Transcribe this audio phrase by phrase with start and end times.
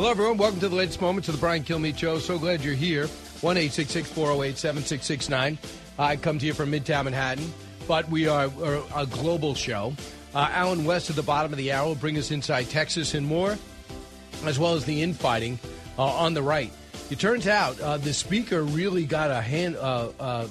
[0.00, 0.38] Hello, everyone.
[0.38, 2.18] Welcome to the latest moments of the Brian Kilmeade Show.
[2.20, 3.06] So glad you're here.
[3.06, 5.58] 1 408 7669.
[5.98, 7.52] I come to you from Midtown Manhattan,
[7.86, 9.92] but we are, are a global show.
[10.34, 13.26] Uh, Allen West at the bottom of the hour will bring us inside Texas and
[13.26, 13.58] more,
[14.46, 15.58] as well as the infighting
[15.98, 16.72] uh, on the right.
[17.10, 20.46] It turns out uh, the speaker really got a hand, uh, uh,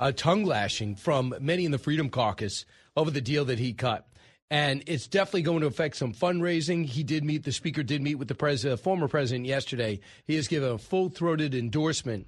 [0.00, 2.64] a tongue lashing from many in the Freedom Caucus
[2.96, 4.05] over the deal that he cut
[4.50, 6.84] and it's definitely going to affect some fundraising.
[6.84, 10.00] He did meet the speaker did meet with the president, former president yesterday.
[10.26, 12.26] He has given a full throated endorsement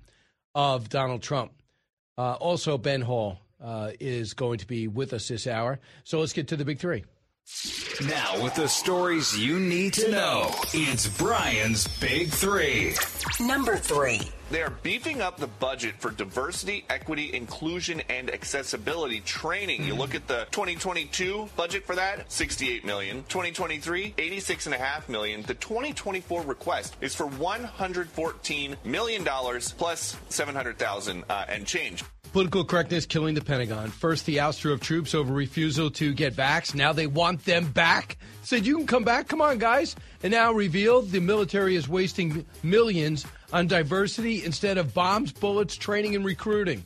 [0.54, 1.52] of Donald Trump.
[2.16, 5.78] Uh, also, Ben Hall uh, is going to be with us this hour.
[6.04, 7.04] So let's get to the big three.
[8.06, 12.94] Now, with the stories you need to know, it's Brian's Big Three.
[13.40, 14.20] Number three.
[14.50, 19.84] They're beefing up the budget for diversity, equity, inclusion, and accessibility training.
[19.84, 23.24] You look at the 2022 budget for that, 68 million.
[23.28, 25.42] 2023, 86.5 million.
[25.42, 32.02] The 2024 request is for 114 million dollars plus 700,000 uh, and change.
[32.32, 33.90] Political correctness killing the Pentagon.
[33.90, 36.74] First, the ouster of troops over refusal to get vax.
[36.74, 38.18] Now they want them back.
[38.42, 39.28] Said, you can come back.
[39.28, 39.96] Come on, guys.
[40.22, 46.14] And now revealed the military is wasting millions on diversity instead of bombs, bullets, training,
[46.14, 46.84] and recruiting.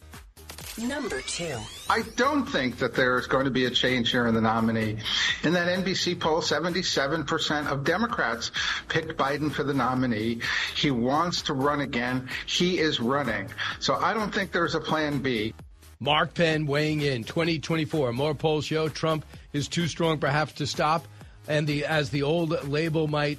[0.78, 1.58] Number two.
[1.90, 4.96] I don't think that there's going to be a change here in the nominee.
[5.42, 8.50] In that NBC poll, 77% of Democrats
[8.88, 10.40] picked Biden for the nominee.
[10.74, 12.28] He wants to run again.
[12.46, 13.48] He is running.
[13.80, 15.52] So I don't think there's a plan B.
[16.00, 18.12] Mark Penn weighing in 2024.
[18.12, 21.06] More polls show Trump is too strong perhaps to stop
[21.48, 23.38] and the as the old label might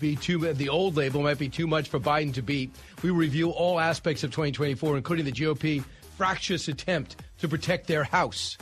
[0.00, 2.70] be too the old label might be too much for Biden to beat.
[3.02, 5.84] We review all aspects of 2024 including the GOP
[6.16, 8.58] fractious attempt to protect their house.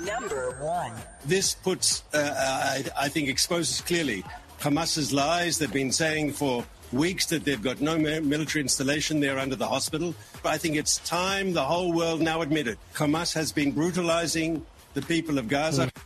[0.00, 0.92] Number one.
[1.24, 4.24] This puts, uh, I, I think, exposes clearly
[4.60, 5.58] Hamas's lies.
[5.58, 10.14] They've been saying for weeks that they've got no military installation there under the hospital.
[10.42, 12.78] But I think it's time the whole world now admitted.
[12.94, 15.86] Hamas has been brutalizing the people of Gaza.
[15.86, 16.02] Mm.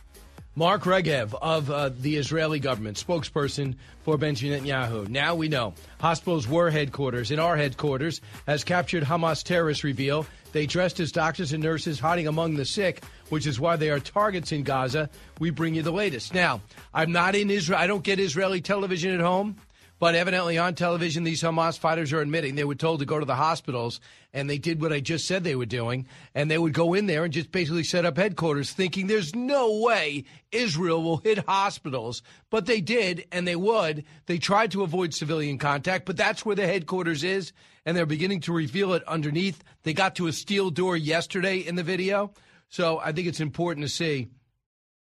[0.57, 5.09] Mark Regev of uh, the Israeli government, spokesperson for Benjamin Netanyahu.
[5.09, 7.29] Now we know hospitals were headquarters.
[7.29, 12.27] In our headquarters, as captured Hamas terrorists reveal, they dressed as doctors and nurses hiding
[12.27, 15.09] among the sick, which is why they are targets in Gaza.
[15.39, 16.33] We bring you the latest.
[16.33, 16.61] Now,
[16.93, 17.79] I'm not in Israel.
[17.79, 19.57] I don't get Israeli television at home.
[19.97, 23.25] But evidently on television, these Hamas fighters are admitting they were told to go to
[23.25, 24.01] the hospitals,
[24.33, 27.05] and they did what I just said they were doing, and they would go in
[27.05, 32.21] there and just basically set up headquarters, thinking there's no way Israel will hit hospitals.
[32.49, 34.03] But they did, and they would.
[34.25, 37.53] They tried to avoid civilian contact, but that's where the headquarters is,
[37.85, 39.63] and they're beginning to reveal it underneath.
[39.83, 42.33] They got to a steel door yesterday in the video,
[42.67, 44.27] so I think it's important to see.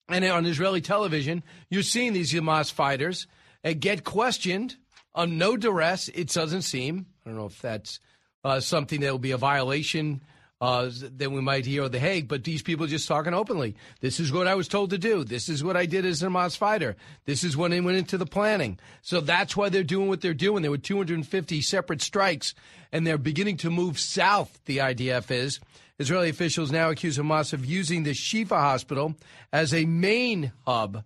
[0.08, 3.26] And on Israeli television, you're seeing these Hamas fighters
[3.64, 4.76] uh, get questioned
[5.14, 7.06] on no duress, it doesn't seem.
[7.24, 8.00] I don't know if that's
[8.42, 10.22] uh, something that will be a violation
[10.60, 13.76] uh, that we might hear at The Hague, but these people are just talking openly.
[14.00, 15.24] This is what I was told to do.
[15.24, 16.96] This is what I did as a Hamas fighter.
[17.26, 18.78] This is when they went into the planning.
[19.02, 20.62] So that's why they're doing what they're doing.
[20.62, 22.54] There were 250 separate strikes,
[22.92, 25.60] and they're beginning to move south, the IDF is.
[25.98, 29.14] Israeli officials now accuse Hamas of using the Shifa hospital
[29.52, 31.04] as a main hub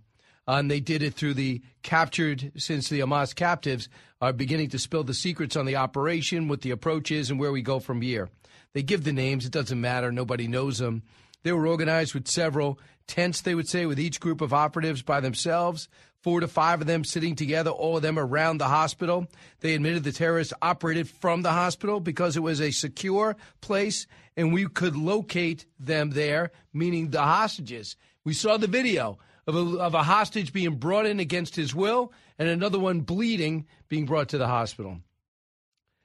[0.48, 3.90] Uh, and they did it through the captured, since the Hamas captives
[4.22, 7.52] are beginning to spill the secrets on the operation, what the approach is, and where
[7.52, 8.30] we go from here.
[8.72, 11.02] They give the names, it doesn't matter, nobody knows them.
[11.42, 15.20] They were organized with several tents, they would say, with each group of operatives by
[15.20, 15.86] themselves,
[16.22, 19.26] four to five of them sitting together, all of them around the hospital.
[19.60, 24.06] They admitted the terrorists operated from the hospital because it was a secure place
[24.36, 27.96] and we could locate them there, meaning the hostages.
[28.24, 32.12] We saw the video of a, of a hostage being brought in against his will
[32.38, 34.98] and another one bleeding being brought to the hospital.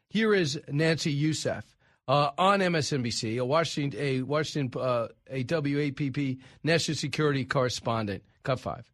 [0.09, 1.65] Here is Nancy Youssef
[2.07, 8.23] uh, on MSNBC, a Washington, a Washington, uh, a WaPo national security correspondent.
[8.43, 8.89] Cut five.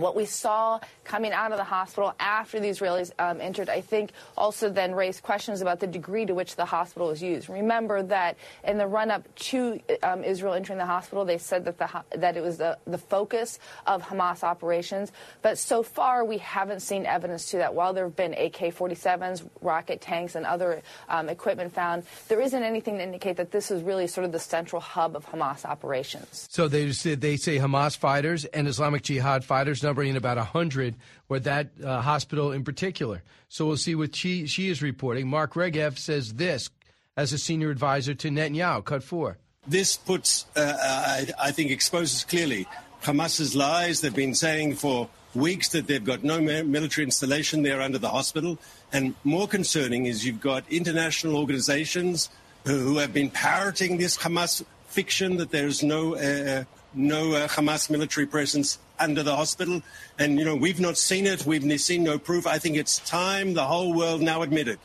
[0.00, 4.12] What we saw coming out of the hospital after the Israelis um, entered, I think,
[4.36, 7.48] also then raised questions about the degree to which the hospital was used.
[7.48, 11.88] Remember that in the run-up to um, Israel entering the hospital, they said that the
[12.16, 15.12] that it was the, the focus of Hamas operations.
[15.42, 17.74] But so far, we haven't seen evidence to that.
[17.74, 22.98] While there have been AK-47s, rocket tanks, and other um, equipment found, there isn't anything
[22.98, 26.48] to indicate that this is really sort of the central hub of Hamas operations.
[26.50, 30.94] So they they say Hamas fighters and Islamic Jihad fighters, numbering about 100,
[31.28, 33.24] were that uh, hospital in particular.
[33.48, 35.26] So we'll see what she, she is reporting.
[35.26, 36.70] Mark Regev says this
[37.16, 38.84] as a senior advisor to Netanyahu.
[38.84, 39.38] Cut four.
[39.66, 42.68] This puts, uh, I, I think, exposes clearly
[43.02, 44.00] Hamas's lies.
[44.00, 48.58] They've been saying for weeks that they've got no military installation there under the hospital.
[48.92, 52.30] And more concerning is you've got international organizations
[52.64, 56.64] who have been parroting this Hamas fiction that there's no uh,
[56.94, 59.82] no uh, Hamas military presence under the hospital.
[60.18, 61.46] And, you know, we've not seen it.
[61.46, 62.46] We've seen no proof.
[62.46, 64.78] I think it's time the whole world now admitted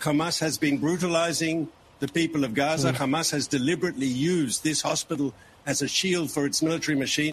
[0.00, 1.68] Hamas has been brutalizing
[1.98, 2.92] the people of Gaza.
[2.92, 2.96] Mm.
[2.96, 5.34] Hamas has deliberately used this hospital
[5.66, 7.32] as a shield for its military machine.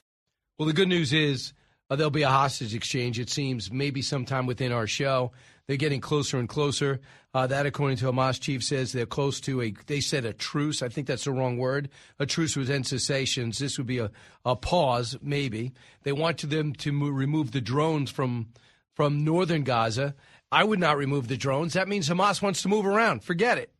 [0.58, 1.54] Well, the good news is
[1.90, 5.32] uh, there'll be a hostage exchange, it seems, maybe sometime within our show.
[5.68, 7.02] They're getting closer and closer.
[7.34, 9.74] Uh, that, according to Hamas chief, says they're close to a.
[9.88, 10.82] They said a truce.
[10.82, 11.90] I think that's the wrong word.
[12.20, 13.58] A truce with end cessations.
[13.58, 14.12] This would be a,
[14.46, 15.74] a pause, maybe.
[16.04, 18.48] They want to them to mo- remove the drones from
[18.94, 20.16] from northern Gaza.
[20.52, 21.74] I would not remove the drones.
[21.74, 23.24] That means Hamas wants to move around.
[23.24, 23.72] Forget it.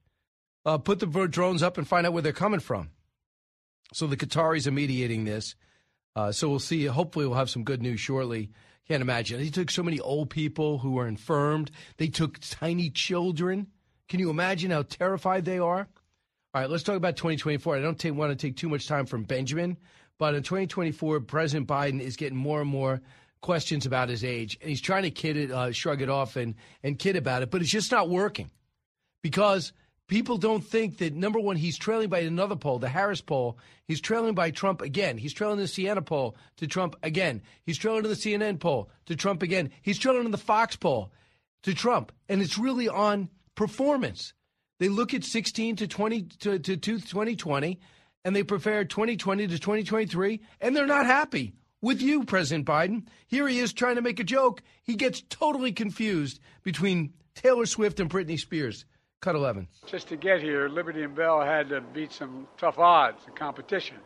[0.66, 2.90] Uh, put the drones up and find out where they're coming from.
[3.94, 5.56] So the Qataris are mediating this.
[6.16, 6.86] Uh, so we'll see.
[6.86, 8.50] Hopefully, we'll have some good news shortly.
[8.88, 9.40] Can't imagine.
[9.40, 11.72] They took so many old people who were infirmed.
[11.98, 13.68] They took tiny children.
[14.08, 15.88] Can you imagine how terrified they are?
[16.54, 17.78] All right, let's talk about 2024.
[17.78, 19.78] I don't take, want to take too much time from Benjamin,
[20.20, 23.02] but in 2024, President Biden is getting more and more
[23.42, 26.56] questions about his age, and he's trying to kid it, uh, shrug it off, and
[26.82, 28.50] and kid about it, but it's just not working
[29.22, 29.74] because
[30.08, 33.58] people don't think that number one, he's trailing by another poll, the Harris poll.
[33.88, 35.18] He's trailing by Trump again.
[35.18, 37.42] He's trailing the Siena poll to Trump again.
[37.64, 39.72] He's trailing to the CNN poll to Trump again.
[39.82, 41.12] He's trailing in the Fox poll
[41.64, 42.12] to Trump.
[42.30, 44.34] And it's really on performance.
[44.80, 47.80] They look at 16 to 20 to, to, to 2020
[48.24, 53.04] and they prepare 2020 to 2023 and they're not happy with you, President Biden.
[53.28, 54.62] Here he is trying to make a joke.
[54.84, 58.86] He gets totally confused between Taylor Swift and Britney Spears.
[59.22, 59.68] Cut 11.
[59.88, 63.98] Just to get here, Liberty and Bell had to beat some tough odds and competition.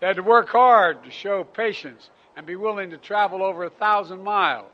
[0.00, 3.70] They had to work hard to show patience and be willing to travel over a
[3.70, 4.72] thousand miles.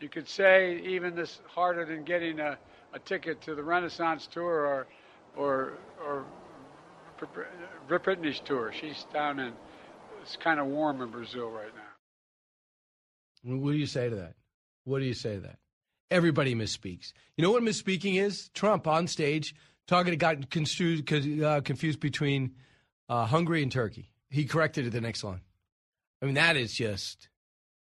[0.00, 2.58] You could say even this harder than getting a,
[2.92, 4.86] a ticket to the Renaissance tour or
[5.36, 5.74] or
[6.04, 6.24] or
[7.88, 8.72] Britney's tour.
[8.72, 9.52] She's down in
[10.22, 13.56] it's kind of warm in Brazil right now.
[13.56, 14.34] What do you say to that?
[14.84, 15.58] What do you say to that?
[16.12, 17.12] Everybody misspeaks.
[17.36, 18.50] You know what misspeaking is?
[18.50, 19.54] Trump on stage
[19.86, 21.10] talking got confused,
[21.42, 22.54] uh, confused between
[23.08, 24.10] uh, Hungary and Turkey.
[24.30, 25.40] He corrected it the next line.
[26.20, 27.28] I mean, that is just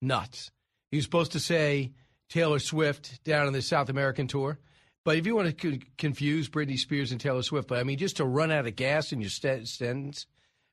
[0.01, 0.51] nuts.
[0.91, 1.93] He was supposed to say
[2.29, 4.59] Taylor Swift down on the South American tour.
[5.05, 8.19] But if you want to confuse Britney Spears and Taylor Swift, but I mean, just
[8.19, 10.27] to run out of gas in your st- sentence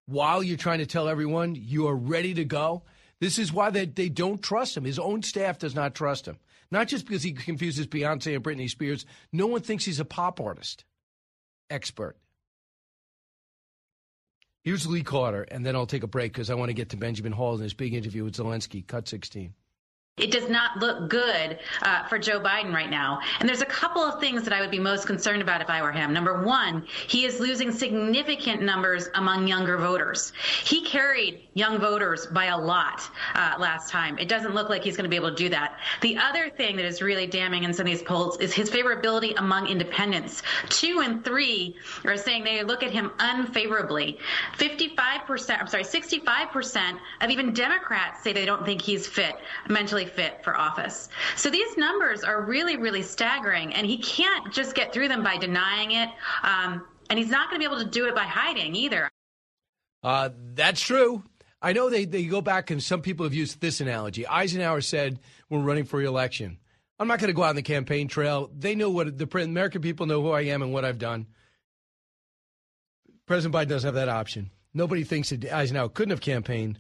[0.05, 2.83] while you're trying to tell everyone you are ready to go,
[3.19, 4.83] this is why they, they don't trust him.
[4.83, 6.37] His own staff does not trust him.
[6.71, 9.05] Not just because he confuses Beyonce and Britney Spears.
[9.31, 10.83] No one thinks he's a pop artist
[11.69, 12.17] expert.
[14.63, 16.97] Here's Lee Carter, and then I'll take a break because I want to get to
[16.97, 18.85] Benjamin Hall in his big interview with Zelensky.
[18.85, 19.53] Cut 16.
[20.17, 23.19] It does not look good uh, for Joe Biden right now.
[23.39, 25.83] And there's a couple of things that I would be most concerned about if I
[25.83, 26.11] were him.
[26.11, 30.33] Number one, he is losing significant numbers among younger voters.
[30.63, 33.03] He carried young voters by a lot
[33.35, 34.17] uh, last time.
[34.17, 35.77] It doesn't look like he's going to be able to do that.
[36.01, 39.35] The other thing that is really damning in some of these polls is his favorability
[39.37, 40.41] among independents.
[40.69, 41.75] Two and three
[42.05, 44.17] are saying they look at him unfavorably.
[44.57, 49.35] 55%, I'm sorry, 65% of even Democrats say they don't think he's fit
[49.69, 51.09] mentally fit for office.
[51.35, 55.37] So these numbers are really, really staggering, and he can't just get through them by
[55.37, 56.09] denying it.
[56.43, 59.09] Um, and he's not going to be able to do it by hiding either.
[60.03, 61.23] Uh, that's true.
[61.61, 64.27] I know they, they go back, and some people have used this analogy.
[64.27, 66.57] Eisenhower said, We're running for election.
[66.99, 68.49] I'm not going to go out on the campaign trail.
[68.57, 71.27] They know what the American people know who I am and what I've done.
[73.27, 74.51] President Biden doesn't have that option.
[74.73, 76.79] Nobody thinks that Eisenhower couldn't have campaigned.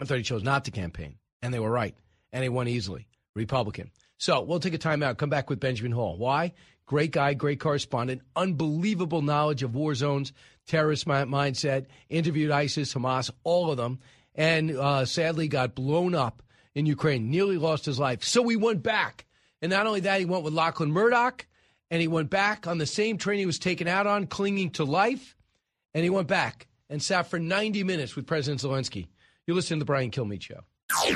[0.00, 1.94] I thought he chose not to campaign, and they were right
[2.32, 3.08] and he won easily.
[3.34, 3.90] Republican.
[4.18, 6.18] So we'll take a timeout, come back with Benjamin Hall.
[6.18, 6.52] Why?
[6.86, 10.32] Great guy, great correspondent, unbelievable knowledge of war zones,
[10.66, 14.00] terrorist mindset, interviewed ISIS, Hamas, all of them,
[14.34, 16.42] and uh, sadly got blown up
[16.74, 18.24] in Ukraine, nearly lost his life.
[18.24, 19.26] So he went back.
[19.60, 21.46] And not only that, he went with Lachlan Murdoch,
[21.90, 24.84] and he went back on the same train he was taken out on, clinging to
[24.84, 25.36] life.
[25.94, 29.08] And he went back and sat for 90 minutes with President Zelensky.
[29.46, 30.60] You listen to the Brian Kilmeade Show.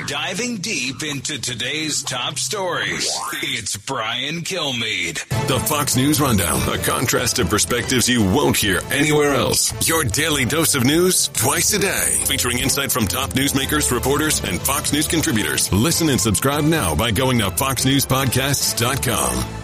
[0.07, 3.11] Diving deep into today's top stories,
[3.41, 5.27] it's Brian Kilmeade.
[5.47, 9.87] The Fox News Rundown, a contrast of perspectives you won't hear anywhere else.
[9.87, 14.61] Your daily dose of news twice a day, featuring insight from top newsmakers, reporters, and
[14.61, 15.73] Fox News contributors.
[15.73, 19.62] Listen and subscribe now by going to foxnewspodcasts.com.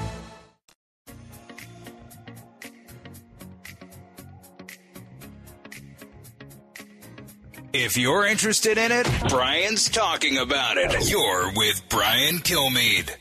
[7.71, 11.07] If you're interested in it, Brian's talking about it.
[11.09, 13.15] You're with Brian Kilmeade.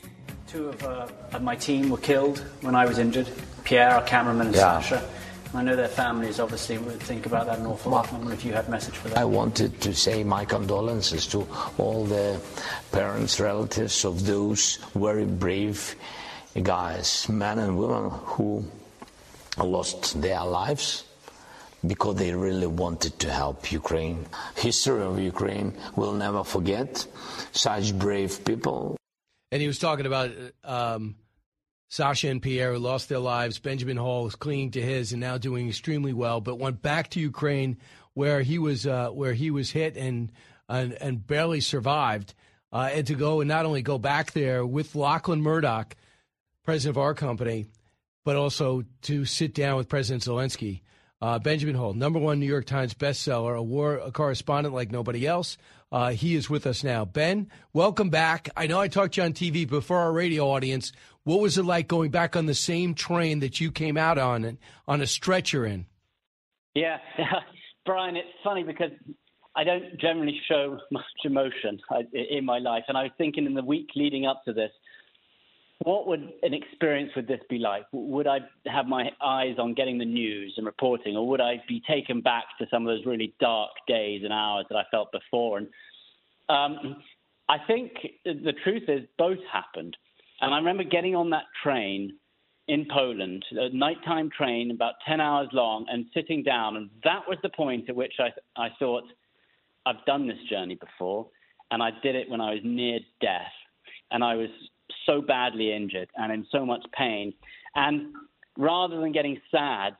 [0.47, 3.27] Two of, uh, of my team were killed when I was injured
[3.63, 4.81] Pierre, our cameraman, and Yeah.
[4.81, 5.07] Sasha.
[5.53, 8.11] I know their families obviously would think about that an awful lot.
[8.11, 9.17] I wonder if you had a message for them.
[9.19, 12.39] I wanted to say my condolences to all the
[12.91, 15.95] parents, relatives of those very brave
[16.63, 18.65] guys, men and women who
[19.57, 21.03] lost their lives
[21.85, 24.25] because they really wanted to help Ukraine.
[24.55, 27.05] History of Ukraine will never forget
[27.51, 28.97] such brave people.
[29.51, 30.31] And he was talking about
[30.63, 31.15] um,
[31.89, 33.59] Sasha and Pierre who lost their lives.
[33.59, 37.19] Benjamin Hall is clinging to his and now doing extremely well, but went back to
[37.19, 37.77] Ukraine
[38.13, 40.31] where he was uh, where he was hit and
[40.67, 42.33] and, and barely survived.
[42.71, 45.95] Uh, and to go and not only go back there with Lachlan Murdoch,
[46.63, 47.65] president of our company,
[48.23, 50.81] but also to sit down with President Zelensky.
[51.21, 55.27] Uh, Benjamin Hall, number one New York Times bestseller, a war a correspondent like nobody
[55.27, 55.57] else.
[55.91, 57.03] Uh, he is with us now.
[57.03, 58.49] Ben, welcome back.
[58.55, 60.93] I know I talked to you on TV before our radio audience.
[61.23, 64.45] What was it like going back on the same train that you came out on
[64.45, 64.57] and
[64.87, 65.87] on a stretcher in?
[66.73, 66.99] Yeah,
[67.85, 68.91] Brian, it's funny because
[69.55, 71.79] I don't generally show much emotion
[72.13, 74.71] in my life, and I was thinking in the week leading up to this,
[75.79, 77.83] what would an experience would this be like?
[77.93, 81.81] Would I have my eyes on getting the news and reporting, or would I be
[81.87, 85.59] taken back to some of those really dark days and hours that I felt before?
[85.59, 85.67] And
[86.49, 86.97] um,
[87.47, 87.93] I think
[88.25, 89.95] the truth is both happened.
[90.41, 92.13] And I remember getting on that train
[92.67, 96.77] in Poland, a nighttime train, about 10 hours long, and sitting down.
[96.77, 98.29] And that was the point at which I,
[98.61, 99.05] I thought,
[99.85, 101.27] I've done this journey before,
[101.71, 103.51] and I did it when I was near death.
[104.11, 104.49] And I was
[105.09, 107.33] so badly injured and in so much pain.
[107.75, 108.13] And
[108.57, 109.95] rather than getting sad,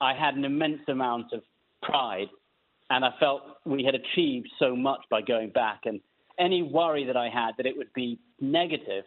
[0.00, 1.42] I had an immense amount of
[1.82, 2.28] pride.
[2.90, 5.80] And I felt we had achieved so much by going back.
[5.84, 6.00] And
[6.38, 9.04] any worry that I had that it would be negative,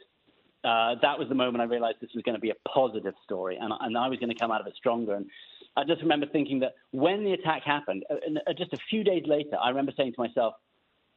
[0.64, 3.58] uh, that was the moment I realized this was going to be a positive story,
[3.60, 5.16] and, and I was going to come out of it stronger.
[5.16, 5.26] And
[5.76, 8.16] I just remember thinking that when the attack happened, uh,
[8.48, 10.54] uh, just a few days later, I remember saying to myself,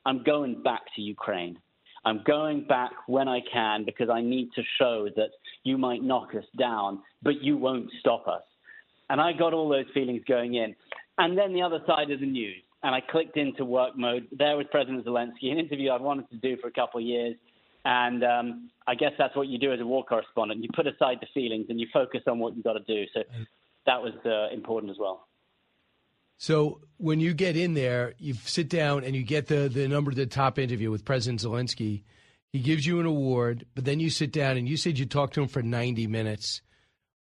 [0.07, 1.59] I'm going back to Ukraine.
[2.05, 5.31] I'm going back when I can because I need to show that
[5.63, 8.43] you might knock us down, but you won't stop us.
[9.11, 10.75] And I got all those feelings going in.
[11.19, 14.27] And then the other side of the news, and I clicked into work mode.
[14.37, 17.37] There was President Zelensky, an interview I've wanted to do for a couple of years.
[17.87, 20.63] And um, I guess that's what you do as a war correspondent.
[20.63, 23.05] You put aside the feelings and you focus on what you've got to do.
[23.15, 23.21] So
[23.87, 25.27] that was uh, important as well.
[26.45, 30.13] So when you get in there, you sit down and you get the the number
[30.13, 32.03] the top interview with President Zelensky.
[32.53, 35.33] He gives you an award, but then you sit down and you said you talked
[35.35, 36.61] to him for 90 minutes.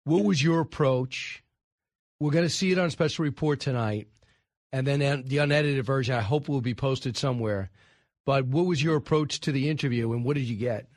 [0.03, 1.45] What was your approach?
[2.19, 4.09] We're going to see it on special report tonight,
[4.73, 6.17] and then the unedited version.
[6.17, 7.71] I hope will be posted somewhere.
[8.27, 10.89] But what was your approach to the interview, and what did you get?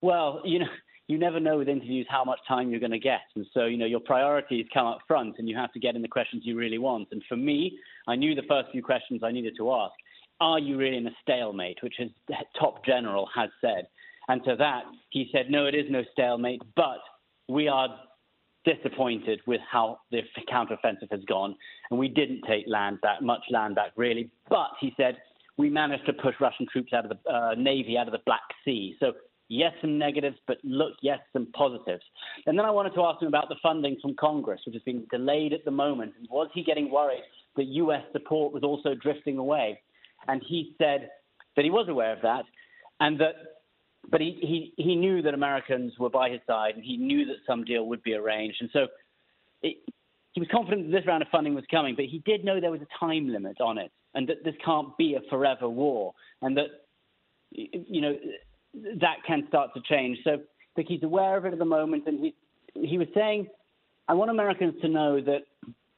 [0.00, 0.66] Well, you know,
[1.08, 3.22] you never know with interviews how much time you're going to get.
[3.34, 6.02] And so, you know, your priorities come up front and you have to get in
[6.02, 7.08] the questions you really want.
[7.10, 9.94] And for me, I knew the first few questions I needed to ask.
[10.40, 12.10] Are you really in a stalemate, which his
[12.58, 13.86] top general has said?
[14.28, 16.98] And to that, he said, no, it is no stalemate, but
[17.48, 17.88] we are
[18.64, 21.56] disappointed with how the counteroffensive has gone.
[21.90, 24.30] And we didn't take land back, much land back, really.
[24.48, 25.18] But he said,
[25.58, 28.40] we managed to push Russian troops out of the uh, Navy, out of the Black
[28.64, 28.96] Sea.
[29.00, 29.12] So
[29.52, 32.02] yes, some negatives, but look, yes, some positives.
[32.46, 35.04] And then I wanted to ask him about the funding from Congress, which has been
[35.10, 36.14] delayed at the moment.
[36.30, 37.22] Was he getting worried
[37.56, 38.02] that U.S.
[38.12, 39.78] support was also drifting away?
[40.26, 41.10] And he said
[41.54, 42.44] that he was aware of that,
[43.00, 43.34] and that,
[44.10, 47.36] but he, he, he knew that Americans were by his side, and he knew that
[47.46, 48.56] some deal would be arranged.
[48.60, 48.86] And so
[49.62, 49.76] it,
[50.32, 52.70] he was confident that this round of funding was coming, but he did know there
[52.70, 56.56] was a time limit on it, and that this can't be a forever war, and
[56.56, 56.68] that,
[57.50, 58.16] you know,
[58.74, 60.18] that can start to change.
[60.24, 62.34] So I think he's aware of it at the moment, and he
[62.74, 63.48] he was saying,
[64.08, 65.42] I want Americans to know that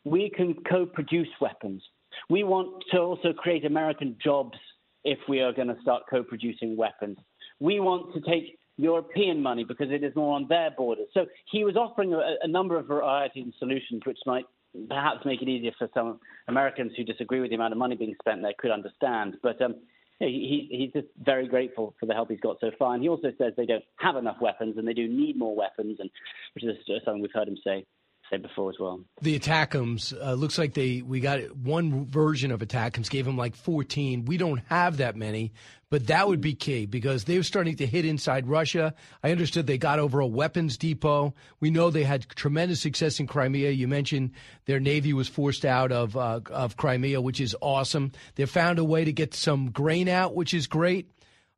[0.05, 1.83] we can co-produce weapons.
[2.29, 4.59] We want to also create American jobs
[5.05, 7.19] if we are going to start co-producing weapons.
[7.61, 11.07] We want to take European money because it is more on their borders.
[11.15, 14.45] So he was offering a, a number of varieties and solutions which might
[14.89, 18.15] perhaps make it easier for some Americans who disagree with the amount of money being
[18.21, 19.37] spent there could understand.
[19.43, 19.77] But um,
[20.21, 22.95] he, he's just very grateful for the help he's got so far.
[22.95, 25.99] And he also says they don't have enough weapons and they do need more weapons,
[26.01, 26.11] and
[26.55, 27.85] which is something we've heard him say
[28.31, 29.01] said before as well.
[29.21, 33.55] The ATACMS uh, looks like they we got one version of ATACMS gave them like
[33.55, 34.25] 14.
[34.25, 35.53] We don't have that many,
[35.91, 38.95] but that would be key because they're starting to hit inside Russia.
[39.23, 41.35] I understood they got over a weapons depot.
[41.61, 43.71] We know they had tremendous success in Crimea.
[43.71, 44.33] You mentioned
[44.67, 48.13] their navy was forced out of uh, of Crimea, which is awesome.
[48.37, 51.11] They found a way to get some grain out, which is great.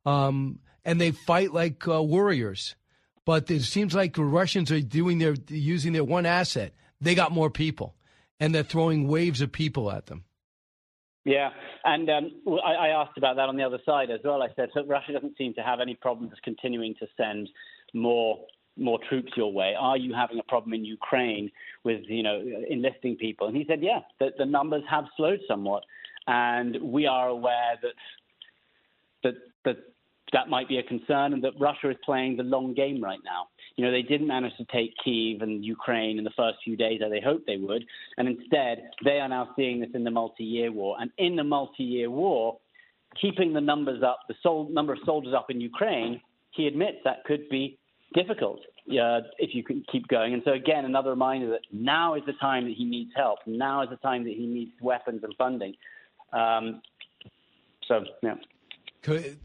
[0.05, 2.75] Um, and they fight like uh, warriors
[3.27, 6.71] but it seems like the Russians are doing their using their one asset.
[7.01, 7.93] They got more people,
[8.39, 10.23] and they're throwing waves of people at them.
[11.25, 11.49] Yeah,
[11.83, 12.31] and um,
[12.65, 14.41] I, I, asked about that on the other side as well.
[14.41, 17.49] I said Russia doesn't seem to have any problems continuing to send
[17.93, 18.39] more
[18.77, 19.73] more troops your way.
[19.77, 21.51] Are you having a problem in Ukraine
[21.83, 23.47] with you know enlisting people?
[23.47, 25.83] And he said, yeah, that the numbers have slowed somewhat,
[26.27, 27.93] and we are aware that
[29.23, 29.33] that
[29.65, 29.77] that
[30.33, 33.47] that might be a concern, and that Russia is playing the long game right now.
[33.75, 36.99] You know, they didn't manage to take Kiev and Ukraine in the first few days
[36.99, 37.85] that they hoped they would,
[38.17, 40.97] and instead they are now seeing this in the multi-year war.
[40.99, 42.57] And in the multi-year war,
[43.21, 47.23] keeping the numbers up, the sol- number of soldiers up in Ukraine, he admits that
[47.25, 47.77] could be
[48.13, 50.33] difficult uh, if you can keep going.
[50.33, 53.39] And so again, another reminder that now is the time that he needs help.
[53.45, 55.75] Now is the time that he needs weapons and funding.
[56.33, 56.81] Um,
[57.87, 58.35] so yeah.
[59.01, 59.37] Could,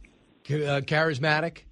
[0.44, 1.62] charismatic,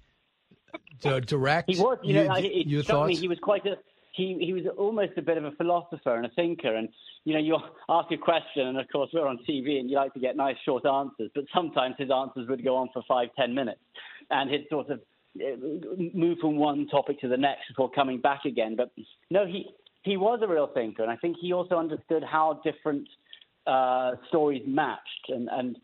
[1.01, 1.69] direct.
[1.69, 1.97] He was.
[2.03, 3.09] You, know, it your thoughts?
[3.09, 3.15] me.
[3.15, 3.75] He was quite a.
[4.13, 6.89] He he was almost a bit of a philosopher and a thinker, and
[7.23, 7.57] you know, you
[7.89, 10.57] ask a question, and of course we're on TV, and you like to get nice
[10.65, 13.81] short answers, but sometimes his answers would go on for five, ten minutes,
[14.29, 14.99] and he'd sort of
[15.39, 15.55] uh,
[16.13, 18.75] move from one topic to the next before coming back again.
[18.75, 18.91] But
[19.29, 19.67] no, he
[20.03, 23.07] he was a real thinker, and I think he also understood how different
[23.65, 25.77] uh, stories matched, and and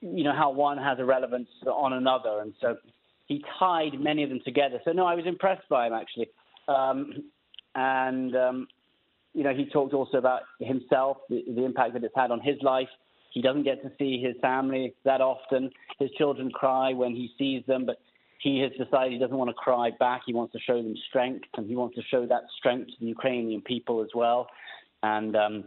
[0.00, 2.40] you know, how one has a relevance on another.
[2.40, 2.76] And so
[3.26, 4.80] he tied many of them together.
[4.84, 6.28] So, no, I was impressed by him, actually.
[6.68, 7.12] Um,
[7.74, 8.68] and, um,
[9.34, 12.56] you know, he talked also about himself, the, the impact that it's had on his
[12.62, 12.88] life.
[13.32, 15.70] He doesn't get to see his family that often.
[15.98, 17.98] His children cry when he sees them, but
[18.40, 20.22] he has decided he doesn't want to cry back.
[20.26, 23.06] He wants to show them strength, and he wants to show that strength to the
[23.06, 24.48] Ukrainian people as well.
[25.02, 25.64] And um,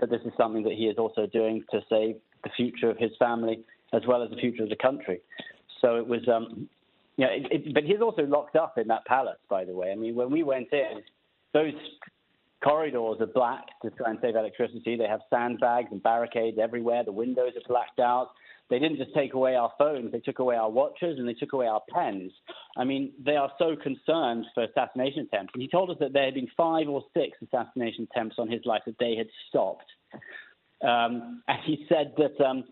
[0.00, 3.10] that this is something that he is also doing to save the future of his
[3.18, 5.20] family as well as the future of the country.
[5.80, 6.68] So it was, um,
[7.16, 9.92] you know, it, it, but he's also locked up in that palace, by the way.
[9.92, 11.02] I mean, when we went in,
[11.52, 11.74] those
[12.62, 14.96] corridors are black to try and save electricity.
[14.96, 17.04] They have sandbags and barricades everywhere.
[17.04, 18.30] The windows are blacked out.
[18.70, 21.52] They didn't just take away our phones, they took away our watches and they took
[21.52, 22.32] away our pens.
[22.76, 25.52] I mean, they are so concerned for assassination attempts.
[25.54, 28.62] And he told us that there had been five or six assassination attempts on his
[28.64, 29.84] life that they had stopped.
[30.82, 32.64] Um, and he said that um,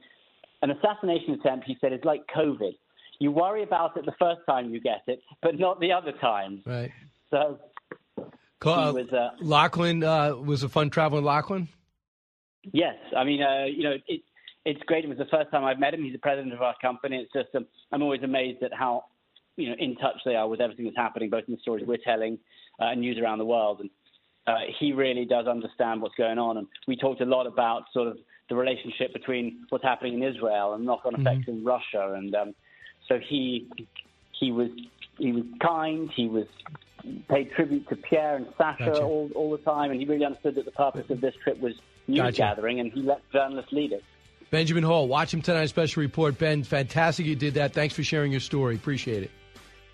[0.63, 2.73] an assassination attempt, he said, is like COVID.
[3.19, 6.63] You worry about it the first time you get it, but not the other times.
[6.67, 6.91] Right.
[7.31, 7.59] So.
[8.65, 11.69] Uh, was, uh, Lachlan uh, was a fun travel in Lachlan.
[12.73, 14.23] Yes, I mean, uh, you know, it,
[14.65, 15.05] it's great.
[15.05, 16.05] It was the first time I've met him.
[16.05, 17.17] He's the president of our company.
[17.17, 19.05] It's just um, I'm always amazed at how
[19.57, 21.99] you know in touch they are with everything that's happening, both in the stories we're
[21.99, 22.39] telling
[22.81, 23.81] uh, and news around the world.
[23.81, 23.91] And
[24.47, 26.59] uh, he really does understand what's going on.
[26.59, 30.75] And we talked a lot about sort of the relationship between what's happening in Israel
[30.75, 31.27] and knock-on mm-hmm.
[31.27, 32.15] effects in Russia.
[32.17, 32.55] And um,
[33.09, 33.69] so he
[34.39, 34.71] he was
[35.19, 36.11] he was kind.
[36.15, 36.47] He was
[37.29, 39.03] paid tribute to Pierre and Sasha gotcha.
[39.03, 41.75] all, all the time, and he really understood that the purpose of this trip was
[42.07, 42.37] news gotcha.
[42.37, 44.05] gathering, and he let journalists lead it.
[44.53, 45.65] Benjamin Hall, watch him tonight.
[45.67, 46.37] Special report.
[46.37, 47.73] Ben, fantastic you did that.
[47.73, 48.75] Thanks for sharing your story.
[48.75, 49.31] Appreciate it.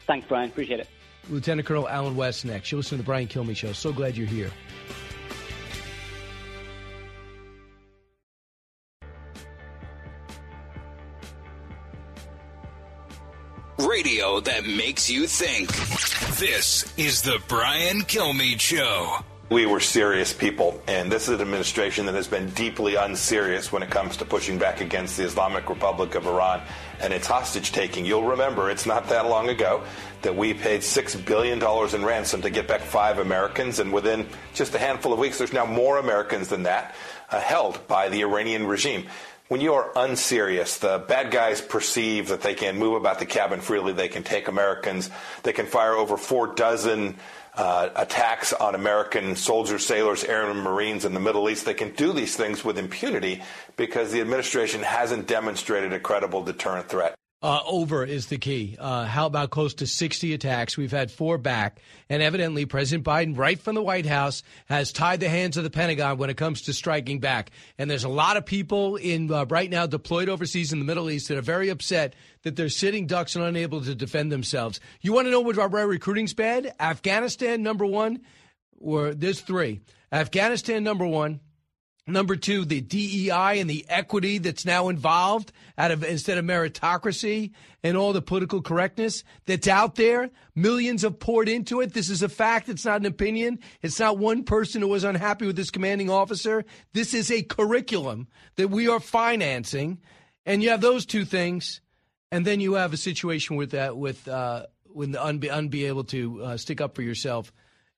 [0.05, 0.51] Thanks, Brian.
[0.51, 0.89] Appreciate it.
[1.31, 2.73] Lieutenant Colonel Allen West next.
[2.73, 3.73] You listen to the Brian Kilmeade Show.
[3.73, 4.51] So glad you're here.
[13.79, 15.69] Radio that makes you think.
[16.39, 19.19] This is the Brian Kilmeade Show.
[19.51, 23.83] We were serious people, and this is an administration that has been deeply unserious when
[23.83, 26.61] it comes to pushing back against the Islamic Republic of Iran
[27.01, 28.05] and its hostage taking.
[28.05, 29.85] You'll remember it's not that long ago
[30.21, 31.63] that we paid $6 billion
[31.95, 35.55] in ransom to get back five Americans, and within just a handful of weeks, there's
[35.55, 36.95] now more Americans than that
[37.31, 39.07] uh, held by the Iranian regime.
[39.49, 43.63] when you are unserious, the bad guys perceive that they can move about the cabin
[43.63, 45.09] freely, they can take Americans,
[45.43, 47.17] they can fire over four dozen
[47.59, 51.65] uh, attacks on American soldiers, sailors, airmen, Marines in the Middle East.
[51.67, 53.43] They can do these things with impunity
[53.77, 57.18] because the administration hasn't demonstrated a credible deterrent threat.
[57.41, 58.77] Uh, over is the key.
[58.81, 60.77] Uh, how about close to 60 attacks?
[60.77, 61.81] We've had four back.
[62.09, 65.71] And evidently, President Biden, right from the White House, has tied the hands of the
[65.71, 67.53] Pentagon when it comes to striking back.
[67.79, 71.11] And there's a lot of people in uh, right now deployed overseas in the Middle
[71.11, 74.81] East that are very upset that they're sitting ducks and unable to defend themselves.
[75.01, 76.75] You want to know what our recruiting's bad?
[76.81, 78.23] Afghanistan, number one,
[78.81, 79.81] or there's three.
[80.11, 81.39] Afghanistan, number one.
[82.09, 87.53] Number two, the DEI and the equity that's now involved out of instead of meritocracy
[87.83, 90.31] and all the political correctness that's out there.
[90.55, 91.93] Millions have poured into it.
[91.93, 92.71] This is a fact.
[92.71, 93.59] It's not an opinion.
[93.83, 96.65] It's not one person who was unhappy with this commanding officer.
[96.95, 99.99] This is a curriculum that we are financing.
[100.47, 101.83] And you have those two things.
[102.33, 106.05] And then you have a situation with that, with, uh, with the unbe, unbe able
[106.05, 107.53] to uh, stick up for yourself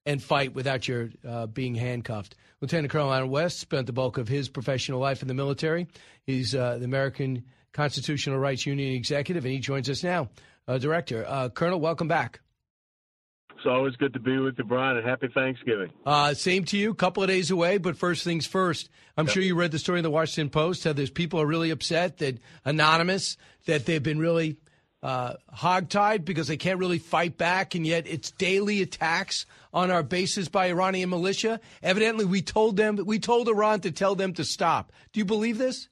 [0.05, 2.35] and fight without your uh, being handcuffed.
[2.61, 5.87] Lieutenant Colonel West spent the bulk of his professional life in the military.
[6.25, 10.29] He's uh, the American Constitutional Rights Union executive, and he joins us now.
[10.69, 12.41] Uh, Director, uh, Colonel, welcome back.
[13.57, 15.91] It's always good to be with you, Brian, and happy Thanksgiving.
[16.05, 16.93] Uh, same to you.
[16.93, 18.91] Couple of days away, but first things first.
[19.17, 21.71] I'm sure you read the story in the Washington Post how there's people are really
[21.71, 24.57] upset that anonymous that they've been really
[25.03, 30.03] uh, hogtied because they can't really fight back, and yet it's daily attacks on our
[30.03, 31.61] bases by Iranian militia.
[31.83, 34.93] Evidently, we told them we told Iran to tell them to stop.
[35.13, 35.89] Do you believe this?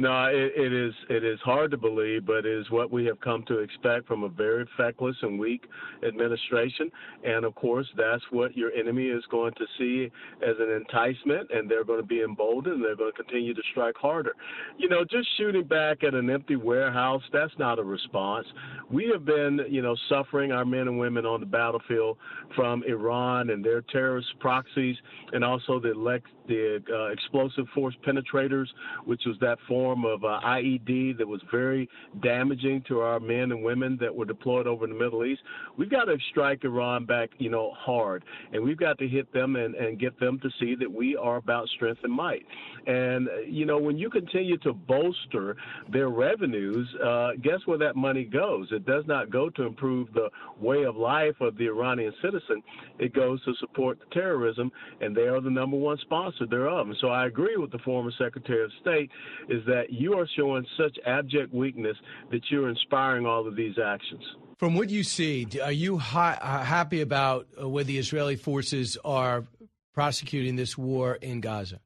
[0.00, 3.20] No, it, it is it is hard to believe, but it is what we have
[3.20, 5.64] come to expect from a very feckless and weak
[6.06, 6.88] administration.
[7.24, 10.08] And of course, that's what your enemy is going to see
[10.40, 13.62] as an enticement, and they're going to be emboldened, and they're going to continue to
[13.72, 14.36] strike harder.
[14.76, 18.46] You know, just shooting back at an empty warehouse, that's not a response.
[18.88, 22.18] We have been, you know, suffering our men and women on the battlefield
[22.54, 24.96] from Iran and their terrorist proxies,
[25.32, 28.66] and also the the uh, explosive force penetrators,
[29.04, 31.88] which was that form of uh, IED that was very
[32.22, 35.42] damaging to our men and women that were deployed over in the Middle East.
[35.76, 39.56] We've got to strike Iran back, you know, hard, and we've got to hit them
[39.56, 42.44] and, and get them to see that we are about strength and might.
[42.86, 45.56] And you know, when you continue to bolster
[45.92, 48.68] their revenues, uh, guess where that money goes?
[48.72, 52.62] It does not go to improve the way of life of the Iranian citizen.
[52.98, 54.70] It goes to support the terrorism,
[55.00, 56.88] and they are the number one sponsor thereof.
[56.88, 59.10] And so I agree with the former Secretary of State
[59.48, 61.96] is that you are showing such abject weakness
[62.30, 64.22] that you're inspiring all of these actions.
[64.58, 68.98] From what you see, are you hi- uh, happy about uh, where the Israeli forces
[69.04, 69.44] are
[69.94, 71.80] prosecuting this war in Gaza?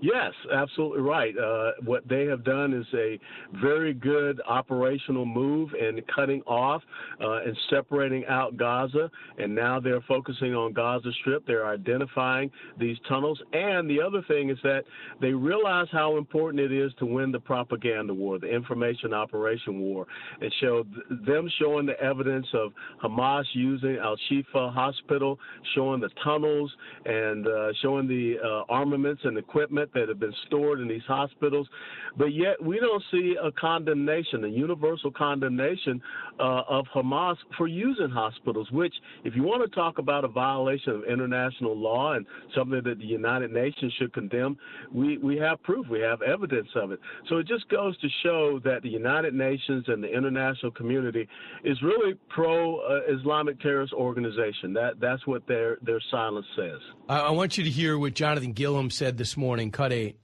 [0.00, 1.36] Yes, absolutely right.
[1.36, 3.18] Uh, what they have done is a
[3.60, 6.82] very good operational move in cutting off
[7.20, 11.46] uh, and separating out Gaza, and now they're focusing on Gaza Strip.
[11.46, 14.84] They're identifying these tunnels, and the other thing is that
[15.20, 20.06] they realize how important it is to win the propaganda war, the information operation war,
[20.40, 20.84] and show
[21.26, 25.38] them showing the evidence of Hamas using Al Shifa Hospital,
[25.74, 26.70] showing the tunnels,
[27.04, 31.68] and uh, showing the uh, armaments and equipment that have been stored in these hospitals,
[32.16, 36.00] but yet we don't see a condemnation, a universal condemnation
[36.38, 38.94] uh, of Hamas for using hospitals, which,
[39.24, 43.04] if you want to talk about a violation of international law and something that the
[43.04, 44.56] United Nations should condemn,
[44.92, 47.00] we, we have proof, we have evidence of it.
[47.28, 51.28] So it just goes to show that the United Nations and the international community
[51.64, 54.72] is really pro uh, Islamic terrorist organization.
[54.74, 56.80] That that's what their their silence says.
[57.08, 60.18] I, want you to hear what Jonathan Gilliam said this morning cut eight.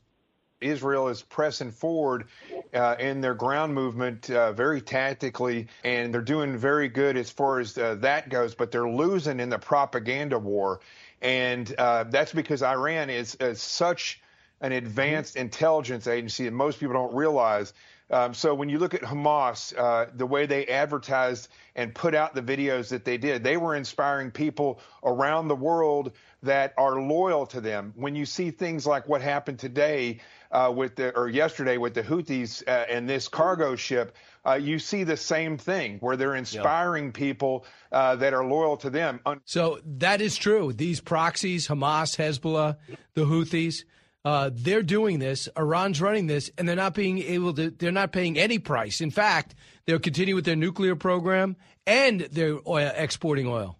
[0.62, 2.28] Israel is pressing forward
[2.72, 7.60] uh, in their ground movement uh, very tactically, and they're doing very good as far
[7.60, 10.80] as uh, that goes, but they're losing in the propaganda war.
[11.20, 14.20] And uh, that's because Iran is, is, such
[14.60, 17.72] an advanced intelligence agency that most people don't realize.
[18.12, 22.34] Um, so when you look at Hamas, uh, the way they advertised and put out
[22.34, 27.46] the videos that they did, they were inspiring people around the world that are loyal
[27.46, 27.94] to them.
[27.96, 30.20] When you see things like what happened today
[30.50, 34.78] uh, with the or yesterday with the Houthis uh, and this cargo ship, uh, you
[34.78, 37.14] see the same thing where they're inspiring yep.
[37.14, 39.20] people uh, that are loyal to them.
[39.46, 40.74] So that is true.
[40.74, 42.76] These proxies, Hamas, Hezbollah,
[43.14, 43.84] the Houthis.
[44.24, 45.48] Uh, they're doing this.
[45.56, 47.70] Iran's running this, and they're not being able to.
[47.70, 49.00] They're not paying any price.
[49.00, 49.54] In fact,
[49.86, 51.56] they'll continue with their nuclear program,
[51.86, 53.78] and they're oil, exporting oil.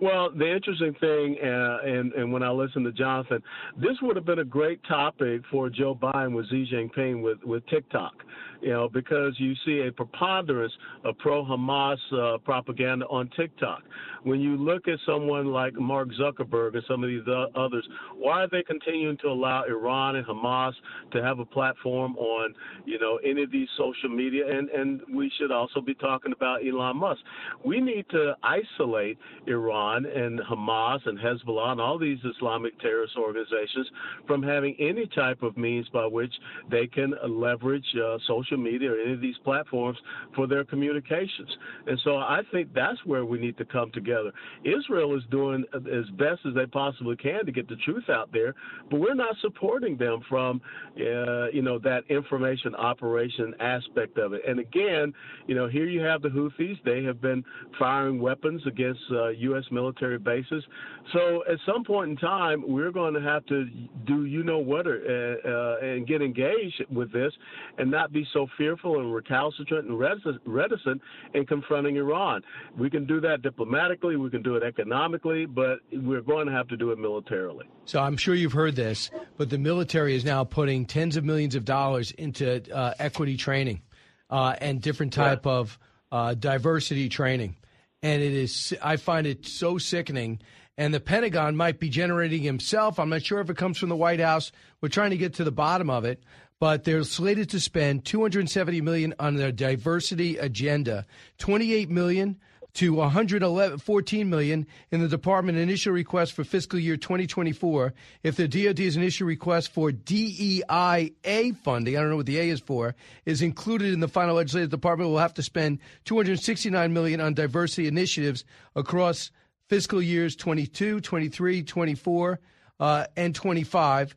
[0.00, 3.42] Well, the interesting thing, uh, and and when I listened to Jonathan,
[3.76, 7.66] this would have been a great topic for Joe Biden with Xi Jinping with with
[7.66, 8.12] TikTok
[8.60, 10.72] you know, because you see a preponderance
[11.04, 13.82] of pro-Hamas uh, propaganda on TikTok.
[14.24, 17.22] When you look at someone like Mark Zuckerberg and some of these
[17.54, 20.72] others, why are they continuing to allow Iran and Hamas
[21.12, 24.44] to have a platform on, you know, any of these social media?
[24.48, 27.20] And and we should also be talking about Elon Musk.
[27.64, 33.88] We need to isolate Iran and Hamas and Hezbollah and all these Islamic terrorist organizations
[34.26, 36.32] from having any type of means by which
[36.70, 39.98] they can leverage uh, social social media or any of these platforms
[40.34, 41.48] for their communications.
[41.86, 44.32] And so I think that's where we need to come together.
[44.64, 48.54] Israel is doing as best as they possibly can to get the truth out there,
[48.90, 50.60] but we're not supporting them from,
[50.96, 54.42] uh, you know, that information operation aspect of it.
[54.46, 55.12] And again,
[55.46, 56.78] you know, here you have the Houthis.
[56.84, 57.44] They have been
[57.78, 59.64] firing weapons against uh, U.S.
[59.70, 60.64] military bases.
[61.12, 63.66] So at some point in time, we're going to have to
[64.06, 67.32] do you know what or, uh, uh, and get engaged with this
[67.78, 71.02] and not be so so fearful and recalcitrant and reticent
[71.34, 72.42] in confronting Iran.
[72.76, 76.68] We can do that diplomatically, we can do it economically, but we're going to have
[76.68, 77.66] to do it militarily.
[77.84, 81.54] So I'm sure you've heard this, but the military is now putting tens of millions
[81.54, 83.82] of dollars into uh, equity training
[84.30, 85.52] uh, and different type yeah.
[85.52, 85.78] of
[86.12, 87.56] uh, diversity training.
[88.02, 90.40] And it is, I find it so sickening
[90.76, 93.00] and the Pentagon might be generating himself.
[93.00, 94.52] I'm not sure if it comes from the White House.
[94.80, 96.22] We're trying to get to the bottom of it
[96.60, 101.06] but they're slated to spend 270 million on their diversity agenda,
[101.38, 102.38] 28 million
[102.74, 107.92] to 114 million in the department initial request for fiscal year 2024.
[108.22, 112.60] If the DoD's initial request for DEIA funding, I don't know what the A is
[112.60, 112.94] for,
[113.24, 117.88] is included in the final legislative department, will have to spend 269 million on diversity
[117.88, 118.44] initiatives
[118.76, 119.30] across
[119.68, 122.40] fiscal years 22, 23, 24,
[122.80, 124.14] uh, and 25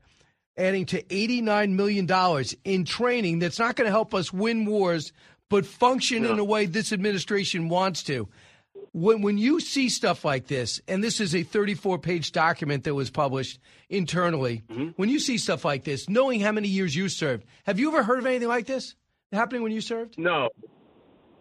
[0.62, 5.12] adding to $89 million in training that's not going to help us win wars,
[5.50, 8.30] but function in a way this administration wants to.
[8.94, 12.94] When, when you see stuff like this, and this is a 34 page document that
[12.94, 14.90] was published internally, mm-hmm.
[14.96, 18.04] when you see stuff like this, knowing how many years you served, have you ever
[18.04, 18.96] heard of anything like this
[19.32, 20.18] happening when you served?
[20.18, 20.50] No,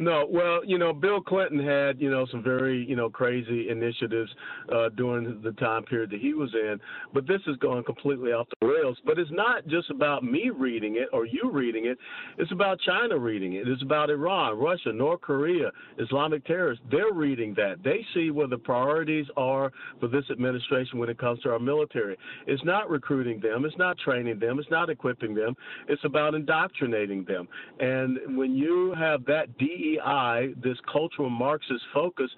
[0.00, 4.30] no, well, you know, Bill Clinton had, you know, some very, you know, crazy initiatives
[4.74, 6.80] uh, during the time period that he was in,
[7.12, 8.96] but this is going completely off the rails.
[9.04, 11.98] But it's not just about me reading it or you reading it.
[12.38, 13.68] It's about China reading it.
[13.68, 16.82] It's about Iran, Russia, North Korea, Islamic terrorists.
[16.90, 17.82] They're reading that.
[17.84, 22.16] They see where the priorities are for this administration when it comes to our military.
[22.46, 23.66] It's not recruiting them.
[23.66, 24.58] It's not training them.
[24.58, 25.54] It's not equipping them.
[25.88, 27.48] It's about indoctrinating them.
[27.80, 32.30] And when you have that DE DEI, this cultural Marxist focus,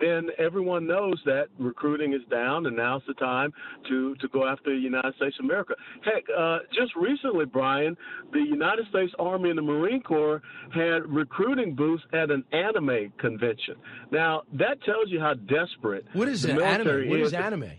[0.00, 3.52] then everyone knows that recruiting is down, and now's the time
[3.88, 5.74] to to go after the United States of America.
[6.02, 7.96] Heck, uh, just recently, Brian,
[8.32, 10.42] the United States Army and the Marine Corps
[10.72, 13.76] had recruiting booths at an anime convention.
[14.10, 16.04] Now that tells you how desperate.
[16.12, 17.08] What is the anime?
[17.08, 17.72] What is, is anime?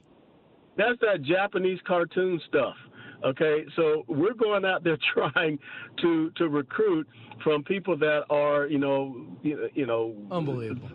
[0.78, 2.76] That's that Japanese cartoon stuff.
[3.24, 5.60] Okay, so we're going out there trying
[6.02, 7.08] to to recruit
[7.44, 10.90] from people that are, you know, you know, unbelievable,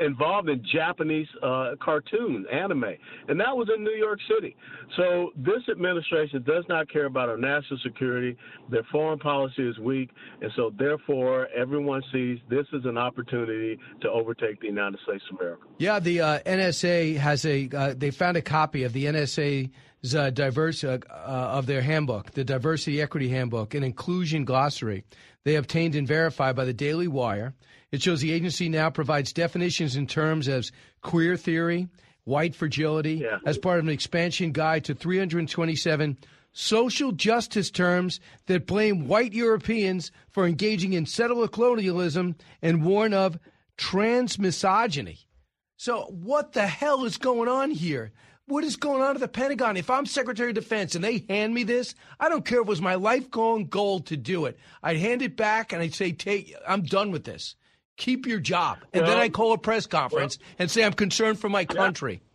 [0.00, 2.84] involved in Japanese uh, cartoon anime,
[3.28, 4.56] and that was in New York City.
[4.96, 8.36] So this administration does not care about our national security.
[8.70, 14.10] Their foreign policy is weak, and so therefore everyone sees this as an opportunity to
[14.10, 15.62] overtake the United States of America.
[15.78, 17.68] Yeah, the uh, NSA has a.
[17.72, 19.70] Uh, they found a copy of the NSA
[20.16, 25.04] uh, diverse uh, uh, of their handbook, the Diversity Equity Handbook, an inclusion glossary
[25.44, 27.54] they obtained and verified by the Daily Wire.
[27.90, 31.88] It shows the agency now provides definitions in terms as queer theory,
[32.24, 33.38] white fragility, yeah.
[33.44, 36.16] as part of an expansion guide to 327
[36.52, 43.38] social justice terms that blame white Europeans for engaging in settler colonialism and warn of
[43.78, 45.24] transmisogyny.
[45.76, 48.12] So, what the hell is going on here?
[48.46, 49.76] What is going on at the Pentagon?
[49.76, 52.68] If I'm Secretary of Defense and they hand me this, I don't care if it
[52.68, 54.58] was my lifelong goal to do it.
[54.82, 57.54] I'd hand it back and I'd say, "Take, I'm done with this.
[57.96, 60.92] Keep your job." And well, then I call a press conference well, and say, "I'm
[60.92, 62.31] concerned for my country." Yeah,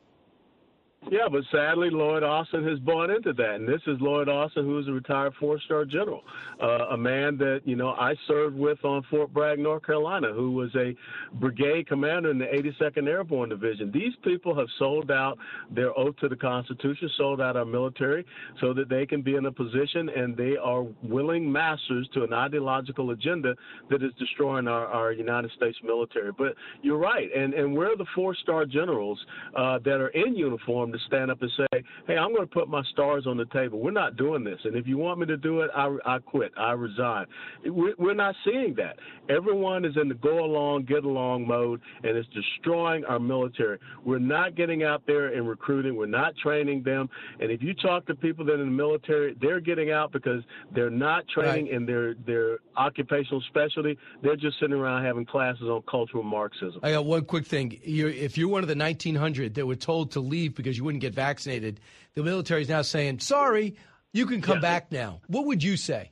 [1.30, 3.56] but sadly, Lloyd Austin has bought into that.
[3.56, 6.22] And this is Lloyd Austin, who is a retired four star general,
[6.62, 10.52] uh, a man that, you know, I served with on Fort Bragg, North Carolina, who
[10.52, 10.96] was a
[11.36, 13.92] brigade commander in the 82nd Airborne Division.
[13.92, 15.38] These people have sold out
[15.72, 18.26] their oath to the Constitution, sold out our military
[18.60, 22.34] so that they can be in a position and they are willing masters to an
[22.34, 23.56] ideological agenda
[23.90, 26.32] that is destroying our, our United States military.
[26.38, 27.30] But you're right.
[27.36, 29.20] And, and we're the four star generals
[29.56, 32.68] uh, that are in uniform to stand up and say, hey, I'm going to put
[32.68, 33.80] my stars on the table.
[33.80, 34.60] We're not doing this.
[34.64, 36.52] And if you want me to do it, I, I quit.
[36.58, 37.26] I resign.
[37.66, 38.98] We're not seeing that.
[39.30, 43.80] Everyone is in the go along, get along mode, and it's destroying our military.
[44.06, 45.96] We're not getting out there and recruiting.
[45.96, 47.10] We're not training them.
[47.40, 50.44] And if you talk to people that are in the military, they're getting out because
[50.74, 51.74] they're not training right.
[51.74, 53.98] in their, their occupational specialty.
[54.22, 56.80] They're just sitting around having classes on cultural Marxism.
[56.84, 57.80] I got one quick thing.
[57.84, 61.02] You're, if you're one of the 1900 that were told to leave because you wouldn't
[61.02, 61.82] get vaccinated,
[62.16, 63.76] the military is now saying, sorry,
[64.14, 64.62] you can come yeah.
[64.62, 65.20] back now.
[65.28, 66.12] What would you say?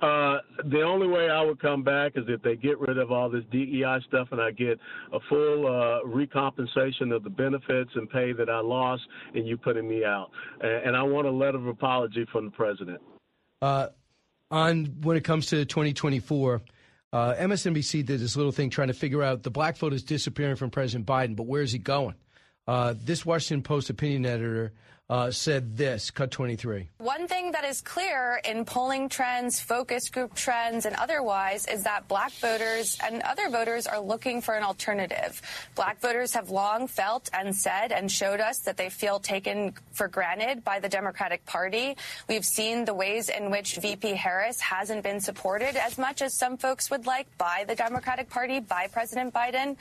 [0.00, 3.30] Uh, the only way I would come back is if they get rid of all
[3.30, 4.80] this DEI stuff and I get
[5.12, 9.02] a full uh, recompensation of the benefits and pay that I lost,
[9.34, 10.30] and you putting me out.
[10.60, 13.00] And, I want a letter of apology from the president.
[13.60, 13.88] Uh,
[14.50, 16.62] on when it comes to 2024,
[17.12, 20.56] uh, MSNBC did this little thing trying to figure out the black vote is disappearing
[20.56, 22.14] from President Biden, but where is he going?
[22.66, 24.72] Uh, this Washington Post opinion editor
[25.12, 26.88] uh, said this, cut 23.
[26.96, 32.08] One thing that is clear in polling trends, focus group trends, and otherwise is that
[32.08, 35.42] black voters and other voters are looking for an alternative.
[35.74, 40.08] Black voters have long felt and said and showed us that they feel taken for
[40.08, 41.94] granted by the Democratic Party.
[42.26, 46.56] We've seen the ways in which VP Harris hasn't been supported as much as some
[46.56, 49.76] folks would like by the Democratic Party, by President Biden.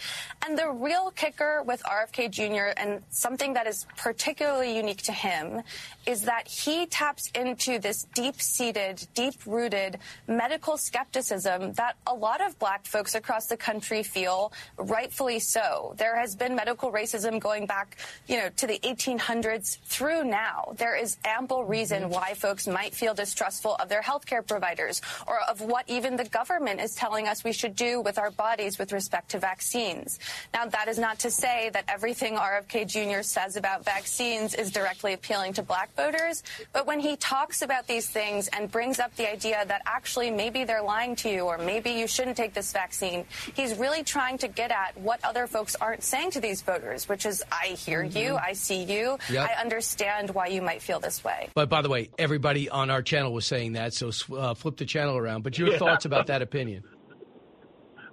[0.46, 2.74] And the real kicker with RFK Jr.
[2.76, 5.62] and something that is particularly unique to him him
[6.05, 12.41] is that he taps into this deep seated, deep rooted medical skepticism that a lot
[12.41, 15.93] of black folks across the country feel rightfully so.
[15.97, 20.73] There has been medical racism going back, you know, to the 1800s through now.
[20.77, 22.11] There is ample reason mm-hmm.
[22.11, 26.81] why folks might feel distrustful of their healthcare providers or of what even the government
[26.81, 30.19] is telling us we should do with our bodies with respect to vaccines.
[30.53, 33.21] Now, that is not to say that everything RFK Jr.
[33.21, 36.43] says about vaccines is directly appealing to black voters.
[36.73, 40.63] But when he talks about these things and brings up the idea that actually maybe
[40.63, 43.25] they're lying to you or maybe you shouldn't take this vaccine,
[43.56, 47.25] he's really trying to get at what other folks aren't saying to these voters, which
[47.25, 48.17] is I hear mm-hmm.
[48.17, 49.49] you, I see you, yep.
[49.49, 51.49] I understand why you might feel this way.
[51.54, 54.86] But by the way, everybody on our channel was saying that, so uh, flip the
[54.86, 55.43] channel around.
[55.43, 55.77] But your yeah.
[55.77, 56.84] thoughts about that opinion?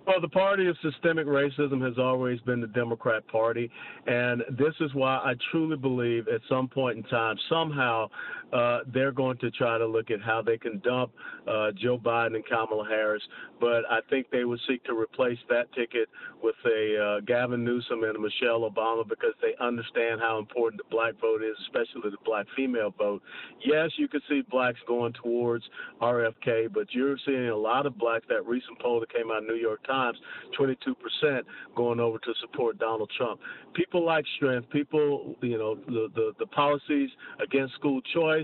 [0.09, 3.71] Well, the party of systemic racism has always been the Democrat Party.
[4.07, 8.09] And this is why I truly believe at some point in time, somehow,
[8.53, 11.13] uh, they're going to try to look at how they can dump
[11.47, 13.23] uh, Joe Biden and Kamala Harris.
[13.61, 16.09] But I think they would seek to replace that ticket
[16.43, 20.89] with a uh, Gavin Newsom and a Michelle Obama because they understand how important the
[20.91, 23.23] black vote is, especially the black female vote.
[23.65, 25.65] Yes, you can see blacks going towards
[26.01, 28.25] RFK, but you're seeing a lot of blacks.
[28.29, 30.19] That recent poll that came out of New York Times,
[30.59, 31.43] 22%
[31.77, 33.41] going over to support Donald Trump.
[33.75, 34.71] People like strength.
[34.71, 38.38] People, you know, the, the, the policies against school choice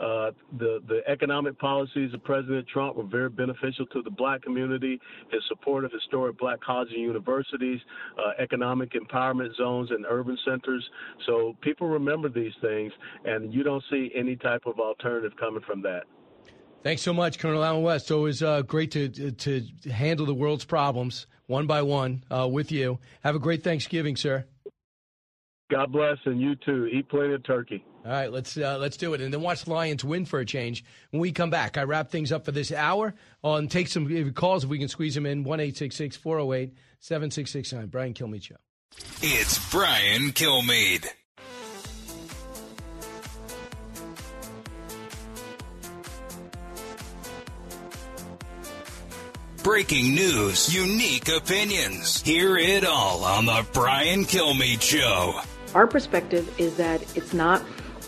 [0.00, 5.00] uh, the the economic policies of President Trump were very beneficial to the black community.
[5.30, 7.80] His support of historic black colleges and universities,
[8.18, 10.88] uh, economic empowerment zones and urban centers.
[11.26, 12.92] So people remember these things,
[13.24, 16.04] and you don't see any type of alternative coming from that.
[16.82, 18.10] Thanks so much, Colonel Allen West.
[18.10, 22.98] Always uh, great to to handle the world's problems one by one uh, with you.
[23.22, 24.46] Have a great Thanksgiving, sir.
[25.70, 26.86] God bless, and you too.
[26.86, 27.84] Eat plenty of turkey.
[28.04, 30.84] All right, let's uh, let's do it, and then watch Lions win for a change.
[31.10, 33.14] When we come back, I wrap things up for this hour.
[33.44, 35.44] On take some calls if we can squeeze them in.
[35.44, 37.86] One eight six six four zero eight seven six six nine.
[37.86, 38.56] Brian Kilmeade show.
[39.22, 41.06] It's Brian Kilmeade.
[49.62, 52.22] Breaking news, unique opinions.
[52.22, 55.38] Hear it all on the Brian Kilmeade Show.
[55.74, 57.62] Our perspective is that it's not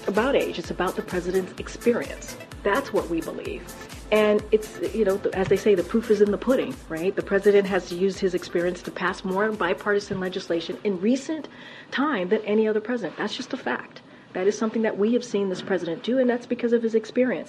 [0.09, 2.37] about age, it's about the president's experience.
[2.65, 3.63] That's what we believe.
[4.11, 7.15] And it's, you know, as they say, the proof is in the pudding, right?
[7.15, 11.49] The president has used his experience to pass more bipartisan legislation in recent
[11.93, 13.17] time than any other president.
[13.17, 14.03] That's just a fact.
[14.35, 16.95] That is something that we have seen this president do, and that's because of his
[16.95, 17.49] experience.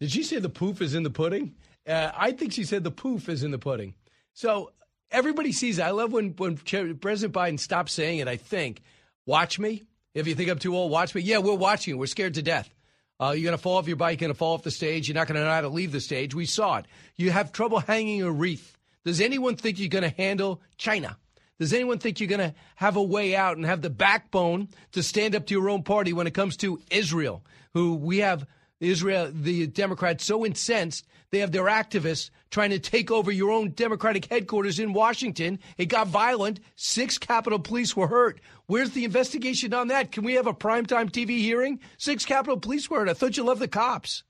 [0.00, 1.54] Did she say the poof is in the pudding?
[1.86, 3.94] Uh, I think she said the poof is in the pudding.
[4.34, 4.70] So
[5.10, 5.82] everybody sees it.
[5.82, 8.82] I love when, when President Biden stops saying it, I think.
[9.26, 9.84] Watch me.
[10.14, 11.22] If you think I'm too old, watch me.
[11.22, 11.96] Yeah, we're watching.
[11.96, 12.72] We're scared to death.
[13.20, 15.06] Uh, you're going to fall off your bike, you're going to fall off the stage.
[15.06, 16.34] You're not going to know how to leave the stage.
[16.34, 16.86] We saw it.
[17.16, 18.76] You have trouble hanging a wreath.
[19.04, 21.16] Does anyone think you're going to handle China?
[21.58, 25.02] Does anyone think you're going to have a way out and have the backbone to
[25.02, 28.44] stand up to your own party when it comes to Israel, who we have
[28.80, 33.70] Israel, the Democrats, so incensed they have their activists trying to take over your own
[33.70, 35.58] Democratic headquarters in Washington.
[35.78, 36.60] It got violent.
[36.76, 38.40] Six Capitol Police were hurt.
[38.72, 40.12] Where's the investigation on that?
[40.12, 41.78] Can we have a primetime TV hearing?
[41.98, 43.06] Six Capitol Police hurt.
[43.06, 44.22] I thought you loved the cops.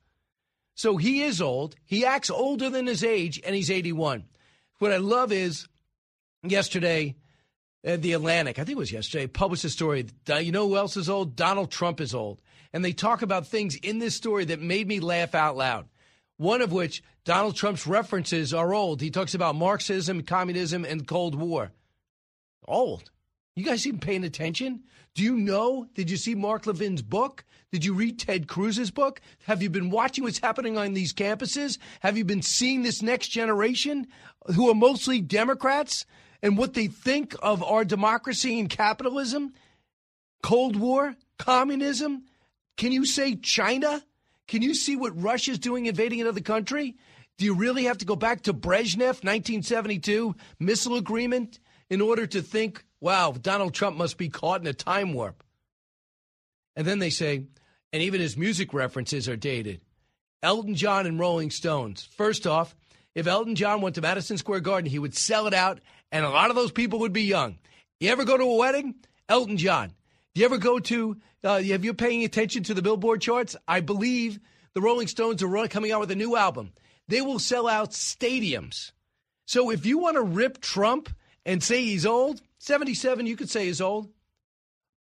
[0.75, 1.77] So he is old.
[1.85, 4.25] He acts older than his age, and he's 81.
[4.79, 5.69] What I love is
[6.45, 7.15] yesterday,
[7.87, 10.07] uh, the Atlantic, I think it was yesterday, published a story.
[10.27, 11.37] You know who else is old?
[11.37, 12.41] Donald Trump is old.
[12.73, 15.87] And they talk about things in this story that made me laugh out loud.
[16.35, 18.99] One of which, Donald Trump's references are old.
[18.99, 21.71] He talks about Marxism, communism, and Cold War.
[22.67, 23.09] Old.
[23.55, 24.81] You guys even paying attention?
[25.13, 25.87] Do you know?
[25.93, 27.45] Did you see Mark Levin's book?
[27.71, 29.21] Did you read Ted Cruz's book?
[29.45, 31.77] Have you been watching what's happening on these campuses?
[31.99, 34.07] Have you been seeing this next generation
[34.55, 36.05] who are mostly Democrats
[36.41, 39.53] and what they think of our democracy and capitalism?
[40.41, 42.23] Cold War, communism?
[42.75, 44.03] Can you say China?
[44.47, 46.95] Can you see what Russia's doing invading another country?
[47.37, 51.59] Do you really have to go back to Brezhnev, 1972, missile agreement,
[51.93, 55.43] in order to think, wow, Donald Trump must be caught in a time warp?
[56.75, 57.45] And then they say,
[57.91, 59.79] and even his music references are dated.
[60.41, 62.09] Elton John and Rolling Stones.
[62.17, 62.75] First off,
[63.13, 65.81] if Elton John went to Madison Square Garden, he would sell it out,
[66.11, 67.59] and a lot of those people would be young.
[67.99, 68.95] You ever go to a wedding?
[69.29, 69.93] Elton John.
[70.33, 73.55] Do you ever go to, uh, have you paying attention to the Billboard charts?
[73.67, 74.39] I believe
[74.73, 76.73] the Rolling Stones are coming out with a new album.
[77.07, 78.93] They will sell out stadiums.
[79.45, 81.09] So if you want to rip Trump
[81.45, 84.09] and say he's old, 77, you could say he's old,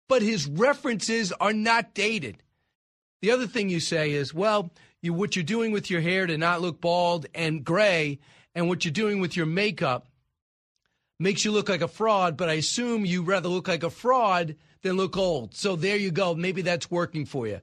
[0.07, 2.43] but his references are not dated.
[3.21, 4.71] The other thing you say is, well,
[5.01, 8.19] you, what you're doing with your hair to not look bald and gray,
[8.55, 10.07] and what you're doing with your makeup
[11.19, 14.55] makes you look like a fraud, but I assume you rather look like a fraud
[14.81, 15.55] than look old.
[15.55, 16.33] So there you go.
[16.33, 17.61] Maybe that's working for you.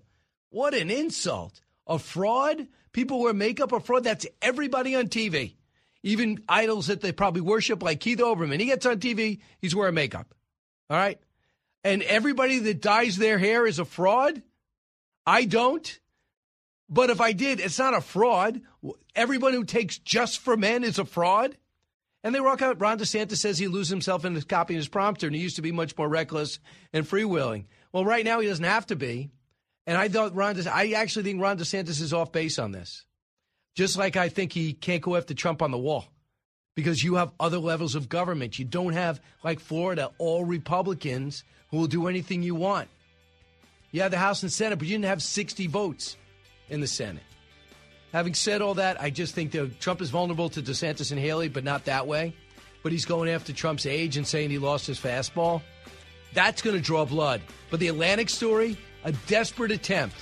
[0.51, 1.61] What an insult.
[1.87, 2.69] A fraud?
[2.93, 4.05] People wear makeup a fraud?
[4.05, 5.55] That's everybody on TV.
[6.03, 8.61] Even idols that they probably worship, like Keith Olbermann.
[8.61, 10.35] He gets on TV, he's wearing makeup.
[10.91, 11.21] All right?
[11.85, 14.43] And everybody that dyes their hair is a fraud?
[15.27, 15.99] I don't.
[16.89, 18.61] But if I did, it's not a fraud.
[19.15, 21.57] Everyone who takes just for men is a fraud.
[22.25, 22.81] And they rock out.
[22.81, 25.71] Ron DeSantis says he loses himself in copying his prompter, and he used to be
[25.71, 26.59] much more reckless
[26.93, 27.67] and freewheeling.
[27.93, 29.31] Well, right now he doesn't have to be.
[29.87, 33.07] And I thought Ron, De- I actually think Ron DeSantis is off base on this.
[33.79, 36.09] Just like I think he can't go after Trump on the wall
[36.75, 38.59] because you have other levels of government.
[38.59, 42.89] You don't have, like Florida, all Republicans who will do anything you want.
[43.93, 46.17] You have the House and Senate, but you didn't have 60 votes
[46.69, 47.23] in the Senate.
[48.11, 51.47] Having said all that, I just think that Trump is vulnerable to DeSantis and Haley,
[51.47, 52.35] but not that way.
[52.83, 55.63] But he's going after Trump's age and saying he lost his fastball.
[56.35, 57.43] That's going to draw blood.
[57.71, 60.17] But the Atlantic story, a desperate attempt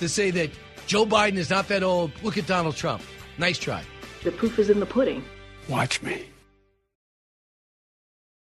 [0.00, 0.50] to say that
[0.88, 2.10] Joe Biden is not that old.
[2.22, 3.02] Look at Donald Trump.
[3.36, 3.82] Nice try.
[4.24, 5.22] The proof is in the pudding.
[5.68, 6.24] Watch me.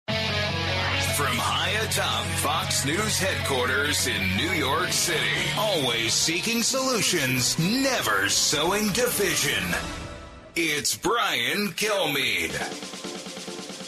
[0.07, 5.19] From high atop Fox News headquarters in New York City,
[5.57, 9.65] always seeking solutions, never sowing division.
[10.55, 13.24] It's Brian Kilmeade.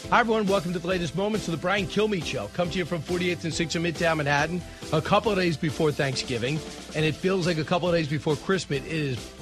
[0.09, 0.47] Hi, everyone.
[0.47, 2.49] Welcome to the latest moments of the Brian Kilmeade Show.
[2.53, 4.61] Come to you from 48th and 6th in Midtown Manhattan,
[4.93, 6.61] a couple of days before Thanksgiving,
[6.95, 8.79] and it feels like a couple of days before Christmas.
[8.79, 9.33] It is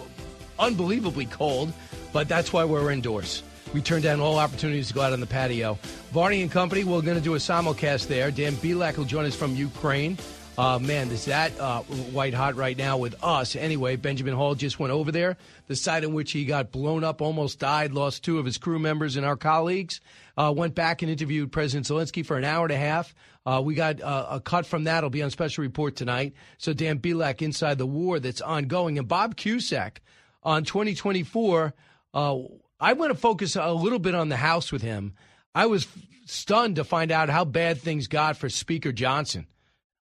[0.57, 1.71] unbelievably cold,
[2.11, 3.43] but that's why we're indoors.
[3.75, 5.77] We turned down all opportunities to go out on the patio.
[6.11, 8.31] Varney and Company, we're going to do a simulcast there.
[8.31, 10.17] Dan Bilak will join us from Ukraine.
[10.57, 13.55] Uh, man, is that uh, white hot right now with us.
[13.55, 15.37] Anyway, Benjamin Hall just went over there.
[15.67, 18.79] The site in which he got blown up, almost died, lost two of his crew
[18.79, 19.99] members and our colleagues.
[20.37, 23.15] Uh, went back and interviewed President Zelensky for an hour and a half.
[23.45, 24.97] Uh, we got uh, a cut from that.
[24.97, 26.33] It'll be on special report tonight.
[26.57, 28.97] So Dan Bilak inside the war that's ongoing.
[28.97, 30.01] And Bob Cusack
[30.43, 31.73] on 2024
[32.15, 32.37] uh,
[32.79, 35.13] I want to focus a little bit on the House with him.
[35.53, 35.87] I was
[36.25, 39.47] stunned to find out how bad things got for Speaker Johnson.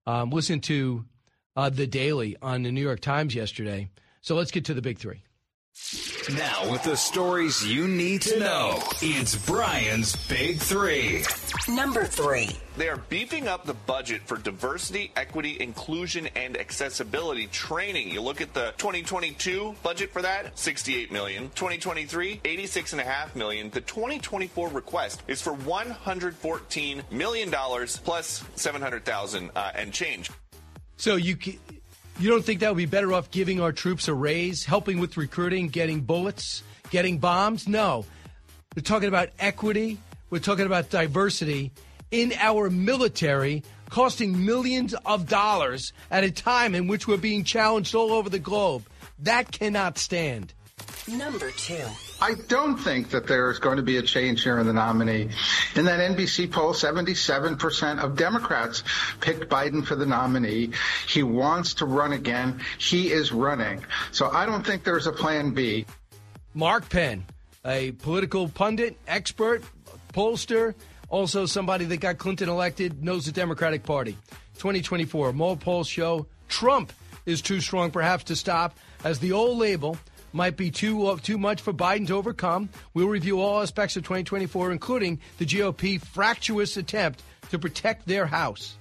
[0.05, 1.05] Um, listen to
[1.55, 3.89] uh, The Daily on the New York Times yesterday.
[4.21, 5.23] So let's get to the big three.
[6.32, 11.24] Now, with the stories you need to know, it's Brian's Big Three.
[11.67, 12.49] Number three.
[12.78, 18.09] They are beefing up the budget for diversity, equity, inclusion, and accessibility training.
[18.09, 21.49] You look at the 2022 budget for that, 68 million.
[21.55, 23.69] 2023, 86.5 million.
[23.69, 30.32] The 2024 request is for 114 million dollars plus 700,000 uh, and change.
[30.95, 31.36] So you
[32.20, 35.18] you don't think that would be better off giving our troops a raise, helping with
[35.18, 37.68] recruiting, getting bullets, getting bombs?
[37.68, 38.05] No.
[38.76, 39.97] We're talking about equity.
[40.30, 41.72] We're talking about diversity
[42.11, 47.95] in our military, costing millions of dollars at a time in which we're being challenged
[47.95, 48.84] all over the globe.
[49.20, 50.53] That cannot stand.
[51.07, 51.86] Number two.
[52.24, 55.30] I don't think that there is going to be a change here in the nominee.
[55.76, 58.82] In that NBC poll, 77% of Democrats
[59.19, 60.69] picked Biden for the nominee.
[61.05, 62.61] He wants to run again.
[62.78, 63.84] He is running.
[64.13, 65.86] So I don't think there's a plan B.
[66.53, 67.26] Mark Penn,
[67.65, 69.61] a political pundit, expert,
[70.13, 70.76] pollster,
[71.09, 74.13] also somebody that got Clinton elected, knows the Democratic Party.
[74.59, 76.93] 2024, more polls show Trump
[77.26, 79.97] is too strong perhaps to stop as the old label
[80.34, 82.69] might be too uh, too much for Biden to overcome.
[82.93, 87.21] We'll review all aspects of 2024, including the GOP fractious attempt
[87.51, 88.77] to protect their House.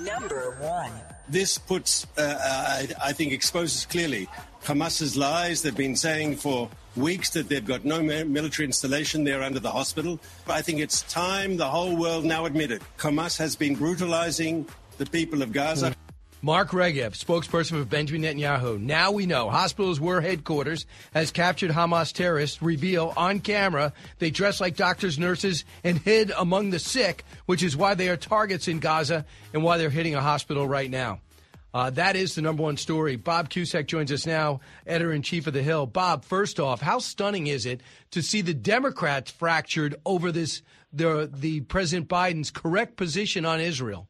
[0.00, 0.92] Number one.
[1.28, 4.28] This puts, uh, I, I think, exposes clearly
[4.64, 5.62] Hamas's lies.
[5.62, 10.20] They've been saying for weeks that they've got no military installation there under the hospital.
[10.46, 14.66] But I think it's time the whole world now admitted Hamas has been brutalizing
[14.98, 15.94] the people of Gaza.
[16.44, 18.80] Mark Regev, spokesperson for Benjamin Netanyahu.
[18.80, 22.60] Now we know hospitals were headquarters as captured Hamas terrorists.
[22.60, 27.76] Reveal on camera they dress like doctors, nurses, and hid among the sick, which is
[27.76, 29.24] why they are targets in Gaza
[29.54, 31.20] and why they're hitting a hospital right now.
[31.72, 33.14] Uh, that is the number one story.
[33.14, 35.86] Bob Cusack joins us now, editor in chief of The Hill.
[35.86, 40.62] Bob, first off, how stunning is it to see the Democrats fractured over this
[40.92, 44.08] the the President Biden's correct position on Israel?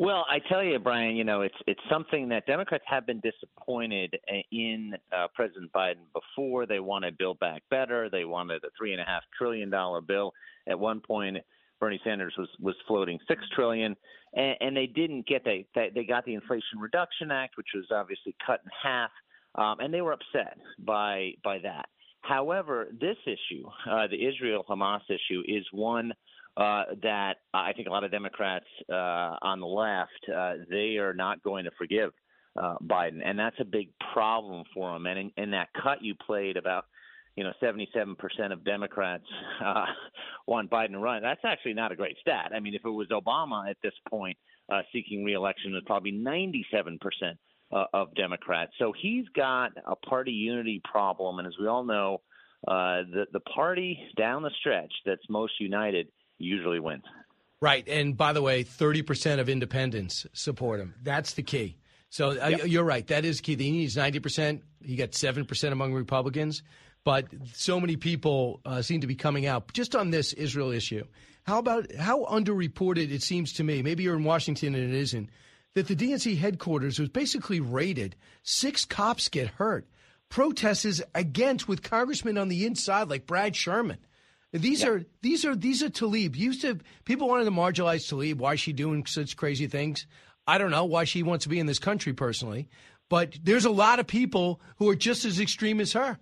[0.00, 4.16] Well, I tell you, Brian, you know, it's it's something that Democrats have been disappointed
[4.52, 6.66] in uh, President Biden before.
[6.66, 8.08] They wanted Build Back Better.
[8.08, 10.32] They wanted a three and a half trillion dollar bill.
[10.68, 11.38] At one point,
[11.80, 13.96] Bernie Sanders was was floating six trillion,
[14.34, 18.36] and, and they didn't get they they got the Inflation Reduction Act, which was obviously
[18.46, 19.10] cut in half,
[19.56, 21.86] um, and they were upset by by that.
[22.20, 26.12] However, this issue, uh, the Israel Hamas issue, is one
[26.56, 31.14] uh, that I think a lot of Democrats uh, on the left uh, they are
[31.14, 32.10] not going to forgive
[32.60, 35.06] uh, Biden, and that's a big problem for them.
[35.06, 36.84] And in, in that cut you played about
[37.36, 38.16] you know 77%
[38.52, 39.24] of Democrats
[39.64, 39.84] uh,
[40.46, 41.22] want Biden to run.
[41.22, 42.50] That's actually not a great stat.
[42.54, 44.36] I mean, if it was Obama at this point
[44.68, 46.98] uh, seeking reelection, it's probably 97%
[47.70, 48.72] uh, of Democrats.
[48.78, 52.22] So he's got a party unity problem, and as we all know,
[52.66, 56.08] uh, the the party down the stretch that's most united
[56.38, 57.04] usually wins.
[57.60, 57.86] Right.
[57.88, 60.94] And by the way, 30% of independents support him.
[61.02, 61.76] That's the key.
[62.10, 63.06] So uh, you're right.
[63.08, 63.56] That is key.
[63.56, 64.62] He needs 90%.
[64.82, 66.62] He got 7% among Republicans.
[67.04, 71.04] But so many people uh, seem to be coming out just on this Israel issue.
[71.44, 75.30] How about how underreported it seems to me, maybe you're in Washington and it isn't,
[75.74, 78.16] that the DNC headquarters was basically raided.
[78.42, 79.86] Six cops get hurt.
[80.28, 83.98] Protesters against with congressmen on the inside like Brad Sherman.
[84.52, 86.34] These are these are these are Tlaib.
[86.34, 88.36] Used to people wanted to marginalize Tlaib.
[88.36, 90.06] Why is she doing such crazy things?
[90.46, 92.68] I don't know why she wants to be in this country personally,
[93.10, 96.18] but there's a lot of people who are just as extreme as her.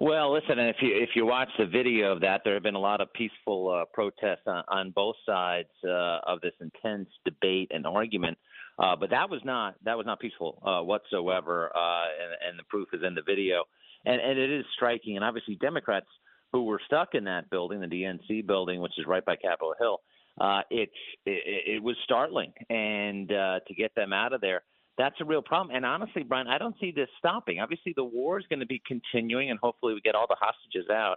[0.00, 2.80] Well, listen, if you if you watch the video of that, there have been a
[2.80, 7.86] lot of peaceful uh, protests on, on both sides uh, of this intense debate and
[7.86, 8.36] argument.
[8.80, 12.64] Uh, but that was not that was not peaceful uh, whatsoever, uh, and, and the
[12.68, 13.62] proof is in the video.
[14.04, 15.14] And, and it is striking.
[15.14, 16.08] And obviously, Democrats
[16.52, 20.00] who were stuck in that building, the DNC building, which is right by Capitol Hill,
[20.40, 20.92] uh, it's
[21.26, 24.62] it, it was startling, and uh, to get them out of there,
[24.98, 25.74] that's a real problem.
[25.74, 27.60] And honestly, Brian, I don't see this stopping.
[27.60, 30.88] Obviously, the war is going to be continuing, and hopefully, we get all the hostages
[30.90, 31.16] out.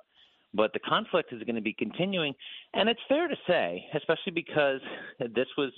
[0.53, 2.33] But the conflict is going to be continuing,
[2.73, 4.79] and it's fair to say, especially because
[5.19, 5.71] this was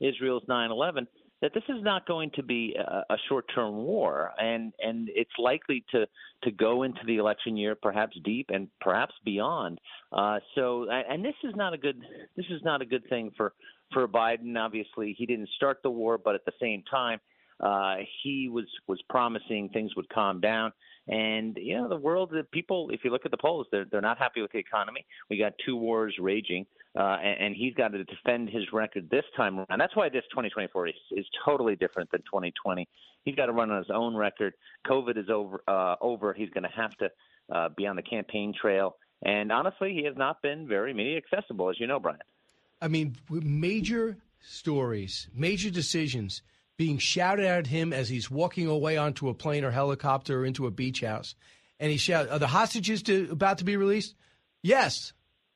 [0.00, 1.06] Israel's 9/11
[1.42, 5.84] that this is not going to be a, a short-term war, and and it's likely
[5.90, 6.06] to
[6.44, 9.78] to go into the election year, perhaps deep and perhaps beyond.
[10.12, 12.00] Uh, so, and this is not a good
[12.36, 13.52] this is not a good thing for
[13.92, 14.56] for Biden.
[14.56, 17.18] Obviously, he didn't start the war, but at the same time,
[17.60, 20.72] uh, he was was promising things would calm down.
[21.08, 24.00] And you know, the world, the people, if you look at the polls, they're they're
[24.00, 25.04] not happy with the economy.
[25.28, 29.58] We got two wars raging, uh, and, he's got to defend his record this time
[29.58, 29.78] around.
[29.78, 32.86] That's why this 2024 is, is totally different than 2020.
[33.24, 34.52] He's got to run on his own record.
[34.86, 35.62] COVID is over.
[35.66, 36.34] Uh, over.
[36.34, 37.08] He's going to have to
[37.50, 38.96] uh, be on the campaign trail.
[39.22, 42.18] And honestly, he has not been very media accessible, as you know, Brian.
[42.80, 46.42] I mean, major stories, major decisions
[46.76, 50.66] being shouted at him as he's walking away onto a plane or helicopter or into
[50.66, 51.36] a beach house.
[51.78, 54.14] And he shouts, Are the hostages to, about to be released?
[54.62, 55.12] Yes.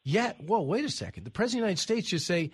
[0.06, 1.24] Yet, whoa, wait a second.
[1.24, 2.52] The President of the United States just say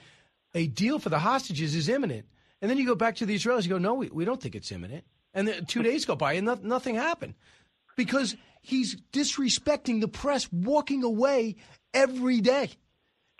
[0.54, 2.24] a deal for the hostages is imminent.
[2.62, 3.64] And then you go back to the Israelis.
[3.64, 5.04] You go, no, we, we don't think it's imminent.
[5.34, 7.34] And then two days go by and no, nothing happened
[7.94, 11.56] because he's disrespecting the press, walking away
[11.92, 12.70] every day.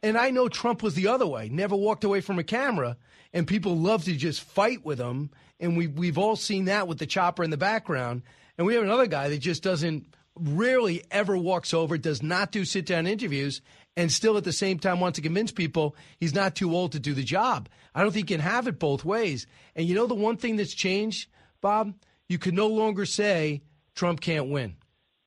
[0.02, 2.98] And I know Trump was the other way, never walked away from a camera,
[3.32, 5.30] and people love to just fight with him.
[5.58, 8.24] And we, we've all seen that with the chopper in the background.
[8.58, 10.04] And we have another guy that just doesn't,
[10.34, 13.60] rarely ever walks over, does not do sit down interviews,
[13.97, 17.01] and still at the same time wants to convince people he's not too old to
[17.01, 17.68] do the job.
[17.95, 19.47] I don't think you can have it both ways.
[19.76, 21.28] And you know the one thing that's changed,
[21.61, 21.95] Bob?
[22.28, 23.62] You can no longer say
[23.95, 24.76] Trump can't win.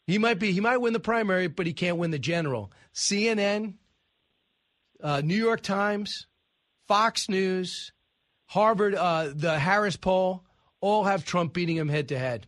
[0.08, 2.72] He might be he might win the primary, but he can't win the general.
[2.94, 3.76] CNN,
[5.02, 6.28] uh, New York Times,
[6.88, 7.92] Fox News,
[8.46, 10.44] Harvard, uh, the Harris poll,
[10.80, 12.48] all have Trump beating him head to head.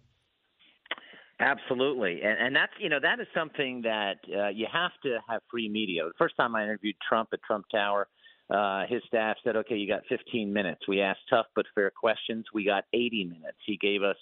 [1.40, 5.42] Absolutely, and, and that's you know that is something that uh, you have to have
[5.52, 6.04] free media.
[6.04, 8.08] The first time I interviewed Trump at Trump Tower,
[8.50, 12.46] uh, his staff said, "Okay, you got 15 minutes." We asked tough but fair questions.
[12.56, 13.58] We got 80 minutes.
[13.68, 14.18] He gave us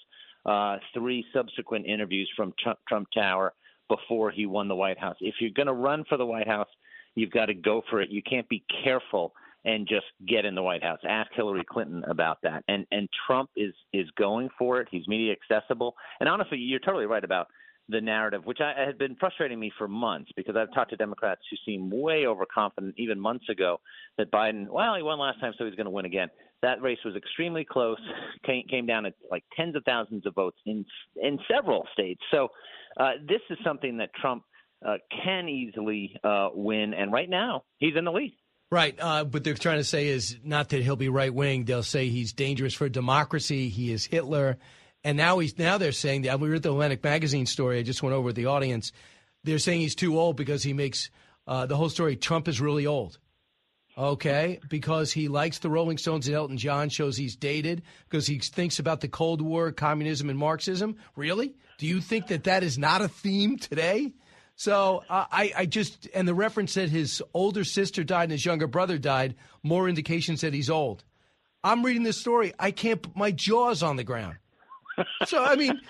[0.46, 3.54] uh, three subsequent interviews from Trump, Trump Tower
[3.88, 5.16] before he won the White House.
[5.22, 6.70] If you're going to run for the White House,
[7.16, 8.10] you've got to go for it.
[8.10, 9.34] You can't be careful
[9.66, 11.00] and just get in the White House.
[11.08, 12.64] Ask Hillary Clinton about that.
[12.68, 14.88] And and Trump is is going for it.
[14.92, 15.96] He's media accessible.
[16.20, 17.48] And honestly, you're totally right about
[17.90, 21.42] the narrative, which I, had been frustrating me for months because I've talked to Democrats
[21.50, 23.80] who seem way overconfident, even months ago,
[24.18, 26.30] that Biden, well, he won last time, so he's going to win again.
[26.64, 28.00] That race was extremely close,
[28.46, 30.84] came, came down to like tens of thousands of votes in
[31.22, 32.22] in several states.
[32.32, 32.48] So
[33.00, 34.44] uh, this is something that Trump
[34.86, 38.36] uh, can easily uh, win, and right now he's in the lead.
[38.76, 41.64] Right, uh, but they're trying to say is not that he'll be right wing.
[41.64, 43.70] They'll say he's dangerous for democracy.
[43.70, 44.58] He is Hitler,
[45.02, 47.80] and now he's now they're saying that we read the Atlantic magazine story.
[47.80, 48.92] I just went over with the audience.
[49.46, 51.10] They're saying he's too old because he makes
[51.48, 52.18] uh, the whole story.
[52.18, 53.18] Trump is really old.
[53.98, 58.40] Okay, because he likes the Rolling Stones and Elton John, shows he's dated, because he
[58.40, 60.98] thinks about the Cold War, communism, and Marxism.
[61.16, 61.56] Really?
[61.78, 64.12] Do you think that that is not a theme today?
[64.56, 68.46] So uh, I, I just, and the reference that his older sister died and his
[68.46, 71.04] younger brother died, more indications that he's old.
[71.64, 72.54] I'm reading this story.
[72.60, 74.38] I can't put my jaws on the ground.
[75.26, 75.82] So, I mean,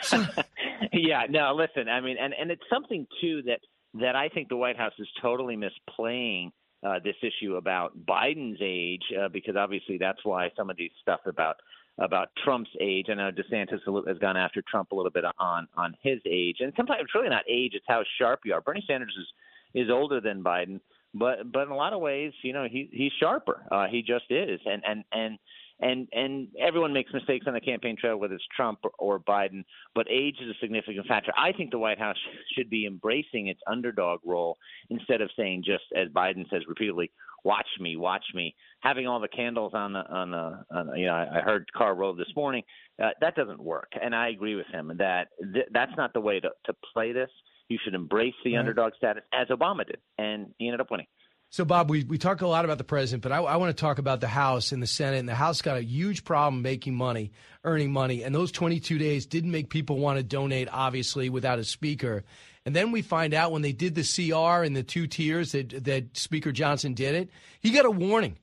[0.00, 0.24] so.
[0.92, 3.60] yeah, no, listen, I mean, and, and it's something, too, that,
[4.00, 9.02] that I think the White House is totally misplaying uh, this issue about Biden's age,
[9.20, 11.56] uh, because obviously that's why some of these stuff about
[11.98, 13.06] about Trump's age.
[13.10, 16.72] I know DeSantis has gone after Trump a little bit on on his age, and
[16.76, 18.60] sometimes it's really not age; it's how sharp you are.
[18.60, 20.80] Bernie Sanders is is older than Biden,
[21.14, 23.62] but but in a lot of ways, you know, he he's sharper.
[23.70, 25.38] Uh, he just is, and and and
[25.80, 29.64] and and everyone makes mistakes on the campaign trail, whether it's Trump or, or Biden.
[29.94, 31.32] But age is a significant factor.
[31.36, 32.16] I think the White House
[32.56, 34.56] should be embracing its underdog role
[34.88, 37.10] instead of saying just as Biden says repeatedly,
[37.44, 41.06] "Watch me, watch me." Having all the candles on the on the, on the you
[41.06, 42.64] know, I heard Karl Rove this morning.
[43.02, 46.40] Uh, that doesn't work, and I agree with him that th- that's not the way
[46.40, 47.30] to to play this.
[47.68, 48.60] You should embrace the right.
[48.60, 51.06] underdog status as Obama did, and he ended up winning.
[51.52, 53.78] So, Bob, we, we talk a lot about the president, but I, I want to
[53.78, 55.18] talk about the House and the Senate.
[55.18, 57.30] And the House got a huge problem making money,
[57.62, 58.22] earning money.
[58.24, 62.24] And those 22 days didn't make people want to donate, obviously, without a speaker.
[62.64, 65.84] And then we find out when they did the CR and the two tiers that,
[65.84, 67.28] that Speaker Johnson did it,
[67.60, 68.38] he got a warning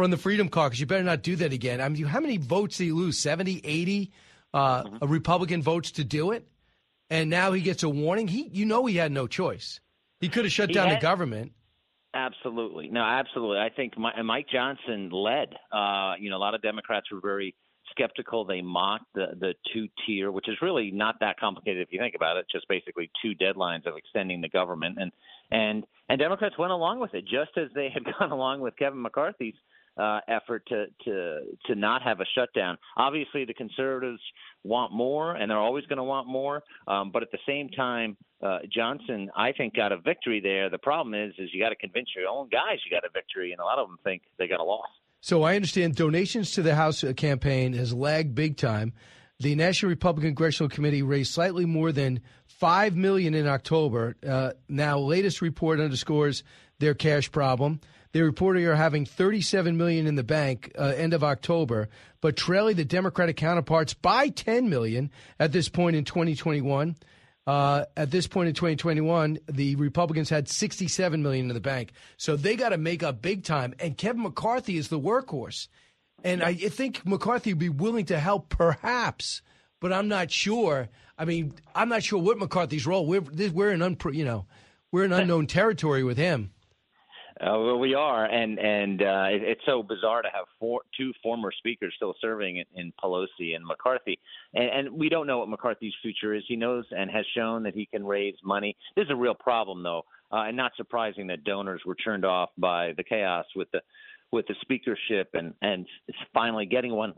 [0.00, 0.80] from the Freedom Caucus.
[0.80, 1.78] You better not do that again.
[1.78, 3.18] I mean, how many votes did he lose?
[3.18, 4.10] 70, 80
[4.54, 5.06] uh, mm-hmm.
[5.06, 6.48] Republican votes to do it?
[7.10, 8.26] And now he gets a warning.
[8.26, 9.78] He, You know he had no choice.
[10.18, 11.52] He could have shut he down had- the government.
[12.14, 12.88] Absolutely.
[12.88, 13.58] No, absolutely.
[13.58, 15.54] I think Mike Johnson led.
[15.70, 17.54] Uh, you know, a lot of Democrats were very
[17.90, 18.46] skeptical.
[18.46, 22.16] They mocked the the two tier, which is really not that complicated if you think
[22.16, 22.46] about it.
[22.50, 25.12] Just basically two deadlines of extending the government, and
[25.52, 29.00] and and Democrats went along with it, just as they had gone along with Kevin
[29.00, 29.54] McCarthy's
[30.00, 32.78] uh, effort to to to not have a shutdown.
[32.96, 34.20] Obviously, the conservatives
[34.64, 36.62] want more, and they're always going to want more.
[36.86, 40.70] Um, but at the same time, uh, Johnson, I think, got a victory there.
[40.70, 43.52] The problem is, is you got to convince your own guys you got a victory,
[43.52, 44.88] and a lot of them think they got a loss.
[45.20, 48.94] So I understand donations to the House campaign has lagged big time.
[49.38, 54.16] The National Republican Congressional Committee raised slightly more than five million in October.
[54.26, 56.42] Uh, now, latest report underscores
[56.78, 57.80] their cash problem.
[58.12, 61.88] They reported are having 37 million in the bank uh, end of October,
[62.20, 66.96] but trailing the Democratic counterparts by 10 million at this point in 2021.
[67.46, 72.36] Uh, at this point in 2021, the Republicans had 67 million in the bank, so
[72.36, 73.74] they got to make up big time.
[73.80, 75.68] And Kevin McCarthy is the workhorse,
[76.22, 79.40] and I think McCarthy would be willing to help, perhaps,
[79.80, 80.90] but I'm not sure.
[81.18, 83.06] I mean, I'm not sure what McCarthy's role.
[83.06, 84.46] We're we're in you know
[84.92, 86.52] we're in unknown territory with him.
[87.40, 91.10] Uh, well, we are, and and uh, it, it's so bizarre to have four, two
[91.22, 94.18] former speakers still serving in, in Pelosi and McCarthy,
[94.52, 96.42] and, and we don't know what McCarthy's future is.
[96.46, 98.76] He knows and has shown that he can raise money.
[98.94, 102.50] This is a real problem, though, uh, and not surprising that donors were turned off
[102.58, 103.80] by the chaos with the
[104.32, 105.86] with the speakership and and
[106.34, 107.14] finally getting one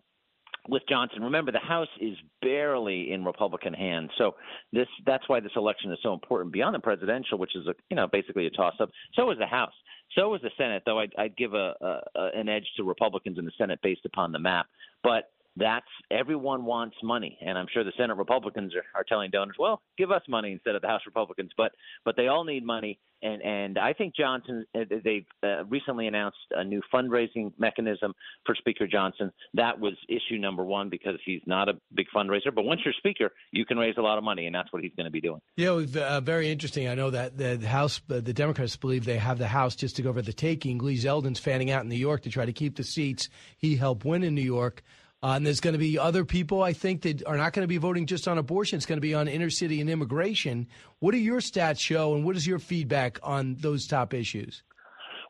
[0.69, 1.23] with Johnson.
[1.25, 4.37] Remember, the House is barely in Republican hands, so
[4.73, 6.53] this that's why this election is so important.
[6.53, 9.47] Beyond the presidential, which is a you know basically a toss up, so is the
[9.47, 9.73] House.
[10.15, 11.75] So is the Senate, though I'd, I'd give a,
[12.15, 14.67] a an edge to Republicans in the Senate based upon the map.
[15.03, 19.57] But that's everyone wants money, and I'm sure the Senate Republicans are, are telling donors,
[19.59, 21.51] well, give us money instead of the House Republicans.
[21.57, 21.73] But
[22.05, 26.39] but they all need money, and and I think Johnson uh, they've uh, recently announced
[26.53, 28.15] a new fundraising mechanism
[28.47, 29.31] for Speaker Johnson.
[29.55, 33.31] That was issue number one because he's not a big fundraiser, but once you're Speaker,
[33.51, 35.41] you can raise a lot of money, and that's what he's going to be doing.
[35.57, 36.89] Yeah, uh, very interesting.
[36.89, 40.03] I know that the House, uh, the Democrats believe they have the House just to
[40.03, 40.79] go over the taking.
[40.79, 43.29] Lee Zeldin's fanning out in New York to try to keep the seats
[43.59, 44.83] he helped win in New York.
[45.23, 47.69] Uh, and there's going to be other people, I think, that are not going to
[47.69, 48.77] be voting just on abortion.
[48.77, 50.67] It's going to be on inner city and immigration.
[50.99, 54.65] What do your stats show, and what is your feedback on those top issues?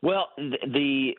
[0.01, 1.11] Well, the, the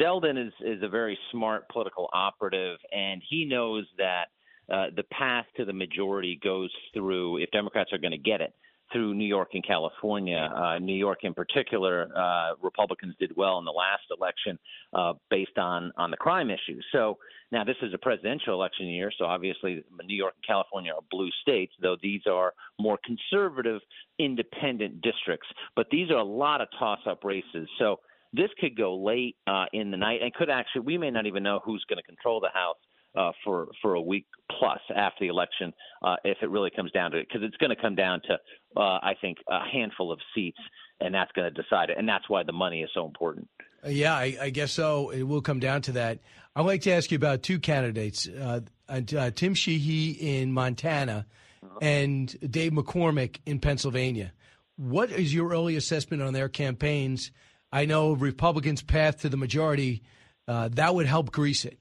[0.00, 4.26] Zeldin is is a very smart political operative, and he knows that
[4.72, 8.54] uh, the path to the majority goes through if Democrats are going to get it
[8.92, 10.50] through New York and California.
[10.54, 14.58] Uh, New York, in particular, uh, Republicans did well in the last election
[14.92, 16.80] uh, based on on the crime issue.
[16.92, 17.18] So
[17.52, 21.30] now this is a presidential election year, so obviously New York and California are blue
[21.42, 23.80] states, though these are more conservative,
[24.18, 25.48] independent districts.
[25.76, 27.68] But these are a lot of toss-up races.
[27.78, 28.00] So
[28.32, 31.42] this could go late uh, in the night, and could actually we may not even
[31.42, 32.76] know who's going to control the House
[33.16, 34.26] uh, for for a week
[34.58, 37.74] plus after the election uh, if it really comes down to it, because it's going
[37.74, 38.34] to come down to
[38.76, 40.58] uh, I think a handful of seats,
[41.00, 43.48] and that's going to decide it, and that's why the money is so important.
[43.84, 45.10] Uh, yeah, I, I, guess so.
[45.10, 46.20] It will come down to that.
[46.54, 51.26] I'd like to ask you about two candidates, uh, uh, Tim Sheehy in Montana
[51.62, 51.78] uh-huh.
[51.80, 54.32] and Dave McCormick in Pennsylvania.
[54.76, 57.30] What is your early assessment on their campaigns?
[57.72, 60.02] I know Republicans' path to the majority
[60.46, 61.78] that would help grease it.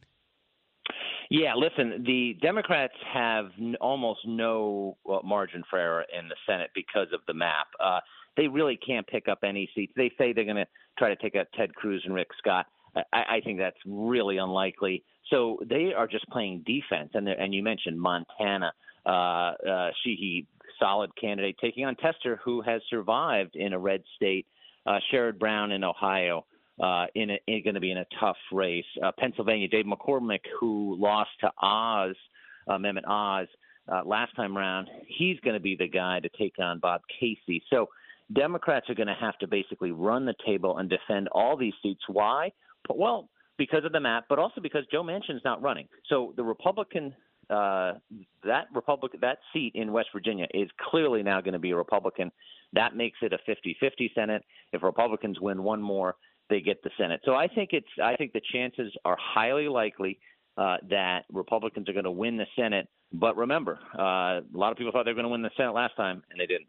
[1.30, 6.72] Yeah, listen, the Democrats have n- almost no uh, margin for error in the Senate
[6.74, 7.68] because of the map.
[7.80, 8.00] Uh,
[8.36, 9.94] they really can't pick up any seats.
[9.96, 10.68] They say they're going to
[10.98, 12.66] try to take out Ted Cruz and Rick Scott.
[13.14, 15.04] I, I think that's really unlikely.
[15.30, 17.12] So they are just playing defense.
[17.14, 18.74] And and you mentioned Montana,
[19.06, 20.48] uh, uh, Sheehy,
[20.80, 24.48] solid candidate, taking on Tester, who has survived in a red state.
[24.86, 26.46] Uh, Sherrod Brown in Ohio
[26.80, 28.86] uh, in, in going to be in a tough race.
[29.04, 32.16] Uh, Pennsylvania, Dave McCormick, who lost to Oz,
[32.68, 33.48] uh, Mehmet Oz,
[33.92, 37.64] uh, last time around, he's going to be the guy to take on Bob Casey.
[37.70, 37.90] So
[38.34, 42.02] Democrats are going to have to basically run the table and defend all these seats.
[42.08, 42.52] Why?
[42.94, 45.88] Well, because of the map, but also because Joe Manchin's not running.
[46.08, 47.14] So the Republican
[47.50, 47.94] uh,
[48.44, 52.32] that Republican that seat in West Virginia is clearly now going to be a Republican.
[52.74, 54.44] That makes it a 50-50 Senate.
[54.72, 56.16] If Republicans win one more,
[56.50, 57.22] they get the Senate.
[57.26, 60.20] So I think it's I think the chances are highly likely
[60.58, 62.88] uh, that Republicans are going to win the Senate.
[63.12, 65.74] But remember, uh, a lot of people thought they were going to win the Senate
[65.74, 66.68] last time, and they didn't.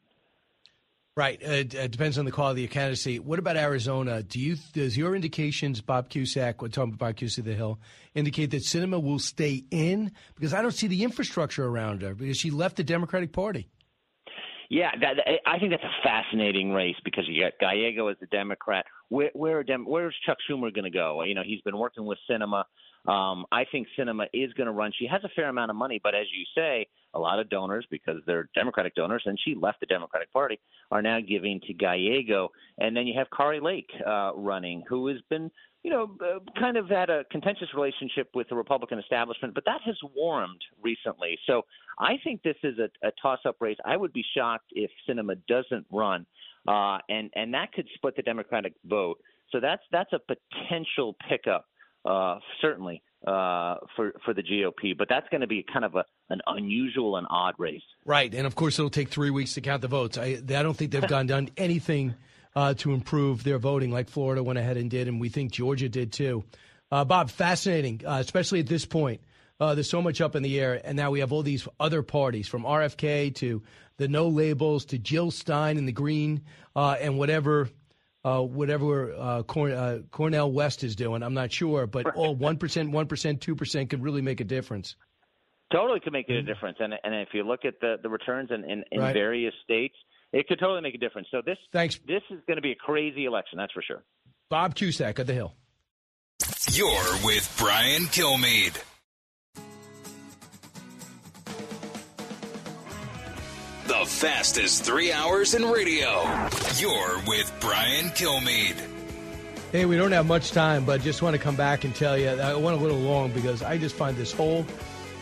[1.16, 1.42] Right.
[1.42, 3.18] Uh, it depends on the quality of candidacy.
[3.18, 4.22] What about Arizona?
[4.22, 7.80] Do you does your indications, Bob Cusack, we're talking about Bob Cusack the Hill,
[8.14, 10.12] indicate that Sinema will stay in?
[10.36, 13.68] Because I don't see the infrastructure around her because she left the Democratic Party.
[14.70, 15.16] Yeah, that,
[15.46, 18.86] I think that's a fascinating race because you got Gallego as the Democrat.
[19.10, 21.22] Where, where Dem- where's Chuck Schumer going to go?
[21.22, 22.64] You know, he's been working with Sinema.
[23.06, 24.92] Um, I think Sinema is going to run.
[24.98, 27.86] She has a fair amount of money, but as you say, a lot of donors,
[27.90, 32.50] because they're Democratic donors, and she left the Democratic Party, are now giving to Gallego.
[32.78, 35.50] And then you have Kari Lake uh, running, who has been
[35.82, 39.80] you know, uh, kind of had a contentious relationship with the Republican establishment, but that
[39.84, 41.38] has warmed recently.
[41.46, 41.62] So
[41.98, 43.78] I think this is a, a toss-up race.
[43.84, 46.26] I would be shocked if Sinema doesn't run,
[46.66, 49.18] uh, and and that could split the Democratic vote.
[49.52, 51.66] So that's that's a potential pickup,
[52.04, 54.96] uh, certainly uh, for for the GOP.
[54.96, 57.82] But that's going to be kind of a an unusual and odd race.
[58.04, 60.18] Right, and of course it'll take three weeks to count the votes.
[60.18, 62.14] I I don't think they've gone done anything
[62.54, 65.88] uh, to improve their voting, like Florida went ahead and did, and we think Georgia
[65.88, 66.44] did too.
[66.90, 69.20] Uh, Bob, fascinating, uh, especially at this point.
[69.60, 72.02] Uh, there's so much up in the air, and now we have all these other
[72.02, 73.62] parties, from RFK to
[74.00, 76.40] the no labels to Jill Stein and the Green,
[76.74, 77.68] uh, and whatever
[78.24, 81.22] uh, whatever Corn- Cornel West is doing.
[81.22, 84.44] I'm not sure, but all one percent, one percent, two percent could really make a
[84.44, 84.96] difference.
[85.70, 88.64] Totally could make a difference, and and if you look at the the returns in
[88.64, 89.12] in, in right.
[89.12, 89.94] various states,
[90.32, 91.28] it could totally make a difference.
[91.30, 92.00] So this Thanks.
[92.08, 94.02] this is going to be a crazy election, that's for sure.
[94.48, 95.52] Bob Cusack at the Hill.
[96.72, 96.90] You're
[97.22, 98.82] with Brian Kilmeade.
[104.06, 106.22] Fastest three hours in radio.
[106.76, 108.80] You're with Brian Kilmeade.
[109.72, 112.28] Hey, we don't have much time, but just want to come back and tell you
[112.28, 114.66] I went a little long because I just find this whole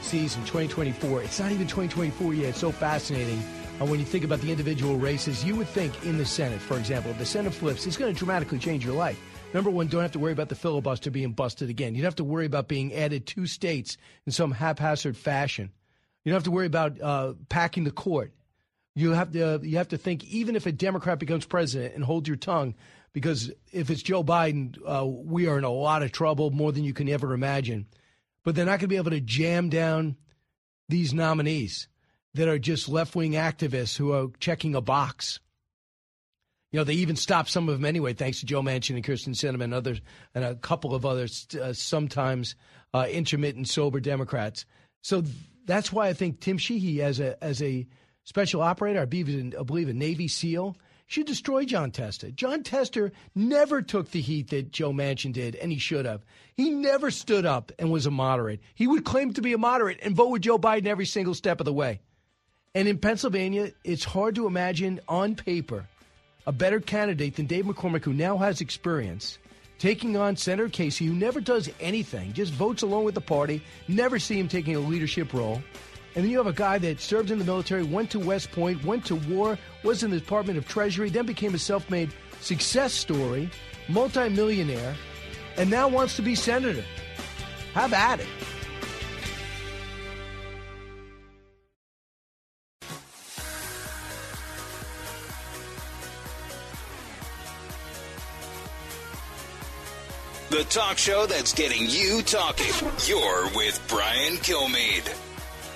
[0.03, 1.23] season 2024.
[1.23, 2.49] It's not even 2024 yet.
[2.51, 3.43] It's so fascinating.
[3.81, 6.79] Uh, when you think about the individual races, you would think in the Senate, for
[6.79, 9.21] example, if the Senate flips, it's going to dramatically change your life.
[9.55, 11.95] Number one, don't have to worry about the filibuster being busted again.
[11.95, 15.71] You don't have to worry about being added two states in some haphazard fashion.
[16.25, 18.33] You don't have to worry about uh, packing the court.
[18.99, 22.27] You have to you have to think even if a Democrat becomes president and hold
[22.27, 22.75] your tongue
[23.13, 26.83] because if it's Joe Biden, uh, we are in a lot of trouble more than
[26.83, 27.87] you can ever imagine.
[28.45, 30.17] But they're not going to be able to jam down
[30.89, 31.87] these nominees
[32.35, 35.39] that are just left wing activists who are checking a box.
[36.73, 39.35] You know, they even stopped some of them anyway, thanks to Joe Manchin and Kyrsten
[39.35, 40.01] Sinema and others,
[40.35, 42.57] and a couple of others, uh, sometimes
[42.93, 44.67] uh, intermittent sober Democrats.
[45.03, 45.23] So
[45.67, 47.87] that's why I think Tim Sheehy, as a as a
[48.29, 50.77] special operator, I believe, I believe a Navy SEAL,
[51.07, 52.31] should destroy Jon Tester.
[52.31, 56.27] Jon Tester never took the heat that Joe Manchin did, and he should have.
[56.55, 58.61] He never stood up and was a moderate.
[58.75, 61.59] He would claim to be a moderate and vote with Joe Biden every single step
[61.59, 62.01] of the way.
[62.75, 65.89] And in Pennsylvania, it's hard to imagine on paper
[66.47, 69.39] a better candidate than Dave McCormick, who now has experience,
[69.79, 74.19] taking on Senator Casey, who never does anything, just votes along with the party, never
[74.19, 75.63] see him taking a leadership role.
[76.15, 78.85] And then you have a guy that served in the military, went to West Point,
[78.85, 82.93] went to war, was in the Department of Treasury, then became a self made success
[82.93, 83.51] story,
[83.89, 84.95] multimillionaire,
[85.57, 86.85] and now wants to be senator.
[87.75, 88.27] Have at it.
[100.51, 102.73] The talk show that's getting you talking.
[103.07, 105.28] You're with Brian Kilmeade.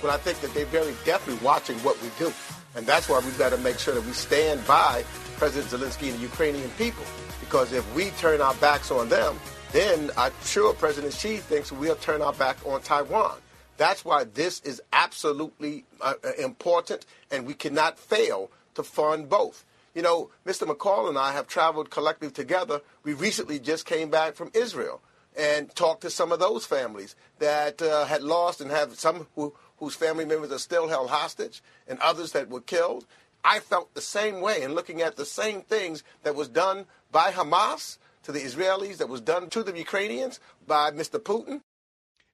[0.03, 2.33] But I think that they're very definitely watching what we do.
[2.75, 5.05] And that's why we've got to make sure that we stand by
[5.37, 7.05] President Zelensky and the Ukrainian people.
[7.41, 9.39] Because if we turn our backs on them,
[9.73, 13.39] then I'm sure President Xi thinks we'll turn our back on Taiwan.
[13.77, 19.65] That's why this is absolutely uh, important, and we cannot fail to fund both.
[19.95, 20.67] You know, Mr.
[20.67, 22.81] McCaul and I have traveled collectively together.
[23.03, 25.01] We recently just came back from Israel
[25.37, 29.55] and talked to some of those families that uh, had lost and have some who,
[29.83, 33.05] whose family members are still held hostage and others that were killed.
[33.45, 37.33] I felt the same way in looking at the same things that was done by
[37.33, 41.19] Hamas to the Israelis, that was done to the Ukrainians by Mr.
[41.19, 41.63] Putin.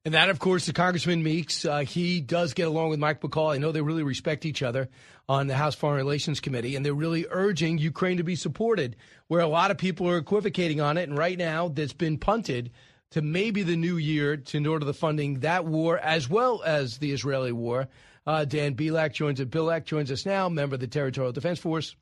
[0.05, 3.55] And that, of course, the Congressman Meeks, uh, he does get along with Mike McCaul.
[3.55, 4.91] I know they really respect each other
[5.27, 8.95] on the House Foreign Relations Committee, and they're really urging Ukraine to be supported,
[9.29, 11.09] where a lot of people are equivocating on it.
[11.09, 12.71] And right now, that's been punted
[13.11, 16.99] to maybe the new year to in order to funding that war as well as
[16.99, 17.89] the Israeli war.
[18.27, 19.47] Uh, Dan Bilak joins us.
[19.47, 21.97] Bilak joins us now, member of the Territorial Defense Force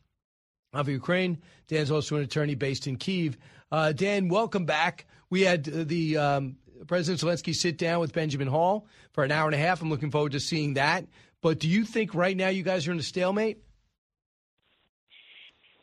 [0.72, 1.38] of Ukraine.
[1.68, 3.36] Dan's also an attorney based in Kiev.
[3.70, 5.06] Uh, Dan, welcome back.
[5.30, 9.54] We had the um, President Zelensky sit down with Benjamin Hall for an hour and
[9.54, 9.82] a half.
[9.82, 11.06] I'm looking forward to seeing that.
[11.42, 13.62] But do you think right now you guys are in a stalemate?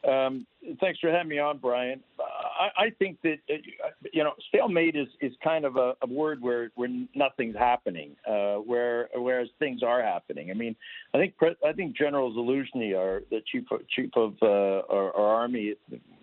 [0.08, 0.46] Um,
[0.80, 2.02] thanks for having me on, Brian.
[2.20, 6.42] I, I think that uh, you know stalemate is, is kind of a, a word
[6.42, 10.52] where where nothing's happening, uh, where whereas things are happening.
[10.52, 10.76] I mean,
[11.14, 11.36] I think
[11.66, 15.76] I think General Zaluzhny, our the chief chief of uh, our, our army,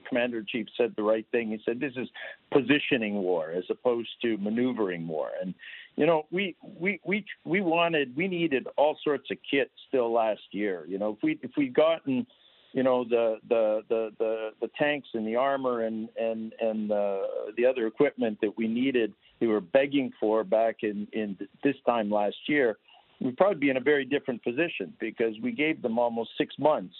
[0.08, 1.48] commander in chief, said the right thing.
[1.48, 2.08] He said this is
[2.52, 5.54] positioning war as opposed to maneuvering war, and
[5.96, 10.40] you know, we we we we wanted we needed all sorts of kit still last
[10.50, 10.84] year.
[10.88, 12.26] You know, if we if we'd gotten
[12.72, 17.20] you know the the the the, the tanks and the armor and and and uh,
[17.56, 22.10] the other equipment that we needed, we were begging for back in in this time
[22.10, 22.78] last year.
[23.20, 26.94] We'd probably be in a very different position because we gave them almost six months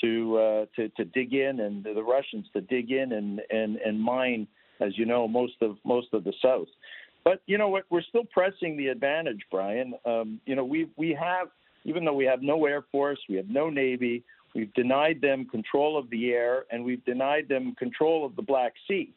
[0.00, 4.00] to uh, to to dig in and the Russians to dig in and and and
[4.00, 4.46] mine,
[4.80, 6.68] as you know, most of most of the south.
[7.24, 7.84] But you know what?
[7.90, 9.94] We're still pressing the advantage, Brian.
[10.06, 11.48] Um, you know, we we have
[11.84, 14.22] even though we have no air force, we have no navy,
[14.54, 18.74] we've denied them control of the air, and we've denied them control of the Black
[18.86, 19.12] Sea.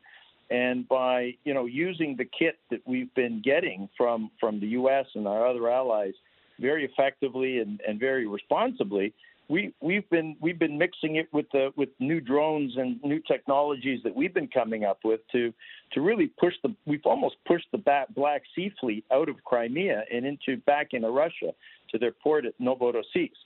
[0.50, 5.06] And by you know using the kit that we've been getting from from the U.S.
[5.16, 6.14] and our other allies
[6.60, 9.14] very effectively and, and very responsibly,
[9.52, 14.00] we we've been we've been mixing it with the with new drones and new technologies
[14.04, 15.54] that we've been coming up with to
[15.92, 20.26] to really push the we've almost pushed the Black Sea fleet out of Crimea and
[20.26, 21.54] into back into Russia
[21.92, 23.46] to their port at Novorossiysk.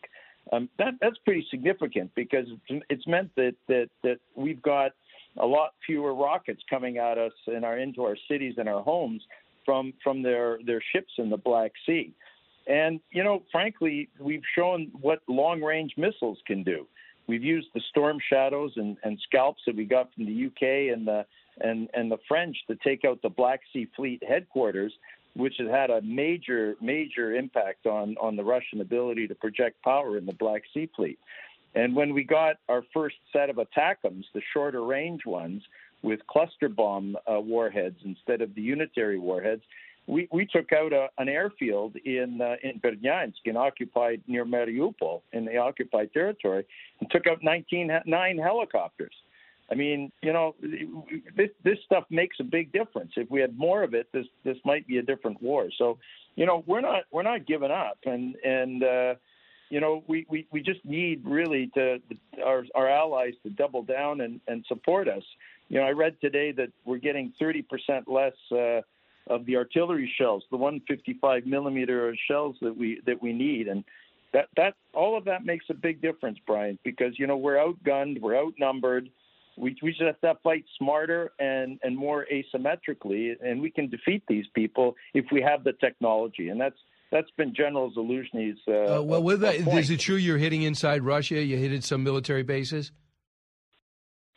[0.52, 2.48] Um, that that's pretty significant because
[2.90, 4.92] it's meant that that that we've got
[5.38, 9.24] a lot fewer rockets coming at us in our into our cities and our homes
[9.66, 12.14] from from their their ships in the Black Sea.
[12.68, 16.88] And you know, frankly, we've shown what long range missiles can do.
[17.28, 21.08] We've used the Storm Shadows and, and scalps that we got from the UK and
[21.08, 21.26] the
[21.62, 24.94] and and the French to take out the Black Sea Fleet headquarters,
[25.36, 30.18] which has had a major major impact on on the Russian ability to project power
[30.18, 31.20] in the Black Sea Fleet.
[31.76, 35.62] And when we got our first set of ATACMS, the shorter range ones
[36.02, 39.62] with cluster bomb uh, warheads instead of the unitary warheads,
[40.08, 45.22] we, we took out a, an airfield in uh, in Berdyansk, in occupied near Mariupol,
[45.34, 46.66] in the occupied territory,
[47.00, 49.14] and took out 19 nine helicopters.
[49.72, 50.56] I mean, you know,
[51.36, 53.14] this this stuff makes a big difference.
[53.16, 55.70] If we had more of it, this this might be a different war.
[55.78, 55.98] So,
[56.36, 59.16] you know, we're not we're not giving up, and and uh,
[59.70, 62.00] you know, we, we, we just need really to
[62.44, 65.24] our our allies to double down and, and support us.
[65.70, 67.64] You know, I read today that we're getting 30%
[68.08, 68.82] less uh,
[69.28, 73.84] of the artillery shells, the 155 millimeter shells that we that we need, and
[74.34, 78.22] that that all of that makes a big difference, Brian, because you know we're outgunned,
[78.22, 79.10] we're outnumbered.
[79.58, 84.24] We we just have to fight smarter and and more asymmetrically, and we can defeat
[84.28, 86.78] these people if we have the technology, and that's
[87.12, 88.60] that's been General Zaluzhny's.
[88.68, 89.80] Uh, uh, well, with that, point.
[89.80, 91.42] is it true you're hitting inside Russia?
[91.42, 92.92] You hit at some military bases.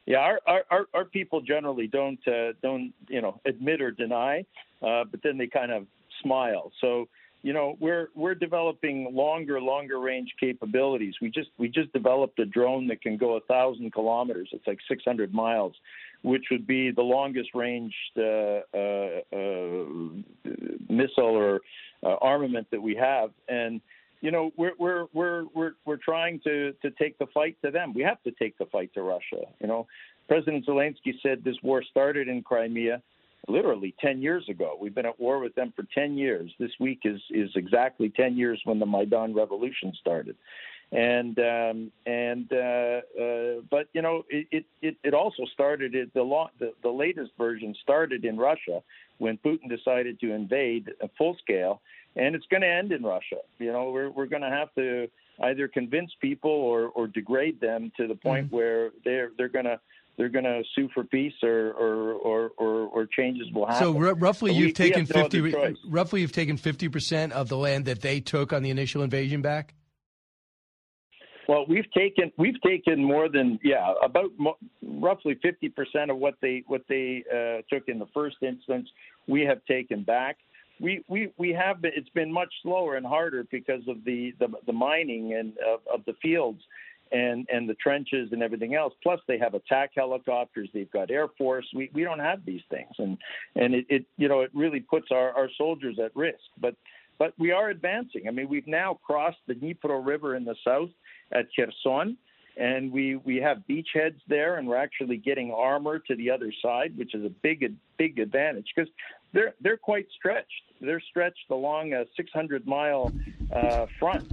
[0.06, 4.44] Yeah, our, our, our, our people generally don't uh, don't you know admit or deny,
[4.82, 5.86] uh, but then they kind of
[6.22, 6.72] smile.
[6.80, 7.08] So
[7.48, 11.14] you know we're we're developing longer longer range capabilities.
[11.22, 14.50] We just we just developed a drone that can go a thousand kilometers.
[14.52, 15.72] It's like 600 miles,
[16.20, 19.84] which would be the longest range uh, uh, uh,
[20.90, 21.60] missile or
[22.02, 23.30] uh, armament that we have.
[23.48, 23.80] And
[24.20, 27.94] you know we're we're we're we're we're trying to to take the fight to them.
[27.94, 29.46] We have to take the fight to Russia.
[29.58, 29.86] You know,
[30.28, 33.00] President Zelensky said this war started in Crimea
[33.48, 34.76] literally 10 years ago.
[34.80, 36.52] We've been at war with them for 10 years.
[36.58, 40.36] This week is is exactly 10 years when the Maidan revolution started.
[40.90, 46.22] And um, and uh, uh, but you know it, it it also started it, the,
[46.22, 48.82] law, the the latest version started in Russia
[49.18, 51.82] when Putin decided to invade full scale,
[52.16, 53.36] and it's going to end in Russia.
[53.58, 55.08] You know we're we're going to have to
[55.40, 58.56] either convince people or or degrade them to the point mm-hmm.
[58.56, 59.78] where they're they're going to
[60.18, 63.80] they're going to sue for peace or or, or, or, or changes will happen.
[63.80, 65.52] So r- roughly, but you've taken no fifty.
[65.52, 65.76] choice.
[65.86, 69.40] roughly, you've taken fifty percent of the land that they took on the initial invasion
[69.40, 69.74] back.
[71.48, 76.34] Well, we've taken we've taken more than yeah about mo- roughly fifty percent of what
[76.42, 78.88] they what they uh, took in the first instance.
[79.26, 80.36] We have taken back.
[80.80, 81.92] We we we have been.
[81.96, 86.04] It's been much slower and harder because of the the, the mining and of, of
[86.04, 86.60] the fields
[87.12, 88.94] and and the trenches and everything else.
[89.02, 90.68] Plus, they have attack helicopters.
[90.72, 91.66] They've got air force.
[91.74, 93.18] We we don't have these things, and
[93.56, 96.38] and it, it you know it really puts our our soldiers at risk.
[96.60, 96.74] But
[97.18, 98.28] but we are advancing.
[98.28, 100.90] I mean, we've now crossed the Dnipro River in the south
[101.32, 102.16] at Kherson,
[102.56, 106.96] and we we have beachheads there, and we're actually getting armor to the other side,
[106.96, 108.90] which is a big big advantage because
[109.32, 110.62] they're they're quite stretched.
[110.80, 113.12] They're stretched along a 600 mile
[113.52, 114.32] uh, front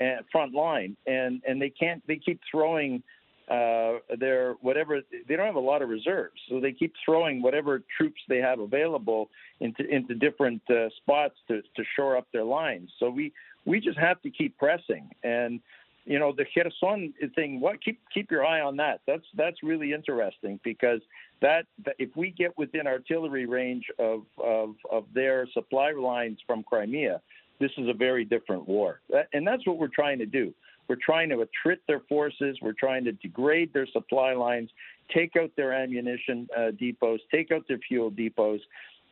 [0.00, 2.02] and front line, and and they can't.
[2.06, 3.02] They keep throwing
[3.48, 5.00] uh, their whatever.
[5.28, 8.60] They don't have a lot of reserves, so they keep throwing whatever troops they have
[8.60, 9.30] available
[9.60, 12.90] into into different uh, spots to to shore up their lines.
[12.98, 13.32] So we
[13.64, 15.60] we just have to keep pressing and.
[16.04, 17.60] You know the Kherson thing.
[17.60, 19.02] What keep keep your eye on that.
[19.06, 21.00] That's that's really interesting because
[21.42, 26.64] that, that if we get within artillery range of, of of their supply lines from
[26.64, 27.20] Crimea,
[27.62, 29.00] this is a very different war.
[29.32, 30.52] And that's what we're trying to do.
[30.88, 32.58] We're trying to attrit their forces.
[32.60, 34.68] We're trying to degrade their supply lines,
[35.14, 38.60] take out their ammunition uh, depots, take out their fuel depots,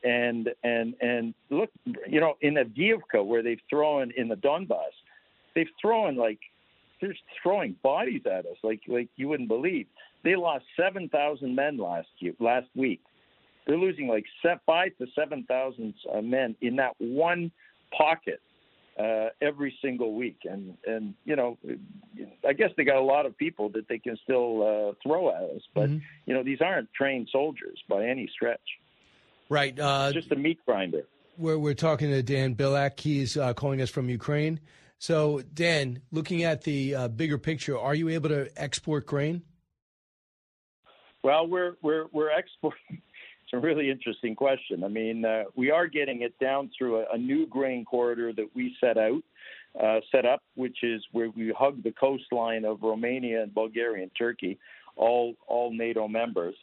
[0.02, 1.70] and and and look,
[2.08, 4.96] you know, in Avdiivka where they've thrown in the Donbass,
[5.54, 6.40] they've thrown like
[7.00, 9.86] they're throwing bodies at us like like you wouldn't believe.
[10.24, 13.00] They lost seven thousand men last year, last week.
[13.66, 14.24] They're losing like
[14.66, 17.52] five to seven thousand uh, men in that one
[17.96, 18.40] pocket
[18.98, 20.38] uh, every single week.
[20.44, 21.58] And and you know,
[22.46, 25.42] I guess they got a lot of people that they can still uh, throw at
[25.56, 26.02] us, but Mhm.
[26.26, 28.60] you know, these aren't trained soldiers by any stretch.
[29.48, 29.78] Right.
[29.78, 31.04] Uh, Just a meat grinder.
[31.36, 33.00] We're, we're talking to Dan Bilak.
[33.00, 34.60] He's uh, calling us from Ukraine.
[34.98, 39.42] So, Dan, looking at the uh, bigger picture, are you able to export grain?
[41.22, 43.02] Well, we're we're we're exporting.
[43.52, 44.84] It's a really interesting question.
[44.84, 48.48] I mean, uh, we are getting it down through a, a new grain corridor that
[48.54, 49.22] we set out,
[49.82, 54.12] uh, set up, which is where we hug the coastline of Romania and Bulgaria and
[54.16, 54.56] Turkey,
[54.94, 56.54] all all NATO members,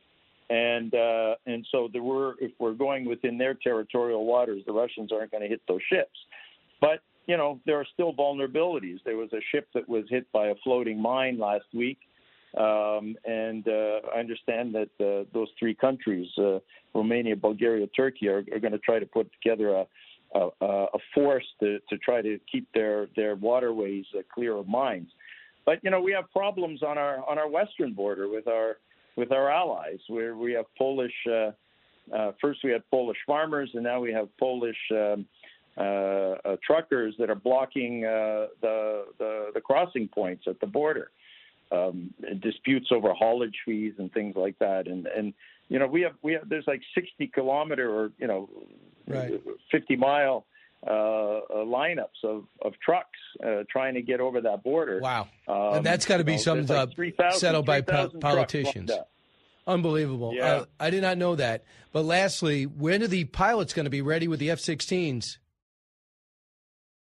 [0.49, 5.11] and uh, and so there were if we're going within their territorial waters, the Russians
[5.11, 6.17] aren't going to hit those ships.
[6.79, 8.99] But you know there are still vulnerabilities.
[9.03, 11.97] There was a ship that was hit by a floating mine last week,
[12.55, 16.59] um, and uh, I understand that uh, those three countries, uh,
[16.93, 19.85] Romania, Bulgaria, Turkey, are, are going to try to put together a
[20.35, 25.09] a, a force to, to try to keep their their waterways uh, clear of mines.
[25.65, 28.77] But you know we have problems on our on our western border with our
[29.15, 31.13] with our allies, where we have Polish.
[31.29, 31.51] Uh,
[32.13, 35.25] uh, first, we had Polish farmers, and now we have Polish um,
[36.63, 41.11] truckers that are blocking the, the, the crossing points at the border.
[41.72, 45.34] Um, disputes over haulage fees and things like that, and and
[45.68, 48.49] you know we have we have there's like 60 kilometer or you know
[49.07, 49.41] right.
[49.72, 50.45] 50 mile
[50.86, 54.99] uh, uh, lineups of, of trucks uh, trying to get over that border.
[55.01, 55.28] Wow.
[55.47, 57.82] Um, and that's got to be you know, summed there's up, like 3,000 settled by
[57.82, 58.91] po- politicians.
[59.65, 60.34] Unbelievable.
[60.36, 60.45] Yeah.
[60.45, 61.65] Uh, I did not know that.
[61.91, 65.38] But lastly, when are the pilots going to be ready with the F 16s?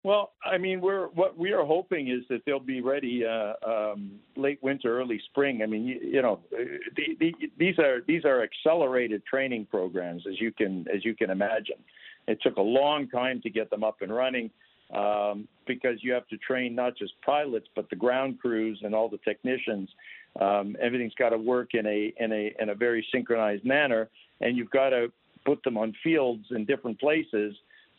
[0.04, 4.20] Well, I mean, we're what we are hoping is that they'll be ready uh, um,
[4.36, 5.62] late winter, early spring.
[5.62, 10.38] I mean, you, you know, the, the, these are these are accelerated training programs, as
[10.38, 11.76] you can as you can imagine.
[12.28, 14.50] It took a long time to get them up and running
[14.94, 19.08] um, because you have to train not just pilots but the ground crews and all
[19.08, 19.88] the technicians.
[20.38, 24.10] Um, everything's got to work in a in a in a very synchronized manner,
[24.42, 25.10] and you've got to
[25.46, 27.54] put them on fields in different places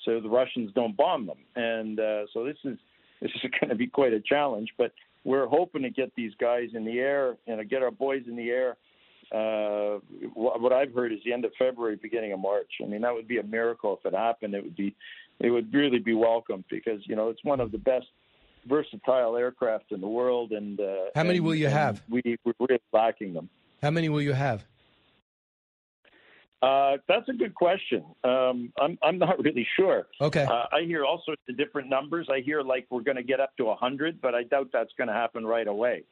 [0.06, 1.40] so the Russians don't bomb them.
[1.56, 2.78] And uh, so this is
[3.22, 4.70] this is going to be quite a challenge.
[4.78, 4.92] But
[5.24, 8.50] we're hoping to get these guys in the air and get our boys in the
[8.50, 8.78] air.
[9.34, 10.00] Uh,
[10.36, 12.72] what what I've heard is the end of February, beginning of March.
[12.82, 14.54] I mean, that would be a miracle if it happened.
[14.54, 14.96] It would be,
[15.40, 18.06] it would really be welcome because you know it's one of the best
[18.68, 20.52] versatile aircraft in the world.
[20.52, 22.04] And uh, How many and- will you have?
[22.08, 23.50] We we're really lacking them.
[23.82, 24.64] How many will you have?
[26.66, 28.04] Uh, that's a good question.
[28.24, 30.08] Um, I'm I'm not really sure.
[30.20, 30.44] Okay.
[30.44, 32.28] Uh, I hear all sorts of different numbers.
[32.32, 35.08] I hear like we're going to get up to 100, but I doubt that's going
[35.08, 36.04] to happen right away.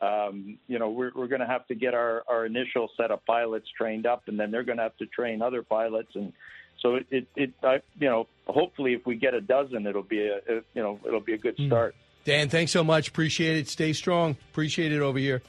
[0.00, 3.22] Um, you know, we're we're going to have to get our our initial set of
[3.26, 6.32] pilots trained up, and then they're going to have to train other pilots, and
[6.80, 10.26] so it it, it I, you know hopefully if we get a dozen, it'll be
[10.26, 10.38] a,
[10.72, 11.94] you know it'll be a good start.
[12.24, 13.08] Dan, thanks so much.
[13.08, 13.68] Appreciate it.
[13.68, 14.36] Stay strong.
[14.52, 15.42] Appreciate it over here.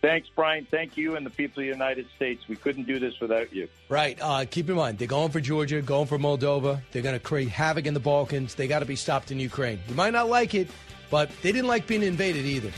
[0.00, 0.66] Thanks, Brian.
[0.70, 2.48] Thank you and the people of the United States.
[2.48, 3.68] We couldn't do this without you.
[3.90, 4.18] Right.
[4.20, 6.80] Uh, keep in mind, they're going for Georgia, going for Moldova.
[6.90, 8.54] They're going to create havoc in the Balkans.
[8.54, 9.78] They got to be stopped in Ukraine.
[9.88, 10.68] You might not like it,
[11.10, 12.72] but they didn't like being invaded either.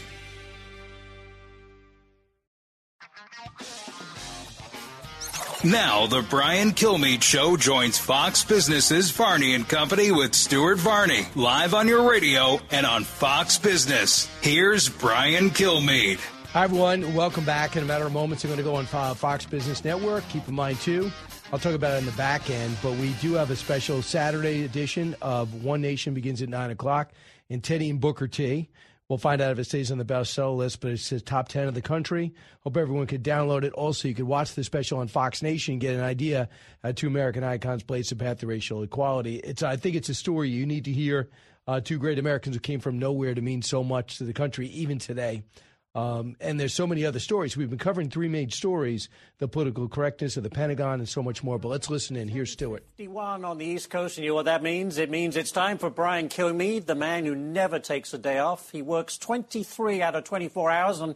[5.65, 11.73] Now, the Brian Kilmeade Show joins Fox Business's Varney and Company with Stuart Varney, live
[11.73, 14.29] on your radio and on Fox Business.
[14.41, 16.19] Here's Brian Kilmeade.
[16.53, 17.15] Hi, everyone.
[17.15, 17.77] Welcome back.
[17.77, 20.23] In a matter of moments, I'm going to go on Fox Business Network.
[20.29, 21.11] Keep in mind, too,
[21.51, 24.63] I'll talk about it in the back end, but we do have a special Saturday
[24.63, 27.13] edition of One Nation begins at 9 o'clock
[27.49, 28.69] and Teddy and Booker T.
[29.09, 31.69] We'll find out if it stays on the bestseller list, but it says top 10
[31.69, 32.35] of the country.
[32.61, 33.73] Hope everyone could download it.
[33.73, 36.51] Also, you could watch the special on Fox Nation, get an idea
[36.83, 39.37] how two American icons blaze the path to racial equality.
[39.37, 41.31] It's, I think it's a story you need to hear.
[41.67, 44.67] Uh, two great Americans who came from nowhere to mean so much to the country,
[44.67, 45.45] even today.
[45.95, 47.55] Um, and there's so many other stories.
[47.55, 51.43] We've been covering three main stories the political correctness of the Pentagon and so much
[51.43, 51.59] more.
[51.59, 52.29] But let's listen in.
[52.29, 52.85] Here's Stuart.
[52.97, 54.97] 51 on the East Coast, and you know what that means?
[54.97, 58.71] It means it's time for Brian Kilmeade, the man who never takes a day off.
[58.71, 61.15] He works 23 out of 24 hours, and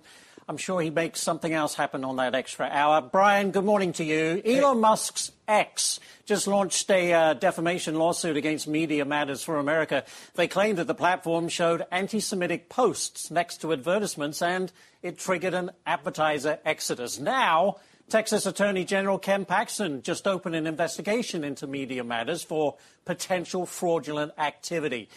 [0.48, 3.00] I'm sure he makes something else happen on that extra hour.
[3.00, 4.40] Brian, good morning to you.
[4.44, 10.04] Elon Musk's X just launched a uh, defamation lawsuit against Media Matters for America.
[10.36, 14.70] They claim that the platform showed anti Semitic posts next to advertisements and
[15.02, 17.18] it triggered an advertiser exodus.
[17.18, 17.78] Now,
[18.08, 24.30] Texas Attorney General Ken Paxton just opened an investigation into Media Matters for potential fraudulent
[24.38, 25.08] activity.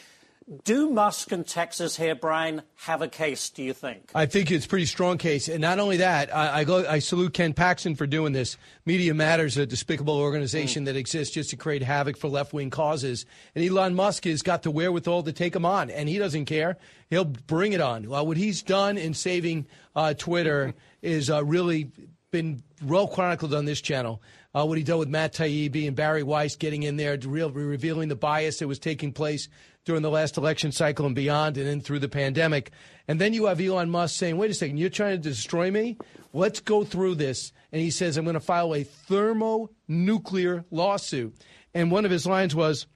[0.64, 4.10] Do Musk and Texas here, Brian, have a case, do you think?
[4.16, 6.98] I think it's a pretty strong case, and not only that, I, I, go, I
[7.00, 8.58] salute Ken Paxton for doing this.
[8.84, 13.28] Media Matters, a despicable organization that exists just to create havoc for left wing causes,
[13.54, 16.78] and Elon Musk has got the wherewithal to take him on, and he doesn't care.
[17.12, 18.10] He'll bring it on.
[18.10, 20.74] Well, what he's done in saving uh, Twitter
[21.04, 21.92] is uh, really
[22.32, 24.20] been well chronicled on this channel.
[24.54, 28.10] Uh, what he did with Matt Taibbi and Bari Weiss getting in there, real, revealing
[28.10, 29.48] the bias that was taking place
[29.86, 32.72] during the last election cycle and beyond, and then through the pandemic.
[33.08, 35.98] And then you have Elon Musk saying, wait a second, you're trying to destroy me?
[36.34, 37.52] Let's go through this.
[37.72, 41.36] And he says, I'm going to file a thermonuclear lawsuit.
[41.74, 42.88] And one of his lines was,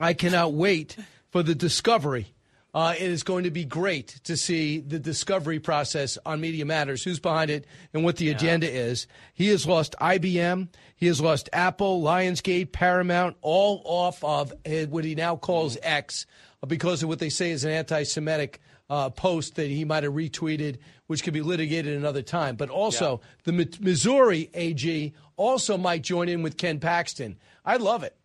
[0.00, 0.96] I cannot wait
[1.30, 2.34] for the discovery
[2.74, 7.04] Uh, it is going to be great to see the discovery process on Media Matters,
[7.04, 9.06] who's behind it, and what the agenda is.
[9.32, 15.04] He has lost IBM, he has lost Apple, Lionsgate, Paramount, all off of uh, what
[15.04, 16.26] he now calls X
[16.66, 20.12] because of what they say is an anti Semitic uh, post that he might have
[20.12, 22.56] retweeted, which could be litigated another time.
[22.56, 27.38] But also, the Mi- Missouri AG also might join in with Ken Paxton.
[27.64, 28.16] I love it.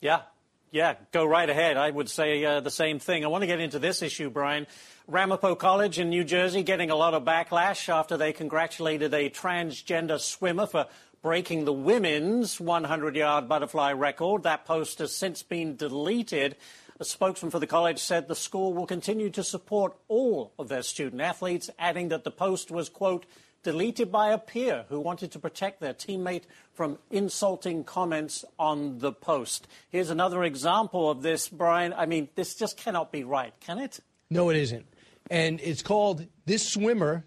[0.00, 0.22] Yeah,
[0.70, 1.76] yeah, go right ahead.
[1.76, 3.24] I would say uh, the same thing.
[3.24, 4.66] I want to get into this issue, Brian.
[5.10, 10.20] Ramapo College in New Jersey getting a lot of backlash after they congratulated a transgender
[10.20, 10.86] swimmer for
[11.20, 14.44] breaking the women's 100 yard butterfly record.
[14.44, 16.54] That post has since been deleted.
[17.00, 20.84] A spokesman for the college said the school will continue to support all of their
[20.84, 23.26] student athletes, adding that the post was, quote,
[23.64, 29.12] deleted by a peer who wanted to protect their teammate from insulting comments on the
[29.12, 29.66] post.
[29.88, 31.92] Here's another example of this, Brian.
[31.94, 33.98] I mean, this just cannot be right, can it?
[34.30, 34.86] No, it isn't.
[35.30, 37.24] And it's called this swimmer.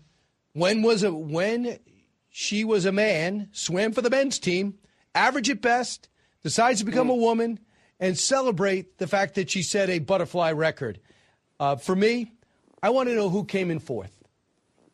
[0.51, 1.15] When was it?
[1.15, 1.79] When
[2.29, 4.75] she was a man, swam for the men's team,
[5.15, 6.09] average at best,
[6.43, 7.59] decides to become a woman,
[7.99, 10.99] and celebrate the fact that she set a butterfly record.
[11.59, 12.33] Uh, for me,
[12.81, 14.11] I want to know who came in fourth.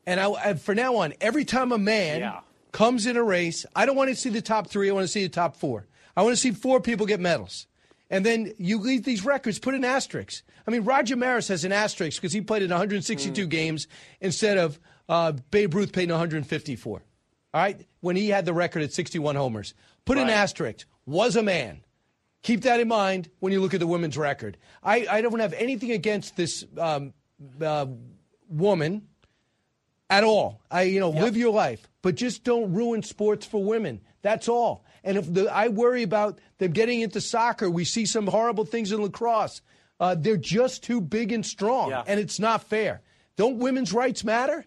[0.05, 2.33] And I, and for now on, every time a man
[2.71, 4.89] comes in a race, I don't want to see the top three.
[4.89, 5.87] I want to see the top four.
[6.15, 7.67] I want to see four people get medals.
[8.09, 10.43] And then you leave these records, put an asterisk.
[10.67, 13.87] I mean, Roger Maris has an asterisk because he played in 162 games
[14.19, 17.01] instead of uh, Babe Ruth played in 154.
[17.53, 17.85] All right?
[18.01, 19.73] When he had the record at 61 homers.
[20.05, 20.33] Put an Right.
[20.33, 20.87] asterisk.
[21.05, 21.81] Was a man.
[22.41, 24.57] Keep that in mind when you look at the women's record.
[24.83, 27.13] I, I don't have anything against this um,
[27.61, 27.85] uh,
[28.47, 29.07] woman
[30.09, 30.61] at all.
[30.71, 34.01] I, you know, live your life, but just don't ruin sports for women.
[34.21, 34.83] That's all.
[35.03, 38.91] And if the, I worry about them getting into soccer, we see some horrible things
[38.91, 39.61] in lacrosse.
[39.99, 42.03] Uh, they're just too big and strong, Yeah.
[42.07, 43.01] and it's not fair.
[43.35, 44.65] Don't women's rights matter?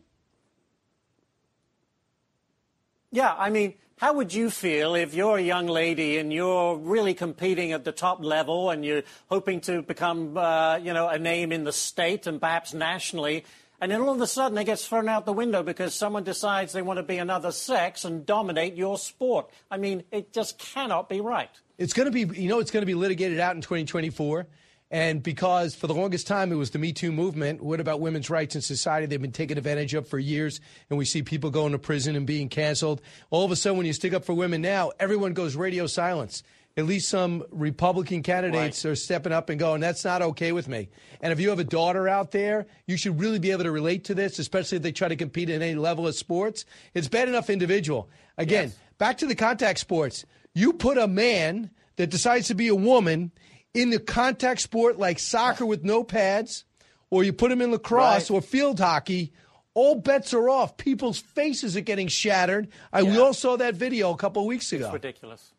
[3.11, 7.15] Yeah, I mean, how would you feel if you're a young lady and you're really
[7.15, 11.53] competing at the top level and you're hoping to become, uh, you know, a name
[11.53, 13.45] in the state and perhaps nationally,
[13.83, 16.73] and then all of a sudden it gets thrown out the window because someone decides
[16.73, 19.51] they want to be another sex and dominate your sport?
[19.73, 21.51] I mean, it just cannot be right.
[21.79, 24.47] It's going to be, you know, it's going to be litigated out in 2024.
[24.93, 28.31] And because for the longest time it was the Me Too movement, what about women's
[28.31, 29.07] rights in society?
[29.07, 32.25] They've been taken advantage of for years, and we see people going to prison and
[32.27, 33.01] being canceled.
[33.31, 36.45] All of a sudden, when you stick up for women now, everyone goes radio silence.
[36.77, 40.89] At least some Republican candidates are stepping up and going, that's not okay with me.
[41.21, 44.05] And if you have a daughter out there, you should really be able to relate
[44.05, 46.65] to this, especially if they try to compete at any level of sports.
[46.95, 48.09] It's bad enough individual.
[48.39, 50.25] Again, back to the contact sports.
[50.55, 53.33] You put a man that decides to be a woman
[53.75, 56.65] in the contact sport like soccer with no pads,
[57.11, 59.33] or you put him in lacrosse or field hockey,
[59.75, 60.77] all bets are off.
[60.77, 62.69] People's faces are getting shattered.
[62.93, 64.87] I, We all saw that video a couple of weeks ago.
[64.87, 65.53] It's ridiculous.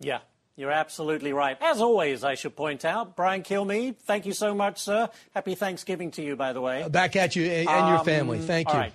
[0.00, 0.20] Yeah,
[0.56, 1.56] you're absolutely right.
[1.60, 5.08] As always, I should point out, Brian Kilmeade, thank you so much, sir.
[5.34, 6.86] Happy Thanksgiving to you, by the way.
[6.88, 8.38] Back at you and, and your Um, family.
[8.38, 8.78] Thank you.
[8.78, 8.92] right.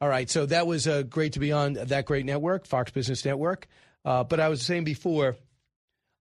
[0.00, 0.28] All right.
[0.28, 3.66] So that was uh, great to be on that great network, Fox Business Network.
[4.04, 5.36] Uh, but I was saying before,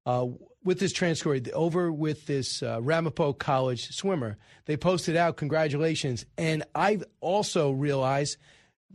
[0.05, 0.27] uh,
[0.63, 6.25] with this trans story, over with this uh, Ramapo College swimmer, they posted out congratulations.
[6.37, 8.37] And I've also realized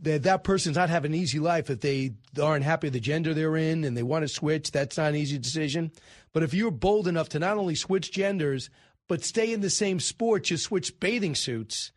[0.01, 3.33] that that person's not having an easy life if they aren't happy with the gender
[3.33, 4.71] they're in and they want to switch.
[4.71, 5.91] That's not an easy decision.
[6.33, 8.69] But if you're bold enough to not only switch genders,
[9.07, 11.91] but stay in the same sport, you switch bathing suits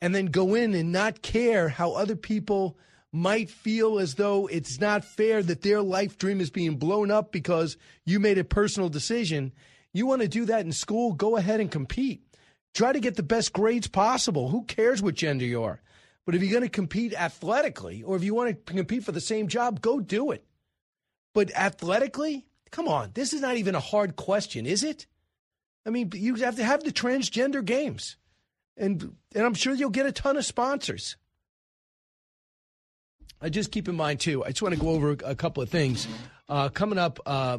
[0.00, 2.78] and then go in and not care how other people
[3.12, 7.30] might feel as though it's not fair that their life dream is being blown up
[7.30, 9.52] because you made a personal decision.
[9.92, 11.12] You want to do that in school?
[11.12, 12.22] Go ahead and compete.
[12.74, 14.48] Try to get the best grades possible.
[14.48, 15.80] Who cares what gender you are?
[16.26, 19.20] But if you're going to compete athletically or if you want to compete for the
[19.20, 20.44] same job, go do it.
[21.34, 25.06] But athletically, come on, this is not even a hard question, is it?
[25.86, 28.16] I mean, you have to have the transgender games
[28.76, 31.16] and and I'm sure you'll get a ton of sponsors.
[33.40, 34.44] I just keep in mind too.
[34.44, 36.08] I just want to go over a couple of things
[36.48, 37.20] uh, coming up.
[37.26, 37.58] Uh,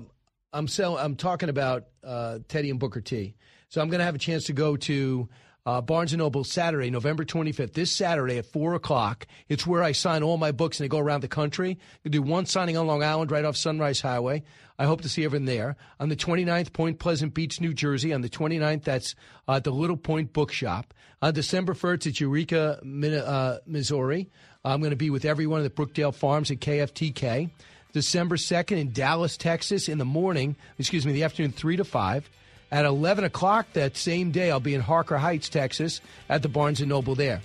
[0.52, 3.36] I'm sell, I'm talking about uh, Teddy and Booker T.
[3.70, 5.30] So I'm going to have a chance to go to
[5.66, 7.74] uh, Barnes and Noble Saturday, November 25th.
[7.74, 9.26] This Saturday at four o'clock.
[9.50, 11.80] It's where I sign all my books and they go around the country.
[12.06, 14.44] I do one signing on Long Island, right off Sunrise Highway.
[14.78, 15.76] I hope to see everyone there.
[16.00, 18.14] On the 29th, Point Pleasant Beach, New Jersey.
[18.14, 19.16] On the 29th, that's
[19.48, 20.94] uh, at the Little Point Bookshop.
[21.22, 24.30] On December 1st, it's Eureka, uh, Missouri.
[24.64, 27.50] I'm going to be with everyone at the Brookdale Farms at KFTK.
[27.94, 32.30] December 2nd in Dallas, Texas, in the morning, excuse me, the afternoon, 3 to 5
[32.76, 36.82] At 11 o'clock that same day, I'll be in Harker Heights, Texas, at the Barnes
[36.82, 37.42] & Noble there.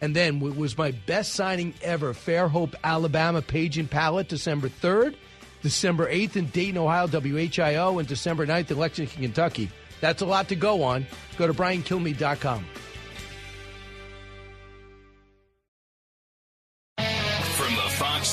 [0.00, 5.16] And then it was my best signing ever, Fairhope, Alabama, Page and Palette, December 3rd.
[5.60, 9.70] December 8th in Dayton, Ohio, WHIO, and December 9th in Lexington, Kentucky.
[10.00, 11.06] That's a lot to go on.
[11.36, 12.64] Go to briankilmeade.com.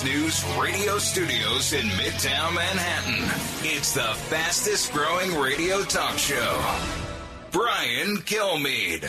[0.03, 3.23] News radio studios in Midtown Manhattan,
[3.63, 6.77] it's the fastest growing radio talk show.
[7.51, 9.05] Brian Kilmeade.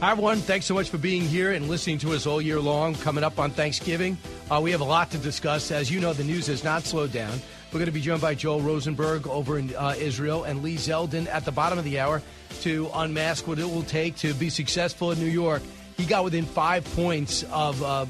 [0.00, 0.38] Hi, everyone.
[0.38, 2.94] Thanks so much for being here and listening to us all year long.
[2.94, 4.16] Coming up on Thanksgiving,
[4.50, 5.70] uh, we have a lot to discuss.
[5.70, 7.38] As you know, the news has not slowed down.
[7.72, 11.28] We're going to be joined by Joel Rosenberg over in uh, Israel and Lee Zeldin
[11.28, 12.22] at the bottom of the hour
[12.62, 15.62] to unmask what it will take to be successful in New York.
[15.98, 18.06] He got within five points of uh,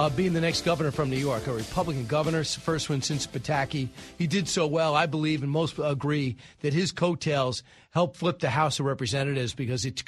[0.00, 3.90] uh, being the next governor from New York, a Republican governor, first one since Pataki.
[4.16, 8.48] He did so well, I believe, and most agree that his coattails helped flip the
[8.48, 10.02] House of Representatives because it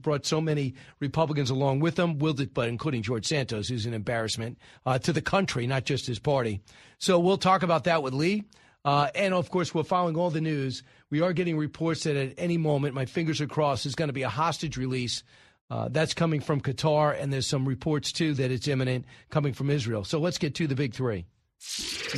[0.00, 4.56] brought so many Republicans along with him, it, but including George Santos, who's an embarrassment
[4.86, 6.62] uh, to the country, not just his party.
[6.96, 8.44] So we'll talk about that with Lee.
[8.82, 10.82] Uh, and of course, we're following all the news.
[11.10, 14.14] We are getting reports that at any moment, my fingers are crossed, is going to
[14.14, 15.22] be a hostage release
[15.70, 19.70] uh, that's coming from Qatar, and there's some reports too that it's imminent coming from
[19.70, 20.04] Israel.
[20.04, 21.26] So let's get to the big three.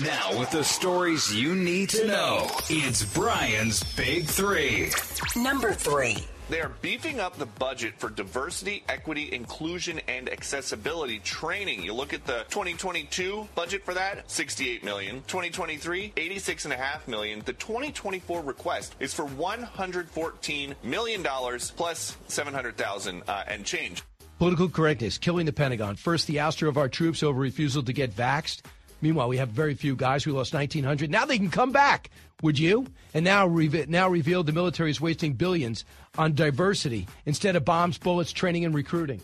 [0.02, 4.90] Now, with the stories you need to know, it's Brian's Big Three.
[5.36, 6.16] Number three.
[6.48, 11.82] They are beefing up the budget for diversity, equity, inclusion, and accessibility training.
[11.82, 15.16] You look at the 2022 budget for that, 68 million.
[15.27, 17.43] 2023, 86.5 million.
[17.44, 24.05] The 2024 request is for 114 million dollars plus 700,000 uh, and change.
[24.39, 25.97] Political correctness, killing the Pentagon.
[25.97, 28.60] First, the ouster of our troops over refusal to get vaxxed.
[29.01, 30.27] Meanwhile, we have very few guys.
[30.27, 31.10] We lost 1,900.
[31.10, 32.10] Now they can come back.
[32.43, 32.87] Would you?
[33.15, 35.87] And now, re- now revealed the military is wasting billions
[36.19, 39.23] on diversity instead of bombs, bullets, training, and recruiting.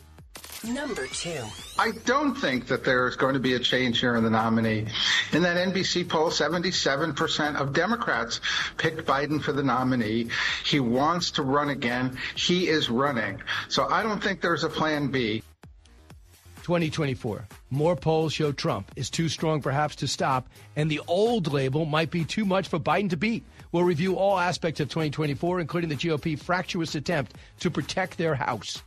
[0.64, 1.43] Number two.
[1.78, 4.86] I don't think that there's going to be a change here in the nominee.
[5.32, 8.40] In that NBC poll, 77% of Democrats
[8.78, 10.28] picked Biden for the nominee.
[10.64, 12.16] He wants to run again.
[12.34, 13.43] He is running.
[13.68, 15.43] So I don't think there's a plan B.
[16.62, 17.47] 2024.
[17.70, 22.10] More polls show Trump is too strong perhaps to stop, and the old label might
[22.10, 23.44] be too much for Biden to beat.
[23.72, 28.82] We'll review all aspects of 2024, including the GOP fractious attempt to protect their House.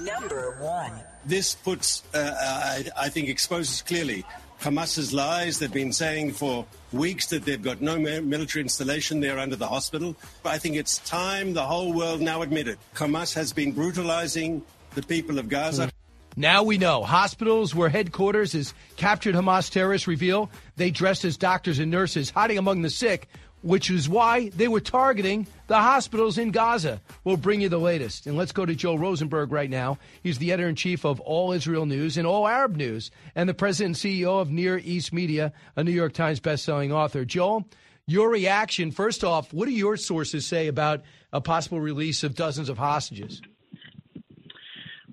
[0.00, 0.92] Number one.
[1.24, 4.24] This puts, uh, I, I think, exposes clearly
[4.60, 5.58] Hamas's lies.
[5.58, 10.16] They've been saying for weeks that they've got no military installation there under the hospital.
[10.42, 12.78] But I think it's time the whole world now admitted.
[12.94, 14.62] Hamas has been brutalizing
[14.94, 15.90] the people of Gaza.
[16.38, 21.78] Now we know hospitals where headquarters is captured Hamas terrorists reveal they dressed as doctors
[21.78, 23.30] and nurses hiding among the sick,
[23.62, 27.00] which is why they were targeting the hospitals in Gaza.
[27.24, 28.26] We'll bring you the latest.
[28.26, 29.96] And let's go to Joel Rosenberg right now.
[30.22, 33.54] He's the editor in chief of All Israel News and All Arab News and the
[33.54, 37.24] president and CEO of Near East Media, a New York Times bestselling author.
[37.24, 37.66] Joel,
[38.06, 41.02] your reaction, first off, what do your sources say about
[41.32, 43.40] a possible release of dozens of hostages?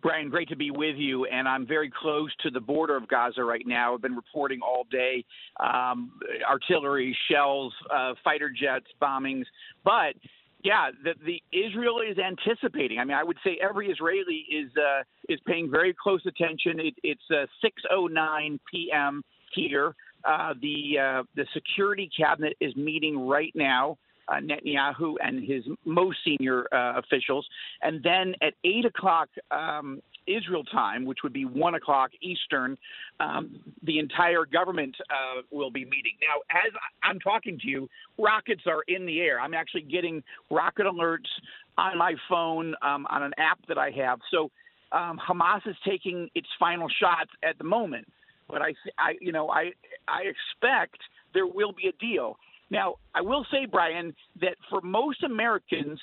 [0.04, 1.26] Brian, great to be with you.
[1.26, 3.96] And I'm very close to the border of Gaza right now.
[3.96, 5.24] I've been reporting all day
[5.62, 6.12] um,
[6.48, 9.46] artillery, shells, uh, fighter jets, bombings.
[9.86, 10.16] But
[10.64, 13.00] yeah, the, the Israel is anticipating.
[13.00, 16.80] I mean, I would say every Israeli is uh, is paying very close attention.
[16.82, 17.46] It, it's uh,
[17.90, 19.24] 6:09 p.m.
[19.54, 19.96] here.
[20.26, 23.98] Uh, the uh, the security cabinet is meeting right now
[24.28, 27.46] uh, Netanyahu and his most senior uh, officials.
[27.82, 32.78] And then at 8 o'clock um, Israel time, which would be 1 o'clock Eastern,
[33.20, 36.14] um, the entire government uh, will be meeting.
[36.22, 36.72] Now, as
[37.04, 39.40] I'm talking to you, rockets are in the air.
[39.40, 41.30] I'm actually getting rocket alerts
[41.78, 44.20] on my phone um, on an app that I have.
[44.32, 44.50] So
[44.92, 48.08] um, Hamas is taking its final shots at the moment.
[48.48, 49.72] But I, I, you know, I,
[50.08, 50.98] I expect
[51.34, 52.38] there will be a deal.
[52.74, 56.00] Now, I will say, Brian, that for most Americans,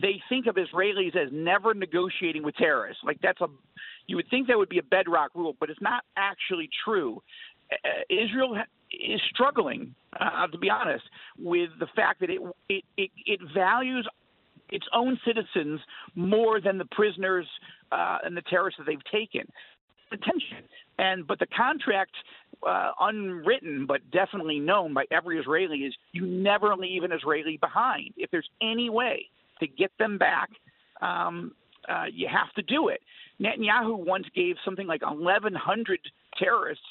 [0.00, 3.02] they think of Israelis as never negotiating with terrorists.
[3.04, 3.48] Like that's a,
[4.06, 7.20] you would think that would be a bedrock rule, but it's not actually true.
[7.72, 8.56] Uh, Israel
[8.92, 11.04] is struggling, uh, to be honest,
[11.38, 14.06] with the fact that it, it it it values
[14.70, 15.80] its own citizens
[16.14, 17.46] more than the prisoners
[17.90, 19.42] uh, and the terrorists that they've taken.
[20.12, 20.58] Attention,
[20.98, 22.12] and but the contract
[22.66, 28.12] uh, unwritten but definitely known by every Israeli is you never leave an Israeli behind.
[28.16, 29.26] If there's any way
[29.60, 30.50] to get them back,
[31.00, 31.52] um,
[31.88, 33.00] uh, you have to do it.
[33.40, 36.00] Netanyahu once gave something like 1,100
[36.38, 36.84] terrorists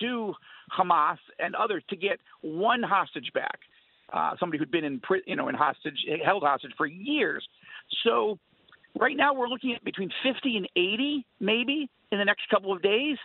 [0.00, 0.34] to
[0.76, 3.60] Hamas and others to get one hostage back.
[4.12, 7.46] uh, somebody who'd been in you know in hostage held hostage for years.
[8.04, 8.38] So
[8.98, 12.82] right now we're looking at between 50 and 80 maybe in the next couple of
[12.82, 13.16] days,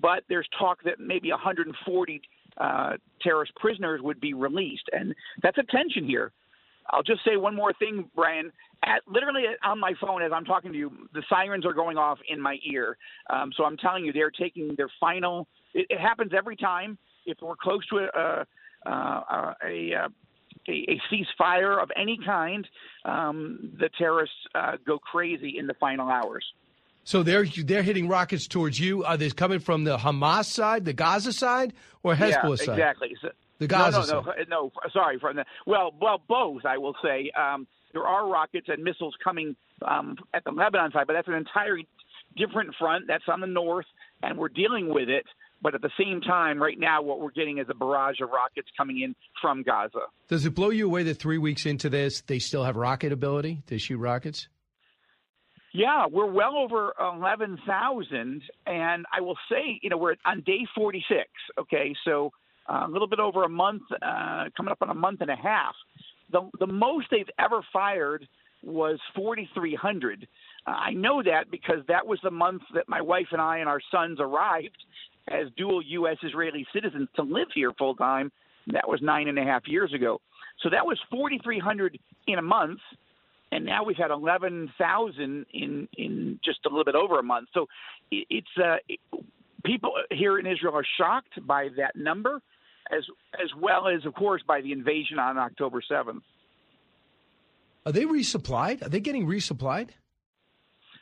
[0.00, 2.22] but there's talk that maybe 140
[2.56, 6.32] uh, terrorist prisoners would be released, and that's a tension here.
[6.90, 8.50] I'll just say one more thing, Brian.
[8.84, 12.18] At literally on my phone as I'm talking to you, the sirens are going off
[12.28, 12.96] in my ear.
[13.28, 15.46] Um, so I'm telling you, they're taking their final.
[15.74, 16.96] It, it happens every time.
[17.26, 18.46] If we're close to a
[18.86, 20.08] a, a,
[20.68, 22.66] a, a ceasefire of any kind,
[23.04, 26.44] um, the terrorists uh, go crazy in the final hours.
[27.04, 29.02] So they're they're hitting rockets towards you.
[29.02, 31.72] Are they coming from the Hamas side, the Gaza side,
[32.02, 32.78] or Hezbollah yeah, side?
[32.78, 33.16] Exactly.
[33.22, 33.28] So,
[33.58, 34.46] the Gaza no, no, side.
[34.50, 34.90] no, no.
[34.92, 36.66] Sorry, from the well, well, both.
[36.66, 41.06] I will say um, there are rockets and missiles coming um, at the Lebanon side,
[41.06, 41.88] but that's an entirely
[42.36, 43.06] different front.
[43.08, 43.86] That's on the north,
[44.22, 45.24] and we're dealing with it.
[45.60, 48.68] But at the same time, right now, what we're getting is a barrage of rockets
[48.76, 50.06] coming in from Gaza.
[50.28, 53.62] Does it blow you away that three weeks into this, they still have rocket ability
[53.66, 54.48] to shoot rockets?
[55.72, 58.42] Yeah, we're well over 11,000.
[58.66, 61.28] And I will say, you know, we're on day 46.
[61.58, 61.94] Okay.
[62.04, 62.30] So
[62.68, 65.36] uh, a little bit over a month, uh, coming up on a month and a
[65.36, 65.74] half.
[66.30, 68.28] The, the most they've ever fired
[68.62, 70.26] was 4,300.
[70.66, 73.68] Uh, I know that because that was the month that my wife and I and
[73.68, 74.76] our sons arrived
[75.30, 76.16] as dual U.S.
[76.22, 78.32] Israeli citizens to live here full time.
[78.68, 80.20] That was nine and a half years ago.
[80.62, 82.80] So that was 4,300 in a month
[83.50, 87.48] and now we've had 11,000 in in just a little bit over a month.
[87.54, 87.66] So
[88.10, 88.76] it's uh,
[89.64, 92.40] people here in Israel are shocked by that number,
[92.90, 96.22] as as well as, of course, by the invasion on October 7th.
[97.86, 98.84] Are they resupplied?
[98.84, 99.90] Are they getting resupplied?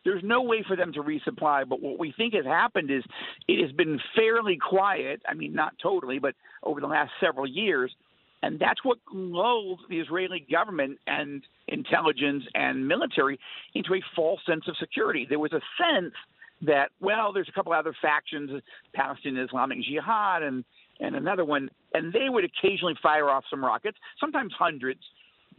[0.06, 3.02] There's no way for them to resupply, but what we think has happened is
[3.46, 5.20] it has been fairly quiet.
[5.28, 7.94] I mean, not totally, but over the last several years
[8.42, 13.38] and that's what lulled the Israeli government and intelligence and military
[13.74, 15.26] into a false sense of security.
[15.28, 16.14] There was a sense
[16.62, 18.50] that, well, there's a couple other factions,
[18.94, 20.64] Palestinian Islamic Jihad and,
[21.00, 25.00] and another one, and they would occasionally fire off some rockets, sometimes hundreds.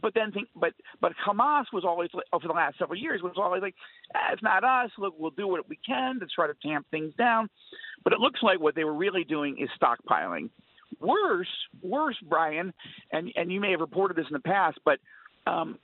[0.00, 3.62] But then think, but but Hamas was always over the last several years was always
[3.62, 3.74] like,
[4.14, 4.90] ah, it's not us.
[4.98, 7.48] Look, we'll do what we can to try to tamp things down.
[8.04, 10.50] But it looks like what they were really doing is stockpiling.
[11.00, 11.48] Worse,
[11.82, 12.72] worse, Brian,
[13.12, 14.98] and and you may have reported this in the past, but
[15.46, 15.78] um,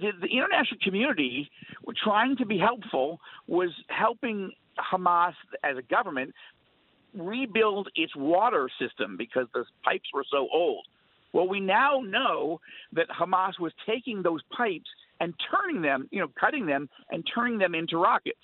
[0.00, 1.50] the, the international community,
[1.84, 6.34] were trying to be helpful, was helping Hamas as a government
[7.16, 10.84] rebuild its water system because the pipes were so old.
[11.34, 12.60] Well, we now know
[12.92, 14.88] that Hamas was taking those pipes
[15.20, 18.38] and turning them, you know, cutting them and turning them into rockets.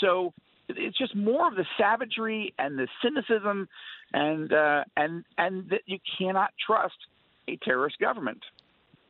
[0.00, 0.34] So
[0.68, 3.68] it's just more of the savagery and the cynicism
[4.12, 6.96] and uh, and and that you cannot trust
[7.48, 8.42] a terrorist government.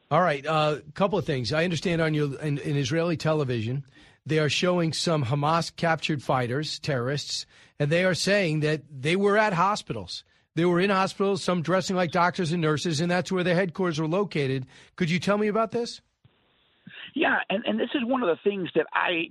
[0.09, 1.53] All right, a uh, couple of things.
[1.53, 3.85] I understand on your in, in Israeli television,
[4.25, 7.45] they are showing some Hamas captured fighters, terrorists,
[7.81, 10.23] and they are saying that they were at hospitals.
[10.57, 14.01] They were in hospitals, some dressing like doctors and nurses, and that's where their headquarters
[14.01, 14.67] were located.
[14.97, 16.01] Could you tell me about this?
[17.15, 19.31] Yeah, and, and this is one of the things that I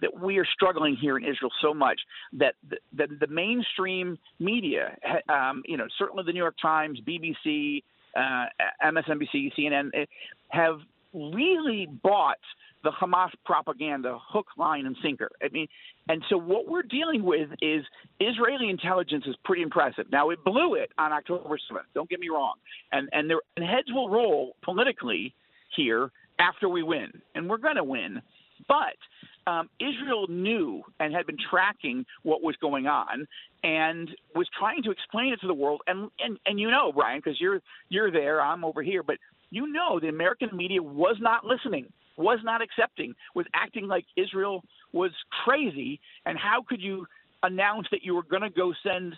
[0.00, 2.00] that we are struggling here in Israel so much
[2.34, 4.96] that the, the, the mainstream media,
[5.28, 7.82] um, you know, certainly the New York Times, BBC,
[8.16, 8.46] uh,
[8.84, 10.06] MSNBC, CNN, eh,
[10.50, 10.78] have
[11.12, 12.38] really bought
[12.82, 15.30] the Hamas propaganda hook, line, and sinker.
[15.42, 15.66] I mean,
[16.08, 17.84] and so what we're dealing with is
[18.20, 20.06] Israeli intelligence is pretty impressive.
[20.10, 21.80] Now it blew it on October 7th.
[21.94, 22.54] Don't get me wrong,
[22.92, 25.34] and and, there, and heads will roll politically
[25.76, 28.22] here after we win, and we're going to win.
[28.68, 33.26] But um, Israel knew and had been tracking what was going on
[33.62, 35.80] and was trying to explain it to the world.
[35.86, 39.16] And and, and you know, Brian, because you're you're there, I'm over here, but
[39.50, 41.86] you know the American media was not listening,
[42.16, 44.62] was not accepting, was acting like Israel
[44.92, 45.12] was
[45.44, 46.00] crazy.
[46.26, 47.06] And how could you
[47.42, 49.14] announce that you were going to go send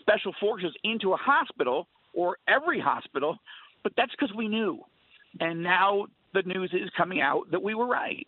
[0.00, 3.38] special forces into a hospital or every hospital?
[3.82, 4.80] But that's because we knew.
[5.40, 8.26] And now the news is coming out that we were right.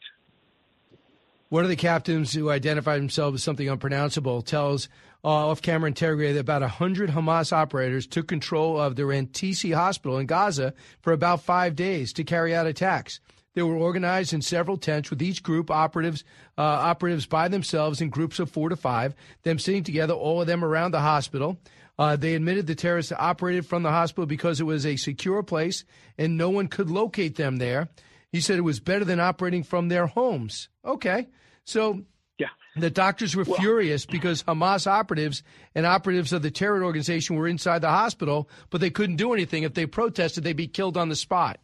[1.48, 4.88] One of the captains who identified himself as something unpronounceable tells
[5.24, 10.26] uh, off-camera interrogator that about 100 Hamas operators took control of the Rantisi hospital in
[10.26, 13.18] Gaza for about five days to carry out attacks.
[13.54, 16.24] They were organized in several tents with each group operatives
[16.56, 20.46] uh, operatives by themselves in groups of four to five, them sitting together, all of
[20.46, 21.58] them around the hospital.
[21.98, 25.84] Uh, they admitted the terrorists operated from the hospital because it was a secure place
[26.16, 27.88] and no one could locate them there.
[28.32, 30.68] He said it was better than operating from their homes.
[30.84, 31.28] Okay.
[31.64, 32.04] So
[32.38, 35.42] yeah, The doctors were furious because Hamas operatives
[35.74, 39.64] and operatives of the terror organization were inside the hospital, but they couldn't do anything.
[39.64, 41.60] If they protested, they'd be killed on the spot.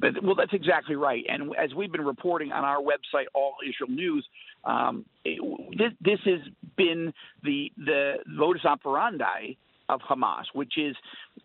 [0.00, 1.24] But, well, that's exactly right.
[1.28, 4.26] And as we've been reporting on our website, All Israel News,
[4.64, 5.40] um, it,
[5.76, 6.40] this, this has
[6.76, 7.12] been
[7.42, 9.56] the the modus operandi
[9.88, 10.94] of Hamas, which is,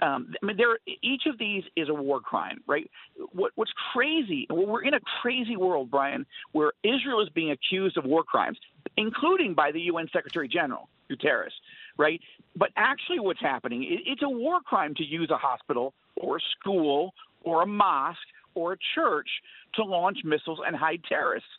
[0.01, 2.89] um, I mean, there each of these is a war crime, right?
[3.31, 4.47] What, what's crazy?
[4.49, 8.57] Well, we're in a crazy world, Brian, where Israel is being accused of war crimes,
[8.97, 11.53] including by the UN Secretary General Guterres,
[11.97, 12.19] right?
[12.55, 13.83] But actually, what's happening?
[13.83, 17.13] It, it's a war crime to use a hospital or a school
[17.43, 18.19] or a mosque
[18.55, 19.29] or a church
[19.75, 21.49] to launch missiles and hide terrorists.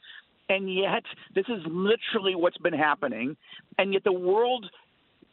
[0.48, 1.04] And yet,
[1.34, 3.36] this is literally what's been happening.
[3.78, 4.66] And yet, the world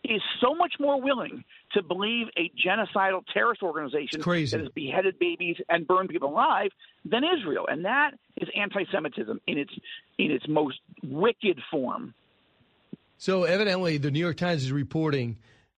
[0.03, 1.43] is so much more willing
[1.73, 6.71] to believe a genocidal terrorist organization that has beheaded babies and burned people alive
[7.05, 9.71] than Israel, and that is anti-Semitism in its
[10.17, 12.13] in its most wicked form.
[13.17, 15.37] So evidently, the New York Times is reporting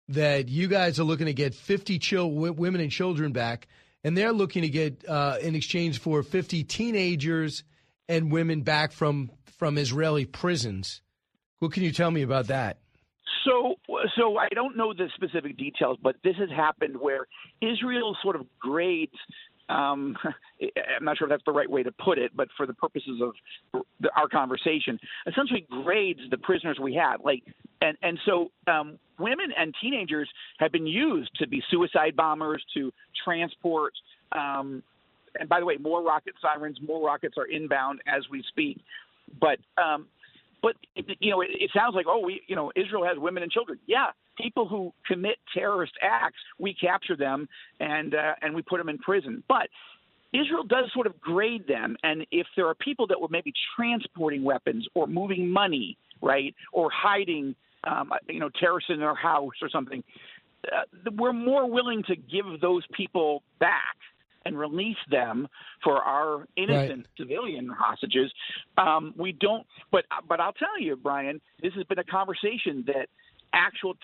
[0.09, 3.67] that you guys are looking to get 50 chil- women and children back,
[4.03, 7.63] and they're looking to get uh, in exchange for 50 teenagers
[8.07, 11.01] and women back from from Israeli prisons.
[11.59, 12.79] What can you tell me about that?
[13.45, 13.75] So,
[14.17, 17.27] so I don't know the specific details, but this has happened where
[17.61, 19.15] Israel sort of grades.
[19.69, 20.17] Um,
[20.97, 23.21] I'm not sure if that's the right way to put it, but for the purposes
[23.21, 27.21] of the, our conversation, essentially grades the prisoners we have.
[27.23, 27.43] Like,
[27.81, 30.29] and and so um, women and teenagers
[30.59, 32.91] have been used to be suicide bombers, to
[33.23, 33.93] transport.
[34.31, 34.83] Um,
[35.39, 38.79] and by the way, more rocket sirens, more rockets are inbound as we speak.
[39.39, 40.07] But um,
[40.61, 40.75] but
[41.19, 43.79] you know, it, it sounds like oh, we you know, Israel has women and children.
[43.87, 44.07] Yeah,
[44.37, 47.47] people who commit terrorist acts, we capture them
[47.79, 49.43] and uh, and we put them in prison.
[49.47, 49.67] But
[50.33, 54.43] Israel does sort of grade them, and if there are people that were maybe transporting
[54.43, 59.69] weapons or moving money, right, or hiding, um, you know, terrorists in their house or
[59.69, 60.03] something,
[60.71, 60.81] uh,
[61.15, 63.97] we're more willing to give those people back
[64.45, 65.47] and release them
[65.83, 67.07] for our innocent right.
[67.17, 68.31] civilian hostages.
[68.77, 73.07] Um, we don't, but but I'll tell you, Brian, this has been a conversation that
[73.53, 73.95] actual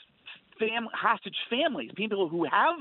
[0.60, 2.76] fam, hostage families, people who have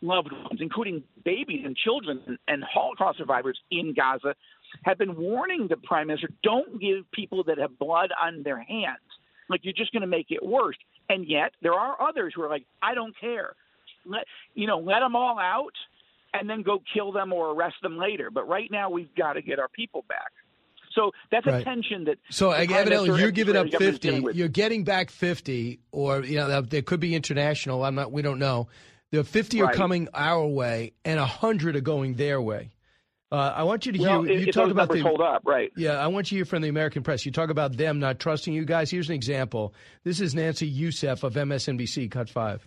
[0.00, 4.34] loved ones, including babies and children and, and Holocaust survivors in Gaza,
[4.82, 8.98] have been warning the prime minister: don't give people that have blood on their hands.
[9.48, 10.76] Like you're just going to make it worse.
[11.08, 13.54] And yet there are others who are like, I don't care.
[14.06, 15.74] Let you know, let them all out
[16.34, 18.30] and then go kill them or arrest them later.
[18.30, 20.32] But right now, we've got to get our people back.
[20.94, 21.60] So that's right.
[21.60, 22.18] a tension that.
[22.30, 24.24] So evidently, you're giving up fifty.
[24.32, 27.84] You're getting back fifty, or you know, there could be international.
[27.84, 28.12] I'm not.
[28.12, 28.68] We don't know.
[29.10, 29.74] The fifty right.
[29.74, 32.70] are coming our way, and hundred are going their way.
[33.32, 34.08] Uh, I want you to hear.
[34.08, 35.72] Well, you talk about the hold up, right?
[35.76, 37.26] Yeah, I want you to hear from the American press.
[37.26, 38.90] You talk about them not trusting you guys.
[38.90, 39.74] Here's an example.
[40.04, 42.10] This is Nancy Youssef of MSNBC.
[42.10, 42.66] Cut five.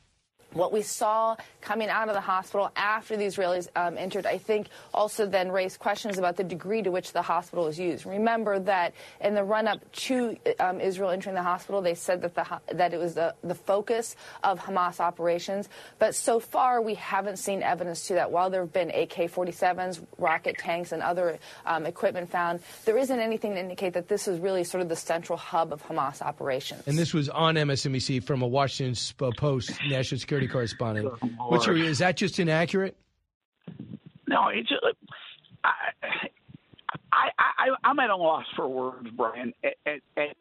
[0.54, 4.70] What we saw coming out of the hospital after the Israelis um, entered, I think,
[4.94, 8.06] also then raised questions about the degree to which the hospital was used.
[8.06, 12.46] Remember that in the run-up to um, Israel entering the hospital, they said that the
[12.74, 15.68] that it was the, the focus of Hamas operations.
[16.00, 18.32] But so far, we haven't seen evidence to that.
[18.32, 23.54] While there have been AK-47s, rocket tanks, and other um, equipment found, there isn't anything
[23.54, 26.84] to indicate that this is really sort of the central hub of Hamas operations.
[26.88, 28.96] And this was on MSNBC from a Washington
[29.38, 31.12] Post national security security correspondent.
[31.50, 32.96] What's your, is that just inaccurate?
[34.28, 34.70] No, it's.
[34.72, 35.68] Uh,
[37.12, 39.54] I, I, I, I'm at a loss for words, Brian.
[39.64, 40.36] At, at, at,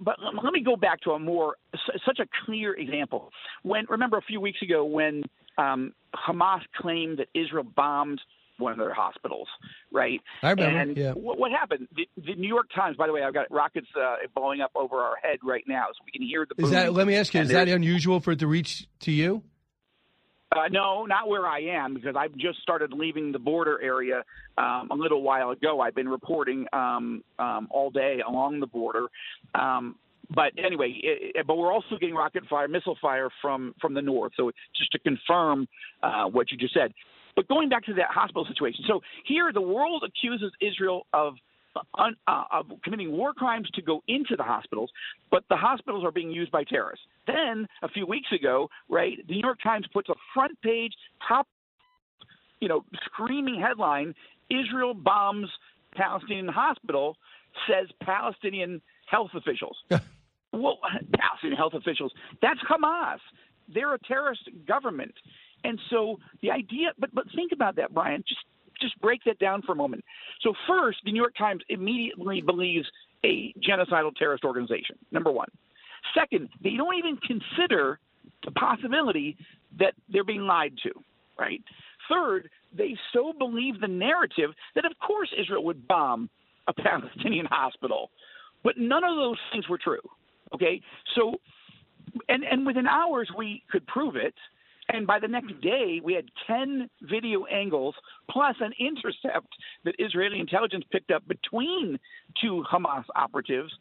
[0.00, 1.56] but let me go back to a more
[2.04, 3.30] such a clear example.
[3.62, 5.22] When remember a few weeks ago when
[5.58, 8.20] um, Hamas claimed that Israel bombed
[8.62, 9.48] one of their hospitals,
[9.90, 10.20] right?
[10.42, 10.78] I remember.
[10.78, 11.12] And yeah.
[11.12, 11.88] what, what happened?
[11.94, 14.96] The, the, New York Times, by the way, I've got rockets uh, blowing up over
[14.96, 16.64] our head right now, so we can hear the.
[16.64, 16.92] Is that?
[16.92, 19.42] Let me ask you: Is that unusual for it to reach to you?
[20.54, 24.22] Uh, no, not where I am because I've just started leaving the border area
[24.58, 25.80] um, a little while ago.
[25.80, 29.06] I've been reporting um, um, all day along the border.
[29.54, 29.96] Um,
[30.34, 34.02] but anyway, it, it, but we're also getting rocket fire, missile fire from from the
[34.02, 34.32] north.
[34.36, 35.68] So just to confirm
[36.02, 36.92] uh, what you just said,
[37.36, 41.34] but going back to that hospital situation, so here the world accuses Israel of
[41.96, 44.90] uh, of committing war crimes to go into the hospitals,
[45.30, 47.04] but the hospitals are being used by terrorists.
[47.26, 50.92] Then a few weeks ago, right, the New York Times puts a front page,
[51.26, 51.48] top,
[52.60, 54.14] you know, screaming headline:
[54.50, 55.48] Israel bombs
[55.94, 57.16] Palestinian hospital,
[57.66, 59.76] says Palestinian health officials.
[60.52, 60.78] well,
[61.18, 62.12] Palestinian health officials.
[62.40, 63.18] That's Hamas.
[63.72, 65.14] They're a terrorist government.
[65.64, 68.22] And so the idea, but but think about that, Brian.
[68.26, 68.40] Just
[68.80, 70.04] just break that down for a moment.
[70.40, 72.86] So first, the New York Times immediately believes
[73.24, 74.96] a genocidal terrorist organization.
[75.12, 75.48] Number one.
[76.14, 78.00] Second, they don't even consider
[78.44, 79.36] the possibility
[79.78, 80.90] that they're being lied to,
[81.38, 81.62] right?
[82.08, 86.28] Third, they so believe the narrative that of course Israel would bomb
[86.66, 88.10] a Palestinian hospital.
[88.64, 90.00] But none of those things were true.
[90.54, 90.80] Okay?
[91.14, 91.34] So
[92.28, 94.34] and and within hours we could prove it.
[94.92, 97.94] And by the next day, we had 10 video angles
[98.30, 99.48] plus an intercept
[99.84, 101.98] that Israeli intelligence picked up between
[102.40, 103.72] two Hamas operatives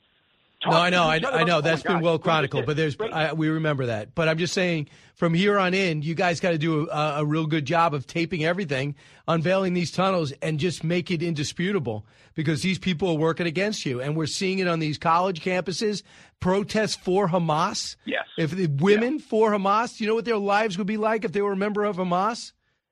[0.66, 1.58] no, I know, I, I know.
[1.58, 4.14] Oh That's oh been well chronicled, but there's I, we remember that.
[4.14, 7.26] But I'm just saying, from here on in, you guys got to do a, a,
[7.26, 8.96] real good job of taping everything,
[9.28, 12.06] unveiling these tunnels, and just make it indisputable
[12.36, 16.04] because these people are working against you, and we're seeing it on these college campuses.
[16.40, 17.98] Protests for Hamas.
[18.06, 18.26] Yes.
[18.36, 19.26] If the women yeah.
[19.28, 21.86] for Hamas, you know what their lives would be like if they were a member
[21.86, 22.52] of Hamas?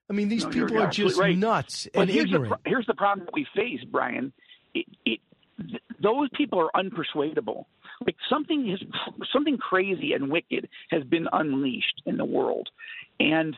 [0.09, 1.37] I mean, these no, people are just right.
[1.37, 2.63] nuts but and here's ignorant.
[2.63, 4.33] The, here's the problem that we face, Brian.
[4.73, 5.19] It, it,
[6.01, 7.65] those people are unpersuadable.
[8.05, 8.79] Like something has
[9.33, 12.69] something crazy and wicked has been unleashed in the world,
[13.19, 13.57] and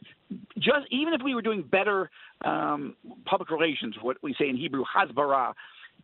[0.58, 2.10] just even if we were doing better
[2.44, 2.96] um,
[3.26, 5.54] public relations, what we say in Hebrew, hasbara,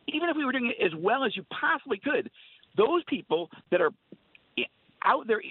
[0.07, 2.30] even if we were doing it as well as you possibly could,
[2.76, 3.91] those people that are
[5.03, 5.41] out there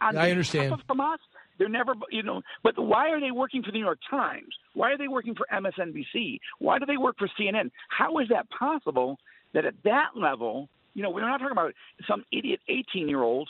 [0.00, 0.72] on I understand.
[0.72, 1.18] of Hamas,
[1.58, 2.42] they're never, you know.
[2.62, 4.48] But why are they working for the New York Times?
[4.74, 6.40] Why are they working for MSNBC?
[6.58, 7.70] Why do they work for CNN?
[7.88, 9.18] How is that possible?
[9.54, 11.74] That at that level, you know, we're not talking about
[12.08, 13.48] some idiot 18 year old.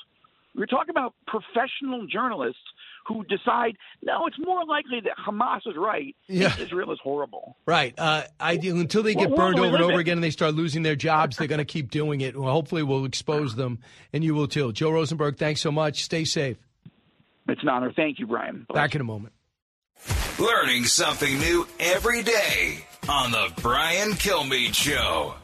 [0.54, 2.60] We're talking about professional journalists
[3.06, 6.54] who decide, no, it's more likely that Hamas is right yeah.
[6.58, 7.56] Israel is horrible.
[7.66, 7.98] Right.
[7.98, 10.82] Uh, I, until they get well, burned over and over again and they start losing
[10.82, 12.36] their jobs, they're going to keep doing it.
[12.36, 13.78] Well, hopefully, we'll expose them,
[14.12, 14.72] and you will too.
[14.72, 16.04] Joe Rosenberg, thanks so much.
[16.04, 16.58] Stay safe.
[17.48, 17.92] It's an honor.
[17.94, 18.66] Thank you, Brian.
[18.72, 19.34] Back in a moment.
[20.38, 25.34] Learning something new every day on The Brian Kilmeade Show.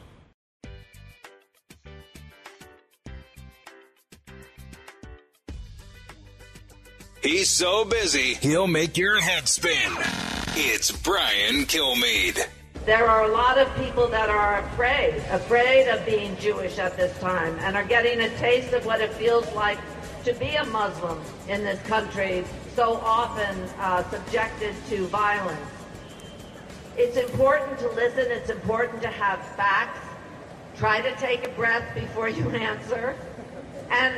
[7.21, 9.91] He's so busy, he'll make your head spin.
[10.55, 12.47] It's Brian Kilmeade.
[12.85, 17.17] There are a lot of people that are afraid, afraid of being Jewish at this
[17.19, 19.79] time, and are getting a taste of what it feels like
[20.23, 25.59] to be a Muslim in this country, so often uh, subjected to violence.
[26.95, 29.99] It's important to listen, it's important to have facts.
[30.77, 33.13] Try to take a breath before you answer.
[33.89, 34.15] And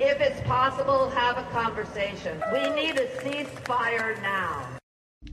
[0.00, 2.42] if it's possible, have a conversation.
[2.52, 4.66] We need a ceasefire now.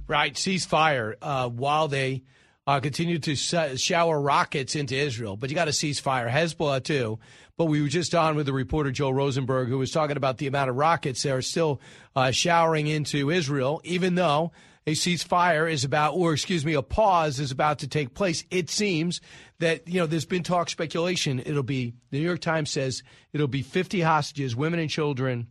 [0.07, 2.23] Right, ceasefire uh, while they
[2.65, 5.38] uh, continue to shower rockets into Israel.
[5.38, 6.30] But you got to ceasefire.
[6.30, 7.19] Hezbollah, too.
[7.57, 10.48] But we were just on with the reporter Joel Rosenberg, who was talking about the
[10.48, 11.81] amount of rockets that are still
[12.15, 14.52] uh, showering into Israel, even though
[14.88, 18.46] a ceasefire is about, or excuse me, a pause is about to take place.
[18.50, 19.20] It seems
[19.60, 21.42] that, you know, there's been talk speculation.
[21.46, 23.04] It'll be, the New York Times says
[23.34, 25.48] it'll be 50 hostages, women and children,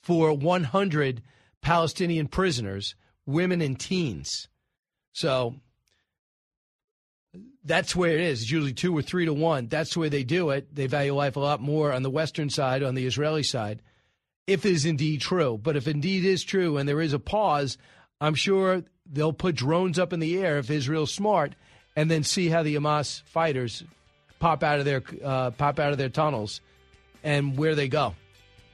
[0.00, 1.22] for 100
[1.60, 2.94] Palestinian prisoners,
[3.26, 4.48] women and teens.
[5.12, 5.56] So
[7.62, 8.40] that's where it is.
[8.40, 9.68] It's usually two or three to one.
[9.68, 10.74] That's the way they do it.
[10.74, 13.82] They value life a lot more on the Western side, on the Israeli side,
[14.46, 15.60] if it is indeed true.
[15.62, 17.76] But if indeed is true and there is a pause,
[18.22, 21.56] I'm sure they'll put drones up in the air if Israel's smart,
[21.96, 23.82] and then see how the Hamas fighters
[24.38, 26.60] pop out of their uh, pop out of their tunnels
[27.24, 28.14] and where they go.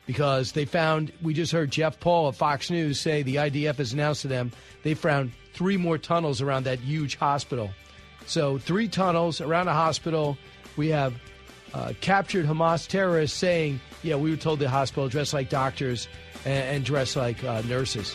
[0.06, 3.92] Because they found, we just heard Jeff Paul of Fox News say the IDF has
[3.92, 4.52] announced to them
[4.82, 7.70] they found three more tunnels around that huge hospital.
[8.26, 10.36] So, three tunnels around a hospital.
[10.76, 11.14] We have
[11.72, 16.06] uh, captured Hamas terrorists saying, yeah, we were told the hospital dress like doctors
[16.44, 18.14] and, and dress like uh, nurses.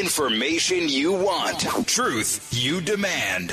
[0.00, 3.50] Information you want, truth you demand.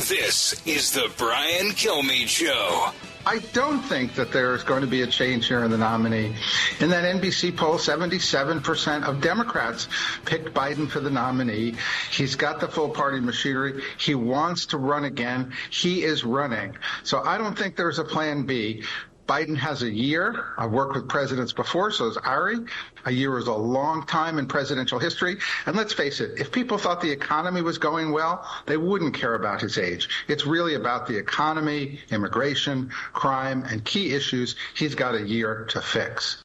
[0.00, 2.90] This is the Brian Kilmeade Show.
[3.26, 6.34] I don't think that there's going to be a change here in the nominee.
[6.80, 9.88] In that NBC poll, 77% of Democrats
[10.24, 11.74] picked Biden for the nominee.
[12.10, 13.82] He's got the full party machinery.
[13.98, 15.52] He wants to run again.
[15.68, 16.78] He is running.
[17.02, 18.84] So I don't think there's a plan B.
[19.30, 20.44] Biden has a year.
[20.58, 22.64] I've worked with presidents before, so has Ari.
[23.04, 25.36] A year is a long time in presidential history.
[25.66, 29.36] And let's face it, if people thought the economy was going well, they wouldn't care
[29.36, 30.08] about his age.
[30.26, 35.80] It's really about the economy, immigration, crime, and key issues he's got a year to
[35.80, 36.42] fix.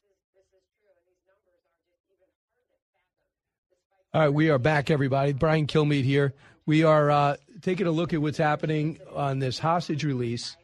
[4.14, 5.32] All right, we are back, everybody.
[5.32, 6.34] Brian Kilmeade here.
[6.66, 10.56] We are uh, taking a look at what's happening on this hostage release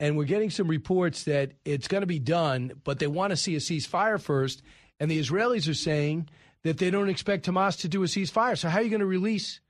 [0.00, 3.36] and we're getting some reports that it's going to be done, but they want to
[3.36, 4.62] see a ceasefire first.
[5.00, 6.28] And the Israelis are saying
[6.62, 8.56] that they don't expect Hamas to do a ceasefire.
[8.56, 9.60] So how are you going to release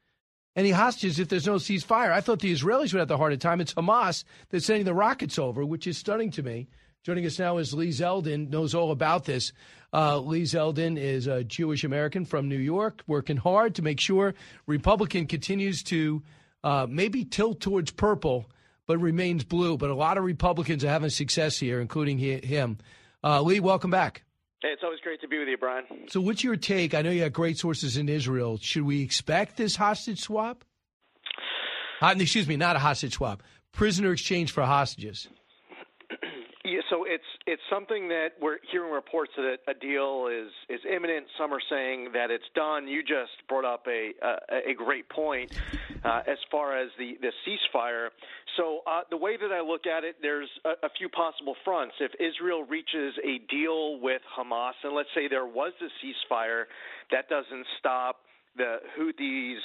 [0.57, 2.13] any hostages if there's no ceasefire?
[2.13, 3.61] I thought the Israelis would have the harder time.
[3.61, 6.69] It's Hamas that's sending the rockets over, which is stunning to me.
[7.05, 9.53] Joining us now is Lee Zeldin, knows all about this.
[9.93, 14.35] Uh, Lee Zeldin is a Jewish American from New York, working hard to make sure
[14.67, 16.23] Republican continues to
[16.65, 18.51] uh, maybe tilt towards purple
[18.89, 19.77] but remains blue.
[19.79, 22.79] But a lot of Republicans are having success here, including he, him.
[23.23, 24.25] Uh, Lee, welcome back.
[24.61, 25.85] Hey, it's always great to be with you, Brian.
[26.09, 26.93] So, what's your take?
[26.93, 28.59] I know you have great sources in Israel.
[28.61, 30.65] Should we expect this hostage swap?
[32.01, 33.45] Uh, excuse me, not a hostage swap.
[33.73, 35.29] Prisoner exchange for hostages.
[36.91, 41.27] So it's it's something that we're hearing reports that a deal is is imminent.
[41.37, 42.89] Some are saying that it's done.
[42.89, 45.53] You just brought up a a, a great point
[46.05, 48.09] uh, as far as the the ceasefire.
[48.57, 51.95] So uh, the way that I look at it, there's a, a few possible fronts.
[52.01, 56.65] If Israel reaches a deal with Hamas, and let's say there was a ceasefire,
[57.11, 58.17] that doesn't stop
[58.59, 59.57] the Houthis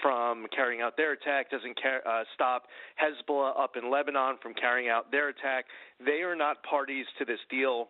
[0.00, 1.76] from carrying out their attack, doesn't
[2.06, 2.64] uh, stop
[3.02, 5.64] Hezbollah up in Lebanon from carrying out their attack.
[6.04, 7.88] They are not parties to this deal,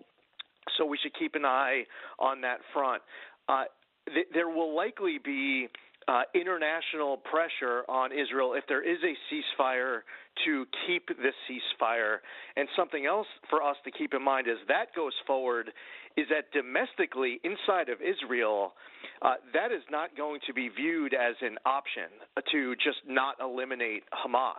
[0.79, 1.85] so we should keep an eye
[2.19, 3.03] on that front.
[3.49, 3.65] Uh,
[4.07, 5.69] th- there will likely be
[6.09, 10.01] uh, international pressure on Israel if there is a ceasefire
[10.45, 12.19] to keep this ceasefire.
[12.57, 15.70] And something else for us to keep in mind as that goes forward
[16.16, 18.74] is that domestically inside of Israel,
[19.23, 22.11] uh, that is not going to be viewed as an option
[22.51, 24.55] to just not eliminate Hamas.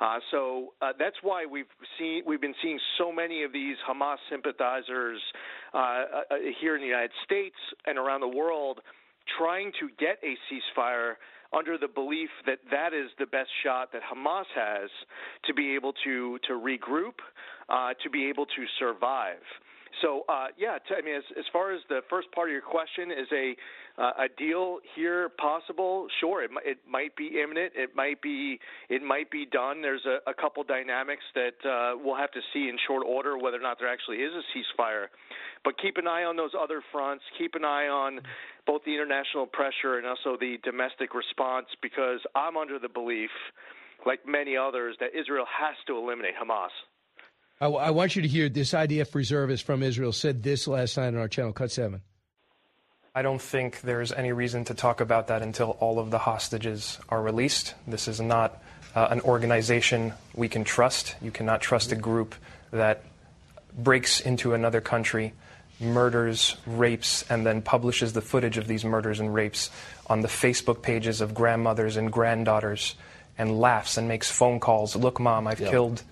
[0.00, 1.66] Uh, so uh, that's why we've
[1.98, 5.20] seen we've been seeing so many of these Hamas sympathizers
[5.74, 6.04] uh, uh,
[6.60, 7.56] here in the United States
[7.86, 8.80] and around the world
[9.36, 11.14] trying to get a ceasefire
[11.52, 14.90] under the belief that that is the best shot that Hamas has
[15.46, 17.20] to be able to to regroup,
[17.68, 19.42] uh, to be able to survive.
[20.02, 22.62] So uh, yeah, t- I mean, as, as far as the first part of your
[22.62, 23.56] question is a
[23.98, 26.06] uh, a deal here possible?
[26.20, 27.72] Sure, it, it might be imminent.
[27.74, 29.82] It might be it might be done.
[29.82, 33.56] There's a, a couple dynamics that uh, we'll have to see in short order whether
[33.56, 35.06] or not there actually is a ceasefire.
[35.64, 37.24] But keep an eye on those other fronts.
[37.36, 38.20] Keep an eye on
[38.66, 43.30] both the international pressure and also the domestic response because I'm under the belief,
[44.06, 46.70] like many others, that Israel has to eliminate Hamas.
[47.60, 51.08] I, I, want you to hear this IDF reservist from Israel said this last night
[51.08, 52.00] on our channel, Cut 7.
[53.14, 56.98] I don't think there's any reason to talk about that until all of the hostages
[57.08, 57.74] are released.
[57.86, 58.62] This is not
[58.94, 61.16] uh, an organization we can trust.
[61.20, 62.36] You cannot trust a group
[62.70, 63.02] that
[63.76, 65.32] breaks into another country,
[65.80, 69.70] murders, rapes, and then publishes the footage of these murders and rapes
[70.06, 72.94] on the Facebook pages of grandmothers and granddaughters
[73.36, 74.94] and laughs and makes phone calls.
[74.94, 76.04] Look, mom, I've killed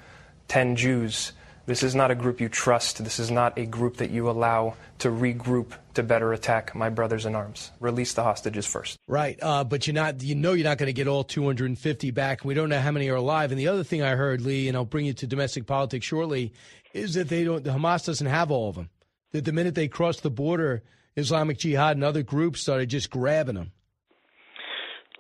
[0.49, 1.33] 10 Jews.
[1.67, 3.03] This is not a group you trust.
[3.03, 7.27] This is not a group that you allow to regroup to better attack my brothers
[7.27, 7.73] in arms.
[7.81, 8.97] Release the hostages first.
[9.09, 10.23] Right, uh, but you're not.
[10.23, 12.45] You know, you're not going to get all 250 back.
[12.45, 13.51] We don't know how many are alive.
[13.51, 16.53] And the other thing I heard, Lee, and I'll bring you to domestic politics shortly,
[16.95, 17.65] is that they don't.
[17.65, 18.89] The Hamas doesn't have all of them.
[19.33, 20.85] That the minute they crossed the border,
[21.17, 23.73] Islamic Jihad and other groups started just grabbing them.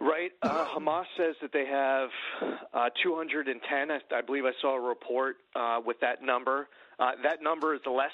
[0.00, 0.30] Right.
[0.42, 2.10] Uh, Hamas says that they have
[2.74, 3.90] uh, 210.
[3.90, 6.68] I, I, believe I saw a report uh, with that number.
[6.98, 8.10] Uh, that number is less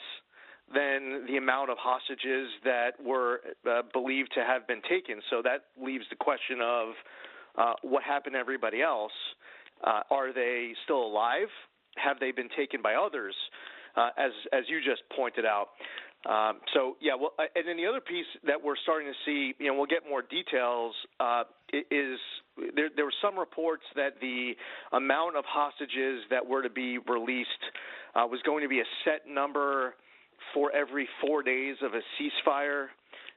[0.72, 5.20] than the amount of hostages that were uh, believed to have been taken.
[5.28, 6.88] So that leaves the question of
[7.59, 9.12] uh, what happened to everybody else.
[9.82, 11.48] are they still alive?
[11.96, 13.34] Have they been taken by others?
[14.16, 15.68] as as you just pointed out.
[16.28, 19.54] Um, so yeah, well, uh, and then the other piece that we're starting to see,
[19.58, 20.94] you know, we'll get more details.
[21.18, 22.18] Uh, is
[22.76, 24.52] there, there were some reports that the
[24.92, 27.48] amount of hostages that were to be released
[28.14, 29.94] uh, was going to be a set number
[30.54, 32.86] for every four days of a ceasefire.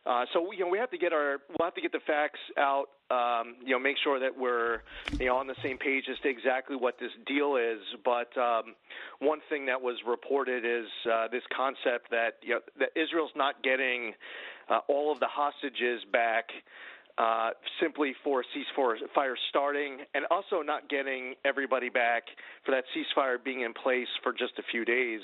[0.05, 2.39] Uh, so you know we have to get our we'll have to get the facts
[2.57, 2.85] out.
[3.09, 4.81] Um, you know, make sure that we're
[5.19, 7.79] you know on the same page as to exactly what this deal is.
[8.03, 8.75] But um,
[9.19, 13.63] one thing that was reported is uh, this concept that you know, that Israel's not
[13.63, 14.13] getting
[14.69, 16.45] uh, all of the hostages back.
[17.17, 17.51] Uh,
[17.81, 22.23] simply for ceasefire starting, and also not getting everybody back
[22.65, 25.21] for that ceasefire being in place for just a few days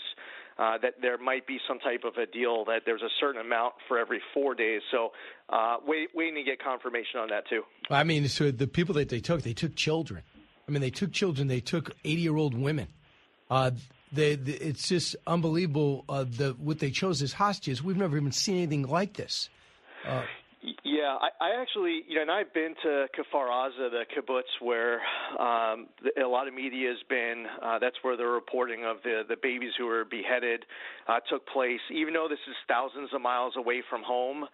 [0.62, 3.74] uh, that there might be some type of a deal that there's a certain amount
[3.88, 4.82] for every four days.
[4.92, 5.12] So
[5.50, 7.64] uh, wait, waiting to get confirmation on that too.
[7.90, 10.22] I mean, so the people that they took, they took children.
[10.68, 11.48] I mean, they took children.
[11.48, 12.90] They took 80 year old women.
[13.50, 13.72] Uh,
[14.12, 16.06] they, they, it's just unbelievable.
[16.08, 17.82] Uh, the what they chose as hostages.
[17.82, 19.50] We've never even seen anything like this.
[20.06, 20.24] Uh,
[20.84, 25.02] Yeah, I, I actually, you know, and I've been to Kfar Aza, the kibbutz where
[25.40, 27.46] um, the, a lot of media has been.
[27.62, 30.66] Uh, that's where the reporting of the the babies who were beheaded
[31.08, 31.80] uh, took place.
[31.92, 34.46] Even though this is thousands of miles away from home,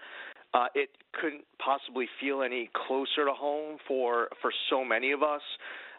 [0.53, 0.89] uh, it
[1.19, 5.41] couldn't possibly feel any closer to home for for so many of us.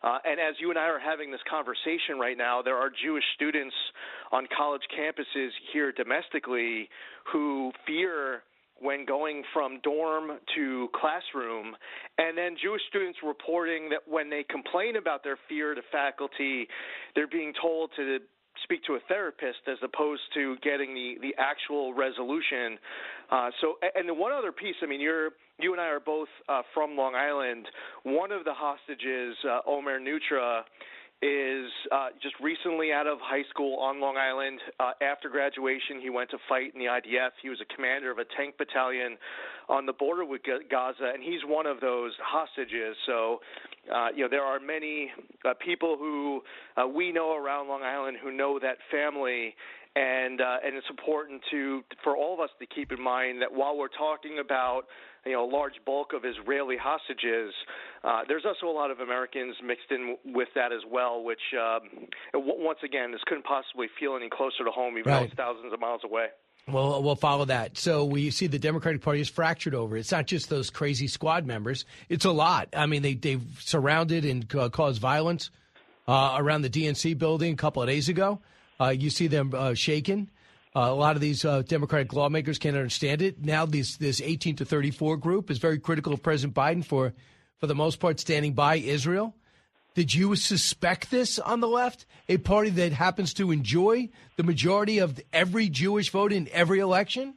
[0.02, 3.24] Uh, and as you and I are having this conversation right now, there are Jewish
[3.34, 3.74] students
[4.32, 6.88] on college campuses here domestically
[7.30, 8.42] who fear
[8.80, 11.74] when going from dorm to classroom,
[12.18, 16.68] and then Jewish students reporting that when they complain about their fear to faculty,
[17.14, 18.18] they're being told to
[18.64, 22.78] speak to a therapist as opposed to getting the the actual resolution.
[23.30, 26.28] Uh, so, and the one other piece, I mean, you're you and I are both
[26.48, 27.66] uh, from Long Island.
[28.04, 30.62] One of the hostages, uh, Omer Neutra
[31.20, 34.60] is uh, just recently out of high school on Long Island.
[34.78, 37.30] Uh, after graduation, he went to fight in the IDF.
[37.42, 39.18] He was a commander of a tank battalion
[39.68, 42.96] on the border with Gaza, and he's one of those hostages.
[43.06, 43.40] So,
[43.92, 45.10] uh, you know, there are many
[45.44, 46.42] uh, people who
[46.76, 49.54] uh, we know around Long Island who know that family.
[49.96, 53.52] And uh, and it's important to for all of us to keep in mind that
[53.52, 54.82] while we're talking about
[55.28, 57.52] you know, a large bulk of Israeli hostages.
[58.02, 62.08] Uh, there's also a lot of Americans mixed in with that as well, which, um,
[62.34, 65.20] once again, this couldn't possibly feel any closer to home, even right.
[65.20, 66.26] though it's thousands of miles away.
[66.66, 67.78] Well, we'll follow that.
[67.78, 69.96] So we see the Democratic Party is fractured over.
[69.96, 71.86] It's not just those crazy squad members.
[72.08, 72.68] It's a lot.
[72.74, 75.50] I mean, they they've surrounded and uh, caused violence
[76.06, 78.40] uh, around the DNC building a couple of days ago.
[78.80, 80.30] Uh, you see them uh, shaken.
[80.78, 83.44] Uh, a lot of these uh, Democratic lawmakers can't understand it.
[83.44, 87.14] Now, this this 18 to 34 group is very critical of President Biden for,
[87.56, 89.34] for the most part, standing by Israel.
[89.96, 92.06] Did you suspect this on the left?
[92.28, 97.34] A party that happens to enjoy the majority of every Jewish vote in every election?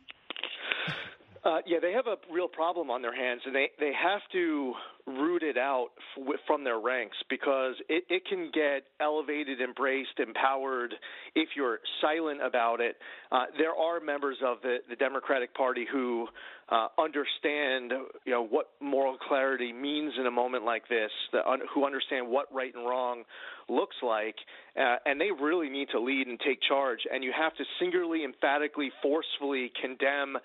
[1.44, 4.74] Uh, yeah, they have a real problem on their hands, and they they have to
[5.08, 10.94] root it out f- from their ranks because it, it can get elevated, embraced, empowered
[11.34, 12.98] if you're silent about it.
[13.32, 16.28] Uh, there are members of the, the Democratic Party who
[16.70, 17.92] uh, understand,
[18.26, 21.12] you know, what moral clarity means in a moment like this,
[21.48, 23.24] un- who understand what right and wrong
[23.68, 24.36] looks like,
[24.80, 27.00] uh, and they really need to lead and take charge.
[27.12, 30.38] And you have to singularly, emphatically, forcefully condemn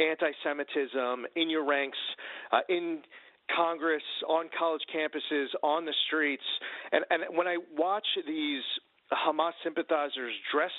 [0.00, 1.98] anti-Semitism in your ranks,
[2.52, 3.00] uh, in
[3.54, 6.42] Congress, on college campuses, on the streets.
[6.92, 8.62] And, and when I watch these
[9.12, 10.70] Hamas sympathizers dress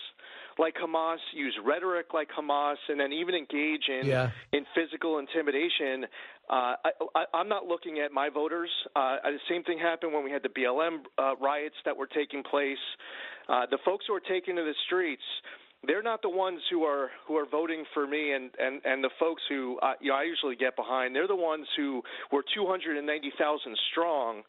[0.59, 4.31] like Hamas, use rhetoric like Hamas, and then even engage in yeah.
[4.53, 6.05] in physical intimidation.
[6.49, 6.75] Uh,
[7.15, 8.69] I, am not looking at my voters.
[8.95, 12.43] Uh, the same thing happened when we had the BLM uh, riots that were taking
[12.43, 12.77] place.
[13.47, 15.23] Uh, the folks who are taking to the streets
[15.85, 19.09] they're not the ones who are who are voting for me and and and the
[19.19, 21.15] folks who uh, you know I usually get behind.
[21.15, 24.43] They're the ones who were 290,000 strong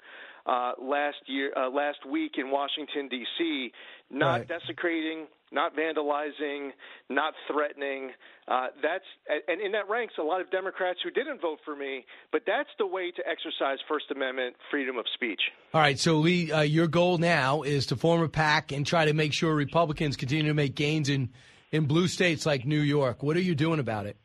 [0.46, 3.72] uh, last year uh, last week in Washington D.C.
[4.10, 4.48] Not right.
[4.48, 6.70] desecrating, not vandalizing,
[7.08, 8.10] not threatening.
[8.48, 9.04] Uh, that's
[9.48, 12.04] and in that ranks a lot of Democrats who didn't vote for me.
[12.30, 15.40] But that's the way to exercise First Amendment freedom of speech.
[15.74, 15.98] All right.
[15.98, 19.32] So Lee, uh, your goal now is to form a pack and try to make
[19.32, 21.30] sure Republicans continue to make gains in
[21.70, 23.22] in blue states like New York.
[23.22, 24.16] What are you doing about it?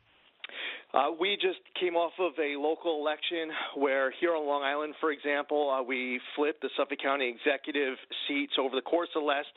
[0.94, 5.12] Uh, we just came off of a local election where here on Long Island, for
[5.12, 9.48] example, uh, we flipped the Suffolk County executive seats over the course of the last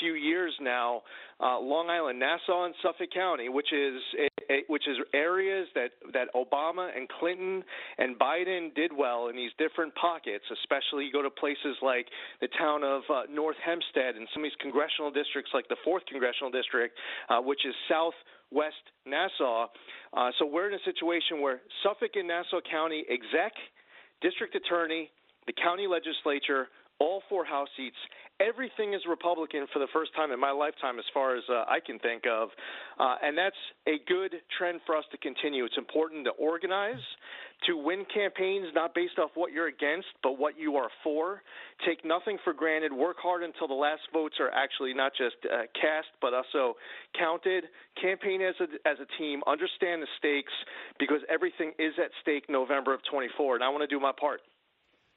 [0.00, 1.02] few years now.
[1.40, 4.00] Uh, Long Island, Nassau, and Suffolk County, which is
[4.68, 7.62] which is areas that that Obama and Clinton
[7.98, 10.44] and Biden did well in these different pockets.
[10.50, 12.06] Especially, you go to places like
[12.40, 16.02] the town of uh, North Hempstead and some of these congressional districts, like the fourth
[16.10, 16.96] congressional district,
[17.28, 18.14] uh, which is south
[18.50, 18.74] West
[19.06, 19.66] Nassau.
[20.12, 23.52] Uh, so we're in a situation where Suffolk and Nassau County exec,
[24.22, 25.10] district attorney,
[25.46, 26.68] the county legislature,
[26.98, 27.96] all four House seats.
[28.40, 31.80] Everything is Republican for the first time in my lifetime, as far as uh, I
[31.84, 32.50] can think of.
[32.98, 33.58] Uh, and that's
[33.88, 35.64] a good trend for us to continue.
[35.64, 37.02] It's important to organize,
[37.66, 41.42] to win campaigns not based off what you're against, but what you are for.
[41.84, 42.92] Take nothing for granted.
[42.92, 46.74] Work hard until the last votes are actually not just uh, cast, but also
[47.18, 47.64] counted.
[48.00, 49.42] Campaign as a, as a team.
[49.48, 50.52] Understand the stakes
[51.00, 53.56] because everything is at stake November of 24.
[53.56, 54.42] And I want to do my part.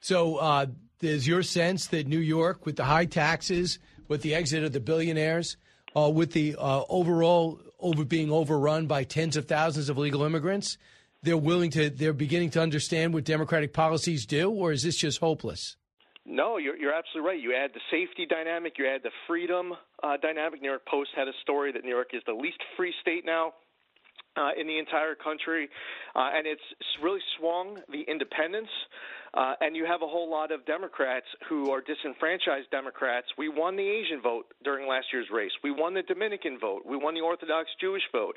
[0.02, 0.66] So, uh,
[1.00, 4.80] is your sense that New York, with the high taxes, with the exit of the
[4.80, 5.56] billionaires,
[5.96, 10.76] uh, with the uh, overall over being overrun by tens of thousands of illegal immigrants,
[11.22, 15.20] they're willing to, they're beginning to understand what Democratic policies do, or is this just
[15.20, 15.76] hopeless?
[16.26, 17.40] No, you're, you're absolutely right.
[17.40, 19.72] You add the safety dynamic, you add the freedom
[20.02, 20.62] uh, dynamic.
[20.62, 23.52] New York Post had a story that New York is the least free state now
[24.36, 25.68] uh, in the entire country,
[26.14, 26.62] uh, and it's
[27.02, 28.70] really swung the independents.
[29.34, 33.26] Uh, and you have a whole lot of Democrats who are disenfranchised Democrats.
[33.38, 35.52] We won the Asian vote during last year's race.
[35.64, 36.82] We won the Dominican vote.
[36.84, 38.36] We won the Orthodox Jewish vote.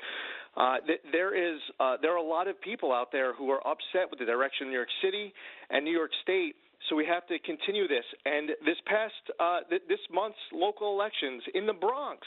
[0.56, 3.60] Uh, th- there is uh, there are a lot of people out there who are
[3.66, 5.34] upset with the direction of New York City
[5.68, 6.56] and New York State.
[6.88, 8.04] So we have to continue this.
[8.24, 12.26] And this past uh, th- this month's local elections in the Bronx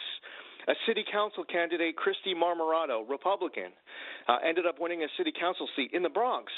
[0.68, 3.72] a city council candidate, Kristy Marmorato, Republican,
[4.27, 6.52] uh, ended up winning a city council seat in the Bronx.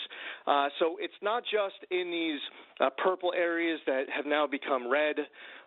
[0.47, 2.39] Uh, so it's not just in these
[2.79, 5.15] uh, purple areas that have now become red,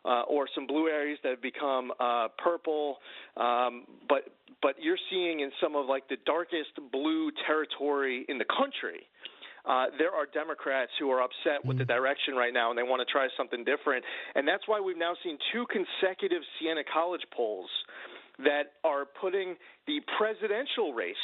[0.04, 2.98] uh, or some blue areas that have become uh, purple,
[3.36, 4.24] um, but
[4.62, 9.04] but you're seeing in some of like the darkest blue territory in the country.
[9.64, 13.00] Uh, there are Democrats who are upset with the direction right now and they want
[13.00, 14.04] to try something different.
[14.34, 17.70] And that's why we've now seen two consecutive Siena College polls
[18.38, 19.54] that are putting
[19.86, 21.16] the presidential race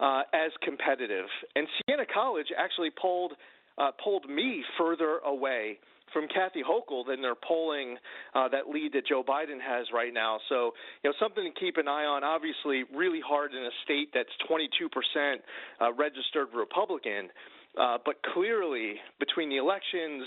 [0.00, 1.26] uh, as competitive.
[1.54, 3.32] And Siena College actually polled
[3.76, 5.78] uh, polled me further away
[6.12, 7.96] from Kathy Hochul than their polling
[8.34, 10.38] uh, that lead that Joe Biden has right now.
[10.48, 10.70] So,
[11.02, 12.22] you know, something to keep an eye on.
[12.22, 15.34] Obviously, really hard in a state that's 22%
[15.80, 17.28] uh, registered Republican.
[17.78, 20.22] Uh, but clearly, between the elections,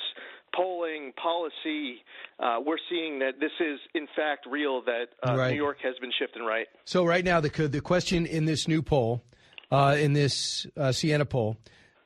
[0.56, 2.04] polling, policy,
[2.40, 5.52] uh, we're seeing that this is, in fact, real, that uh, Right.
[5.52, 6.68] New York has been shifting right.
[6.86, 9.24] So right now, the the question in this new poll,
[9.72, 11.58] uh, in this uh, Siena poll,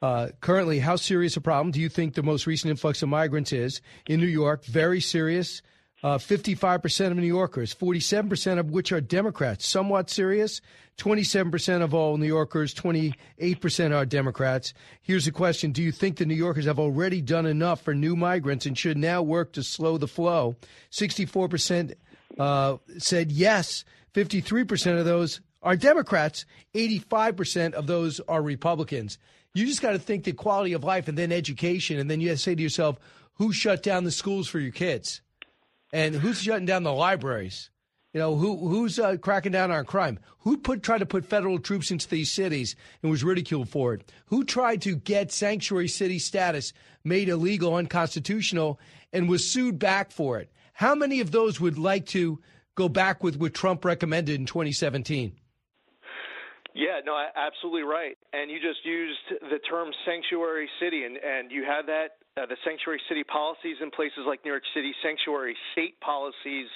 [0.01, 3.53] uh, currently, how serious a problem do you think the most recent influx of migrants
[3.53, 4.65] is in New York?
[4.65, 5.61] Very serious.
[6.03, 10.60] Uh, 55% of New Yorkers, 47% of which are Democrats, somewhat serious.
[10.98, 14.73] 27% of all New Yorkers, 28% are Democrats.
[15.02, 18.15] Here's the question Do you think the New Yorkers have already done enough for new
[18.15, 20.56] migrants and should now work to slow the flow?
[20.91, 21.94] 64%
[22.40, 23.86] uh, said yes.
[24.14, 26.45] 53% of those are Democrats.
[26.73, 29.18] 85% of those are Republicans.
[29.53, 31.99] You just got to think the quality of life and then education.
[31.99, 32.99] And then you say to yourself,
[33.36, 35.22] who shut down the schools for your kids?
[35.93, 37.69] And who's shutting down the libraries?
[38.13, 40.19] You know, who who's uh, cracking down on crime?
[40.39, 44.11] Who put tried to put federal troops into these cities and was ridiculed for it?
[44.26, 46.73] Who tried to get sanctuary city status
[47.05, 48.80] made illegal, unconstitutional,
[49.13, 50.51] and was sued back for it?
[50.73, 52.41] How many of those would like to
[52.76, 55.34] go back with what Trump recommended in 2017?
[56.73, 58.18] Yeah, no, absolutely right.
[58.34, 62.56] And you just used the term sanctuary city, and, and you have that uh, the
[62.64, 66.68] sanctuary city policies in places like New York City, sanctuary state policies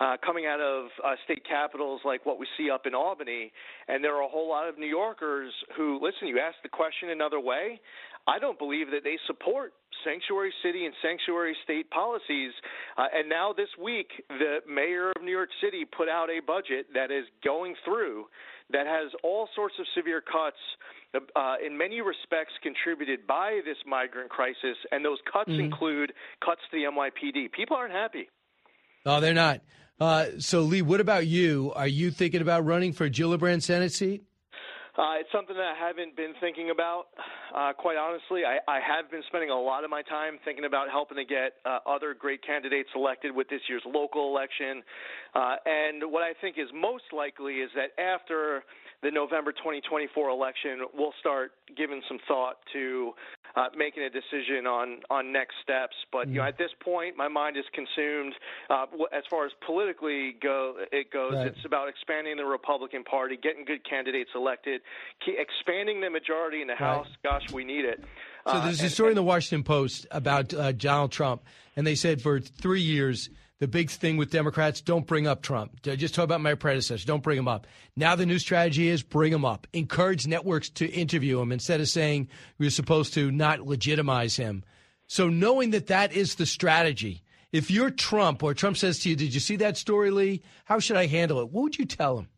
[0.00, 3.52] uh, coming out of uh, state capitals like what we see up in Albany.
[3.88, 7.10] And there are a whole lot of New Yorkers who, listen, you ask the question
[7.10, 7.80] another way.
[8.26, 9.72] I don't believe that they support
[10.04, 12.52] sanctuary city and sanctuary state policies.
[12.96, 16.86] Uh, and now this week, the mayor of New York City put out a budget
[16.94, 18.26] that is going through
[18.70, 20.56] that has all sorts of severe cuts,
[21.36, 24.76] uh, in many respects contributed by this migrant crisis.
[24.90, 25.60] And those cuts Mhm.
[25.60, 26.12] include
[26.44, 27.48] cuts to the NYPD.
[27.48, 28.28] People aren't happy.
[29.04, 29.60] No, they're not.
[30.00, 31.72] Uh, so, Lee, what about you?
[31.76, 34.22] Are you thinking about running for a Gillibrand Senate seat?
[34.92, 37.04] Uh, it's something that I haven't been thinking about,
[37.56, 38.44] uh, quite honestly.
[38.44, 41.54] I, I have been spending a lot of my time thinking about helping to get
[41.64, 44.82] uh, other great candidates elected with this year's local election.
[45.34, 48.64] Uh, and what I think is most likely is that after
[49.02, 53.12] the November 2024 election, we'll start giving some thought to
[53.56, 55.94] uh, making a decision on, on next steps.
[56.12, 58.32] But you know, at this point, my mind is consumed.
[58.70, 61.48] Uh, as far as politically go, it goes, Right.
[61.48, 64.80] it's about expanding the Republican Party, getting good candidates elected,
[65.26, 67.08] expanding the majority in the House.
[67.22, 68.02] Gosh, we need it.
[68.46, 71.42] So Uh, there's a and- story in the Washington Post about uh, Donald Trump,
[71.76, 73.30] and they said for three years
[73.62, 75.80] the big thing with Democrats don't bring up Trump.
[75.82, 77.06] Just talk about my predecessor.
[77.06, 77.68] Don't bring him up.
[77.94, 79.68] Now the new strategy is bring him up.
[79.72, 82.28] Encourage networks to interview him instead of saying
[82.58, 84.64] we're supposed to not legitimize him.
[85.06, 87.22] So knowing that that is the strategy,
[87.52, 90.42] if you're Trump or Trump says to you, "Did you see that story, Lee?
[90.64, 92.30] How should I handle it?" What would you tell him?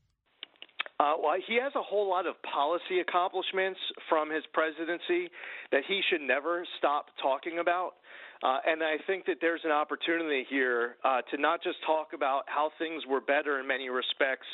[1.00, 3.80] Uh, well, he has a whole lot of policy accomplishments
[4.10, 5.30] from his presidency
[5.72, 7.94] that he should never stop talking about.
[8.44, 12.42] Uh, and I think that there's an opportunity here uh, to not just talk about
[12.44, 14.46] how things were better in many respects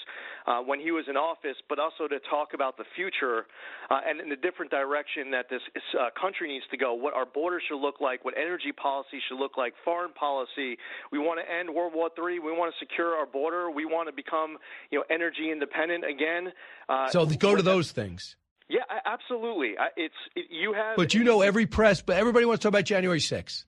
[0.47, 3.47] uh, when he was in office, but also to talk about the future
[3.91, 5.61] uh, and in the different direction that this
[5.99, 9.39] uh, country needs to go, what our borders should look like, what energy policy should
[9.41, 10.79] look like, foreign policy.
[11.11, 12.39] We want to end World War III.
[12.39, 13.73] We want to secure our border.
[13.73, 14.59] We want to become,
[14.93, 16.53] you know, energy independent again.
[16.89, 18.37] Uh, So go to those things.
[18.69, 19.75] Yeah, absolutely.
[19.97, 20.97] It's it, you have.
[20.97, 23.65] But you know every press, but everybody wants to talk about January 6th.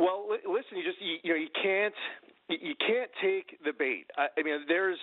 [0.00, 1.94] Well, li- listen, you just you, you know you can't
[2.48, 4.06] you can't take the bait.
[4.16, 4.98] I, I mean, there's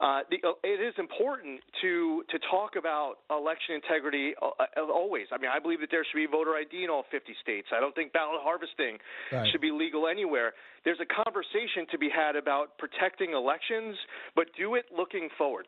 [0.00, 5.26] uh, the, uh, it is important to to talk about election integrity uh, uh, always.
[5.32, 7.68] I mean, I believe that there should be voter ID in all 50 states.
[7.76, 8.98] I don't think ballot harvesting
[9.30, 9.46] Right.
[9.52, 10.54] should be legal anywhere.
[10.84, 13.96] There's a conversation to be had about protecting elections,
[14.34, 15.66] but do it looking forward.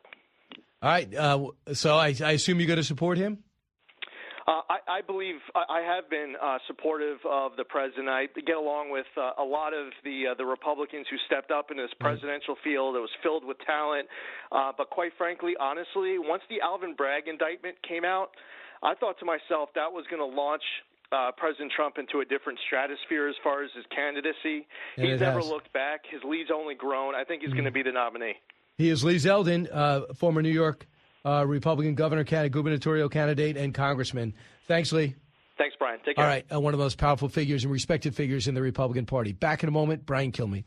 [0.82, 1.12] All right.
[1.14, 3.38] Uh, so I, I assume you're going to support him?
[4.46, 8.08] Uh, I, I believe I I have been uh, supportive of the president.
[8.08, 11.70] I get along with uh, a lot of the uh, the Republicans who stepped up
[11.70, 12.96] in this presidential field.
[12.96, 14.08] It was filled with talent,
[14.52, 18.30] uh, but quite frankly, honestly, once the Alvin Bragg indictment came out,
[18.82, 20.62] I thought to myself that was going to launch.
[21.12, 24.68] Uh, President Trump into a different stratosphere as far as his candidacy.
[24.96, 25.46] And he's never has.
[25.46, 25.50] Mm.
[25.50, 26.02] looked back.
[26.08, 27.16] His lead's only grown.
[27.16, 28.36] I think he's going to be the nominee.
[28.78, 30.86] He is Lee Zeldin, uh, former New York
[31.24, 34.34] uh, Republican governor, candidate, gubernatorial candidate, and congressman.
[34.66, 35.14] Thanks, Lee.
[35.58, 36.00] Thanks, Brian.
[36.04, 36.24] Take care.
[36.24, 36.46] All right.
[36.52, 39.32] Uh, one of the most powerful figures and respected figures in the Republican Party.
[39.32, 40.64] Back in a moment, Brian Kilmeade.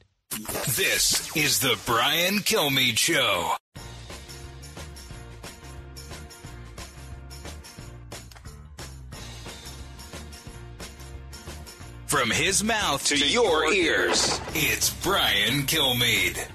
[0.76, 3.56] This is the Brian Kilmeade Show.
[12.08, 16.48] From his mouth to, your ears, it's Brian Kilmeade.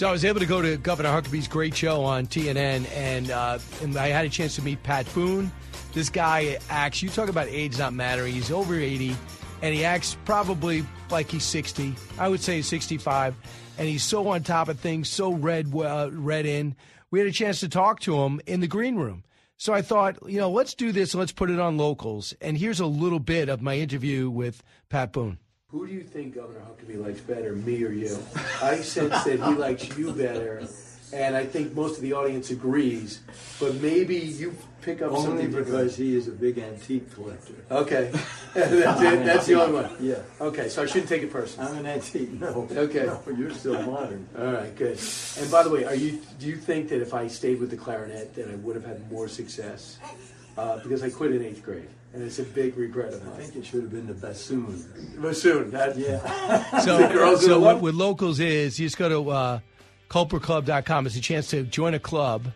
[0.00, 3.58] So I was able to go to Governor Huckabee's great show on TBN, and, uh,
[3.82, 5.52] and I had a chance to meet Pat Boone.
[5.92, 7.02] This guy acts.
[7.02, 8.32] You talk about age not mattering.
[8.32, 9.14] He's over 80,
[9.60, 11.94] and he acts probably like he's 60.
[12.18, 13.34] I would say 65,
[13.76, 16.76] and he's so on top of things, so read uh, read in.
[17.10, 19.22] We had a chance to talk to him in the green room.
[19.58, 21.14] So I thought, you know, let's do this.
[21.14, 22.32] Let's put it on locals.
[22.40, 25.36] And here's a little bit of my interview with Pat Boone.
[25.70, 28.18] Who do you think Governor Huckabee likes better, me or you?
[28.60, 30.66] I sense that he likes you better,
[31.12, 33.20] and I think most of the audience agrees.
[33.60, 37.54] But maybe you pick up Only something because he is a big antique collector.
[37.70, 38.10] Okay,
[38.54, 39.24] that's it.
[39.24, 39.96] That's the only one.
[40.00, 40.16] Yeah.
[40.40, 41.70] Okay, so I shouldn't take it personally.
[41.70, 42.32] I'm an antique.
[42.32, 42.66] No.
[42.72, 43.06] Okay.
[43.10, 44.28] No, you're still modern.
[44.36, 44.98] All right, good.
[45.38, 46.20] And by the way, are you?
[46.40, 49.08] Do you think that if I stayed with the clarinet, that I would have had
[49.10, 49.98] more success?
[50.58, 53.34] Uh, because I quit in eighth grade, and it's a big regret of mine.
[53.34, 54.84] I think it should have been the bassoon.
[55.20, 55.70] Bassoon.
[55.70, 56.80] That, yeah.
[56.80, 59.60] So, girls so what love- with locals is you just go to uh,
[60.08, 61.06] culperclub.com.
[61.06, 62.48] It's a chance to join a club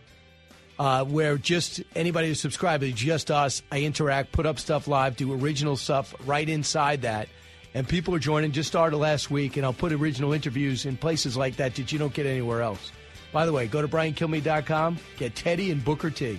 [0.79, 3.63] uh, where just anybody who's subscribed, it's just us.
[3.71, 7.29] I interact, put up stuff live, do original stuff right inside that.
[7.75, 8.53] And people are joining.
[8.53, 11.99] Just started last week, and I'll put original interviews in places like that that you
[11.99, 12.93] don't get anywhere else.
[13.33, 16.39] By the way, go to briankilmeade.com, get Teddy and Booker T.